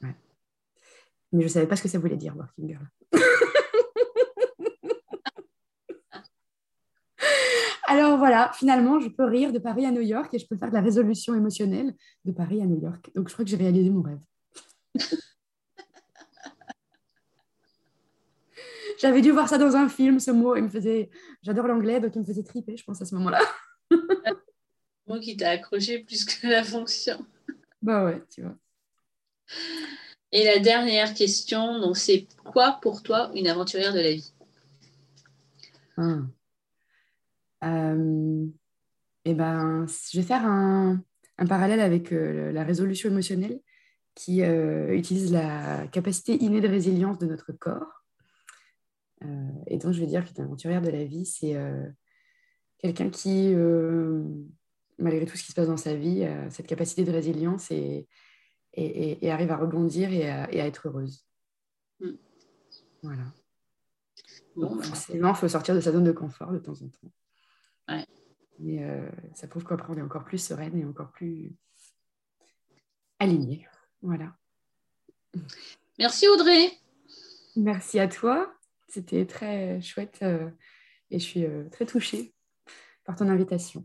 Mais 0.00 1.42
je 1.42 1.44
ne 1.44 1.48
savais 1.48 1.66
pas 1.66 1.76
ce 1.76 1.82
que 1.82 1.88
ça 1.88 1.98
voulait 1.98 2.16
dire, 2.16 2.34
working 2.34 2.66
girl. 2.66 2.88
Alors 7.90 8.18
voilà, 8.18 8.52
finalement, 8.54 9.00
je 9.00 9.08
peux 9.08 9.24
rire 9.24 9.50
de 9.50 9.58
Paris 9.58 9.86
à 9.86 9.90
New 9.90 10.02
York 10.02 10.34
et 10.34 10.38
je 10.38 10.46
peux 10.46 10.58
faire 10.58 10.68
de 10.68 10.74
la 10.74 10.82
résolution 10.82 11.34
émotionnelle 11.34 11.94
de 12.26 12.32
Paris 12.32 12.60
à 12.60 12.66
New 12.66 12.78
York. 12.78 13.10
Donc 13.14 13.28
je 13.28 13.32
crois 13.32 13.46
que 13.46 13.50
j'ai 13.50 13.56
réalisé 13.56 13.88
mon 13.88 14.02
rêve. 14.02 14.18
J'avais 19.00 19.22
dû 19.22 19.30
voir 19.30 19.48
ça 19.48 19.56
dans 19.56 19.74
un 19.74 19.88
film, 19.88 20.20
ce 20.20 20.30
mot. 20.30 20.54
Il 20.56 20.64
me 20.64 20.68
faisait. 20.68 21.08
J'adore 21.42 21.66
l'anglais, 21.66 21.98
donc 21.98 22.14
il 22.14 22.20
me 22.20 22.26
faisait 22.26 22.42
triper, 22.42 22.76
je 22.76 22.84
pense, 22.84 23.00
à 23.00 23.06
ce 23.06 23.14
moment-là. 23.14 23.40
Moi 25.06 25.18
qui 25.20 25.34
t'a 25.36 25.50
accroché 25.50 26.00
plus 26.00 26.26
que 26.26 26.46
la 26.46 26.62
fonction. 26.64 27.24
Bah 27.80 28.04
ouais, 28.04 28.22
tu 28.28 28.42
vois. 28.42 28.56
Et 30.30 30.44
la 30.44 30.58
dernière 30.58 31.14
question, 31.14 31.80
donc 31.80 31.96
c'est 31.96 32.26
quoi 32.44 32.80
pour 32.82 33.02
toi 33.02 33.30
une 33.34 33.48
aventurière 33.48 33.94
de 33.94 34.00
la 34.00 34.12
vie? 34.12 34.34
Ah. 35.96 36.18
Euh, 37.64 38.46
eh 39.24 39.34
ben, 39.34 39.86
je 39.86 40.18
vais 40.18 40.26
faire 40.26 40.44
un, 40.44 41.02
parallèle 41.48 41.80
avec 41.80 42.12
euh, 42.12 42.52
la 42.52 42.64
résolution 42.64 43.10
émotionnelle 43.10 43.60
qui 44.14 44.42
euh, 44.42 44.94
utilise 44.94 45.32
la 45.32 45.86
capacité 45.88 46.42
innée 46.42 46.60
de 46.60 46.68
résilience 46.68 47.18
de 47.18 47.26
notre 47.26 47.52
corps. 47.52 48.04
et 49.66 49.78
donc, 49.78 49.92
je 49.92 50.00
vais 50.00 50.06
dire 50.06 50.24
qu'une 50.24 50.44
aventurière 50.44 50.82
de 50.82 50.90
la 50.90 51.04
vie, 51.04 51.26
c'est 51.26 51.56
quelqu'un 52.78 53.10
qui, 53.10 53.54
malgré 54.98 55.24
tout 55.26 55.36
ce 55.36 55.44
qui 55.44 55.50
se 55.50 55.54
passe 55.54 55.68
dans 55.68 55.76
sa 55.76 55.94
vie, 55.94 56.24
a 56.24 56.50
cette 56.50 56.66
capacité 56.66 57.04
de 57.04 57.12
résilience 57.12 57.70
et, 57.70 58.08
et, 58.74 59.30
arrive 59.30 59.50
à 59.50 59.56
rebondir 59.56 60.12
et 60.12 60.28
à, 60.28 60.66
être 60.66 60.88
heureuse. 60.88 61.24
Mm. 62.00 62.10
Voilà. 63.02 63.24
Donc, 64.56 64.84
forcément, 64.84 65.30
il 65.30 65.36
faut 65.36 65.48
sortir 65.48 65.74
de 65.74 65.80
sa 65.80 65.92
zone 65.92 66.04
de 66.04 66.12
confort 66.12 66.52
de 66.52 66.58
temps 66.58 66.72
en 66.72 66.88
temps. 66.88 67.12
Ouais. 67.88 68.06
Mais 68.58 68.82
euh, 68.82 69.08
ça 69.34 69.46
prouve 69.46 69.64
qu'après, 69.64 69.92
on 69.92 69.96
est 69.96 70.02
encore 70.02 70.24
plus 70.24 70.38
sereine 70.38 70.78
et 70.78 70.84
encore 70.84 71.10
plus 71.10 71.54
alignée. 73.18 73.66
Voilà. 74.02 74.34
Merci 75.98 76.28
Audrey. 76.28 76.70
Merci 77.56 77.98
à 77.98 78.08
toi. 78.08 78.52
C'était 78.88 79.26
très 79.26 79.80
chouette 79.80 80.18
euh, 80.22 80.50
et 81.10 81.18
je 81.18 81.24
suis 81.24 81.44
euh, 81.44 81.68
très 81.70 81.86
touchée 81.86 82.32
par 83.04 83.16
ton 83.16 83.28
invitation. 83.28 83.84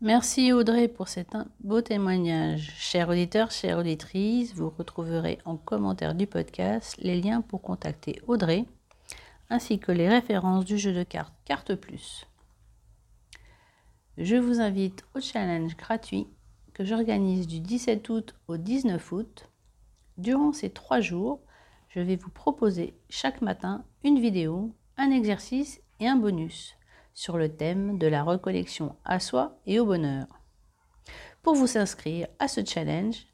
Merci 0.00 0.52
Audrey 0.52 0.88
pour 0.88 1.08
cet 1.08 1.28
beau 1.60 1.80
témoignage. 1.80 2.74
Chers 2.76 3.08
auditeurs, 3.08 3.50
chères 3.50 3.78
auditrices, 3.78 4.54
vous 4.54 4.68
retrouverez 4.68 5.38
en 5.46 5.56
commentaire 5.56 6.14
du 6.14 6.26
podcast 6.26 6.94
les 6.98 7.18
liens 7.18 7.40
pour 7.40 7.62
contacter 7.62 8.20
Audrey 8.26 8.66
ainsi 9.50 9.78
que 9.78 9.92
les 9.92 10.08
références 10.08 10.64
du 10.64 10.78
jeu 10.78 10.92
de 10.92 11.02
cartes 11.02 11.34
Carte 11.44 11.74
Plus. 11.74 12.26
Je 14.16 14.36
vous 14.36 14.60
invite 14.60 15.04
au 15.14 15.20
challenge 15.20 15.76
gratuit 15.76 16.28
que 16.72 16.84
j'organise 16.84 17.46
du 17.46 17.60
17 17.60 18.08
août 18.08 18.34
au 18.48 18.56
19 18.56 19.12
août. 19.12 19.50
Durant 20.18 20.52
ces 20.52 20.70
trois 20.70 21.00
jours, 21.00 21.40
je 21.88 22.00
vais 22.00 22.16
vous 22.16 22.30
proposer 22.30 22.94
chaque 23.08 23.42
matin 23.42 23.84
une 24.02 24.20
vidéo, 24.20 24.74
un 24.96 25.10
exercice 25.10 25.80
et 26.00 26.08
un 26.08 26.16
bonus 26.16 26.76
sur 27.14 27.38
le 27.38 27.48
thème 27.48 27.98
de 27.98 28.06
la 28.06 28.22
reconnexion 28.22 28.96
à 29.04 29.20
soi 29.20 29.58
et 29.66 29.78
au 29.78 29.86
bonheur. 29.86 30.26
Pour 31.42 31.54
vous 31.54 31.78
inscrire 31.78 32.26
à 32.38 32.48
ce 32.48 32.64
challenge, 32.64 33.26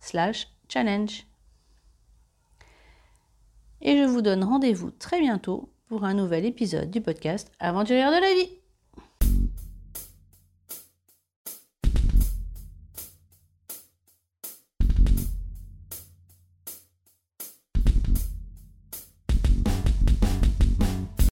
slash 0.00 0.48
challenge. 0.68 1.29
Et 3.82 3.96
je 3.96 4.04
vous 4.04 4.22
donne 4.22 4.44
rendez-vous 4.44 4.90
très 4.90 5.20
bientôt 5.20 5.70
pour 5.88 6.04
un 6.04 6.14
nouvel 6.14 6.44
épisode 6.44 6.90
du 6.90 7.00
podcast 7.00 7.50
Aventurière 7.58 8.10
de 8.10 8.20
la 8.20 8.34
vie. 8.34 8.59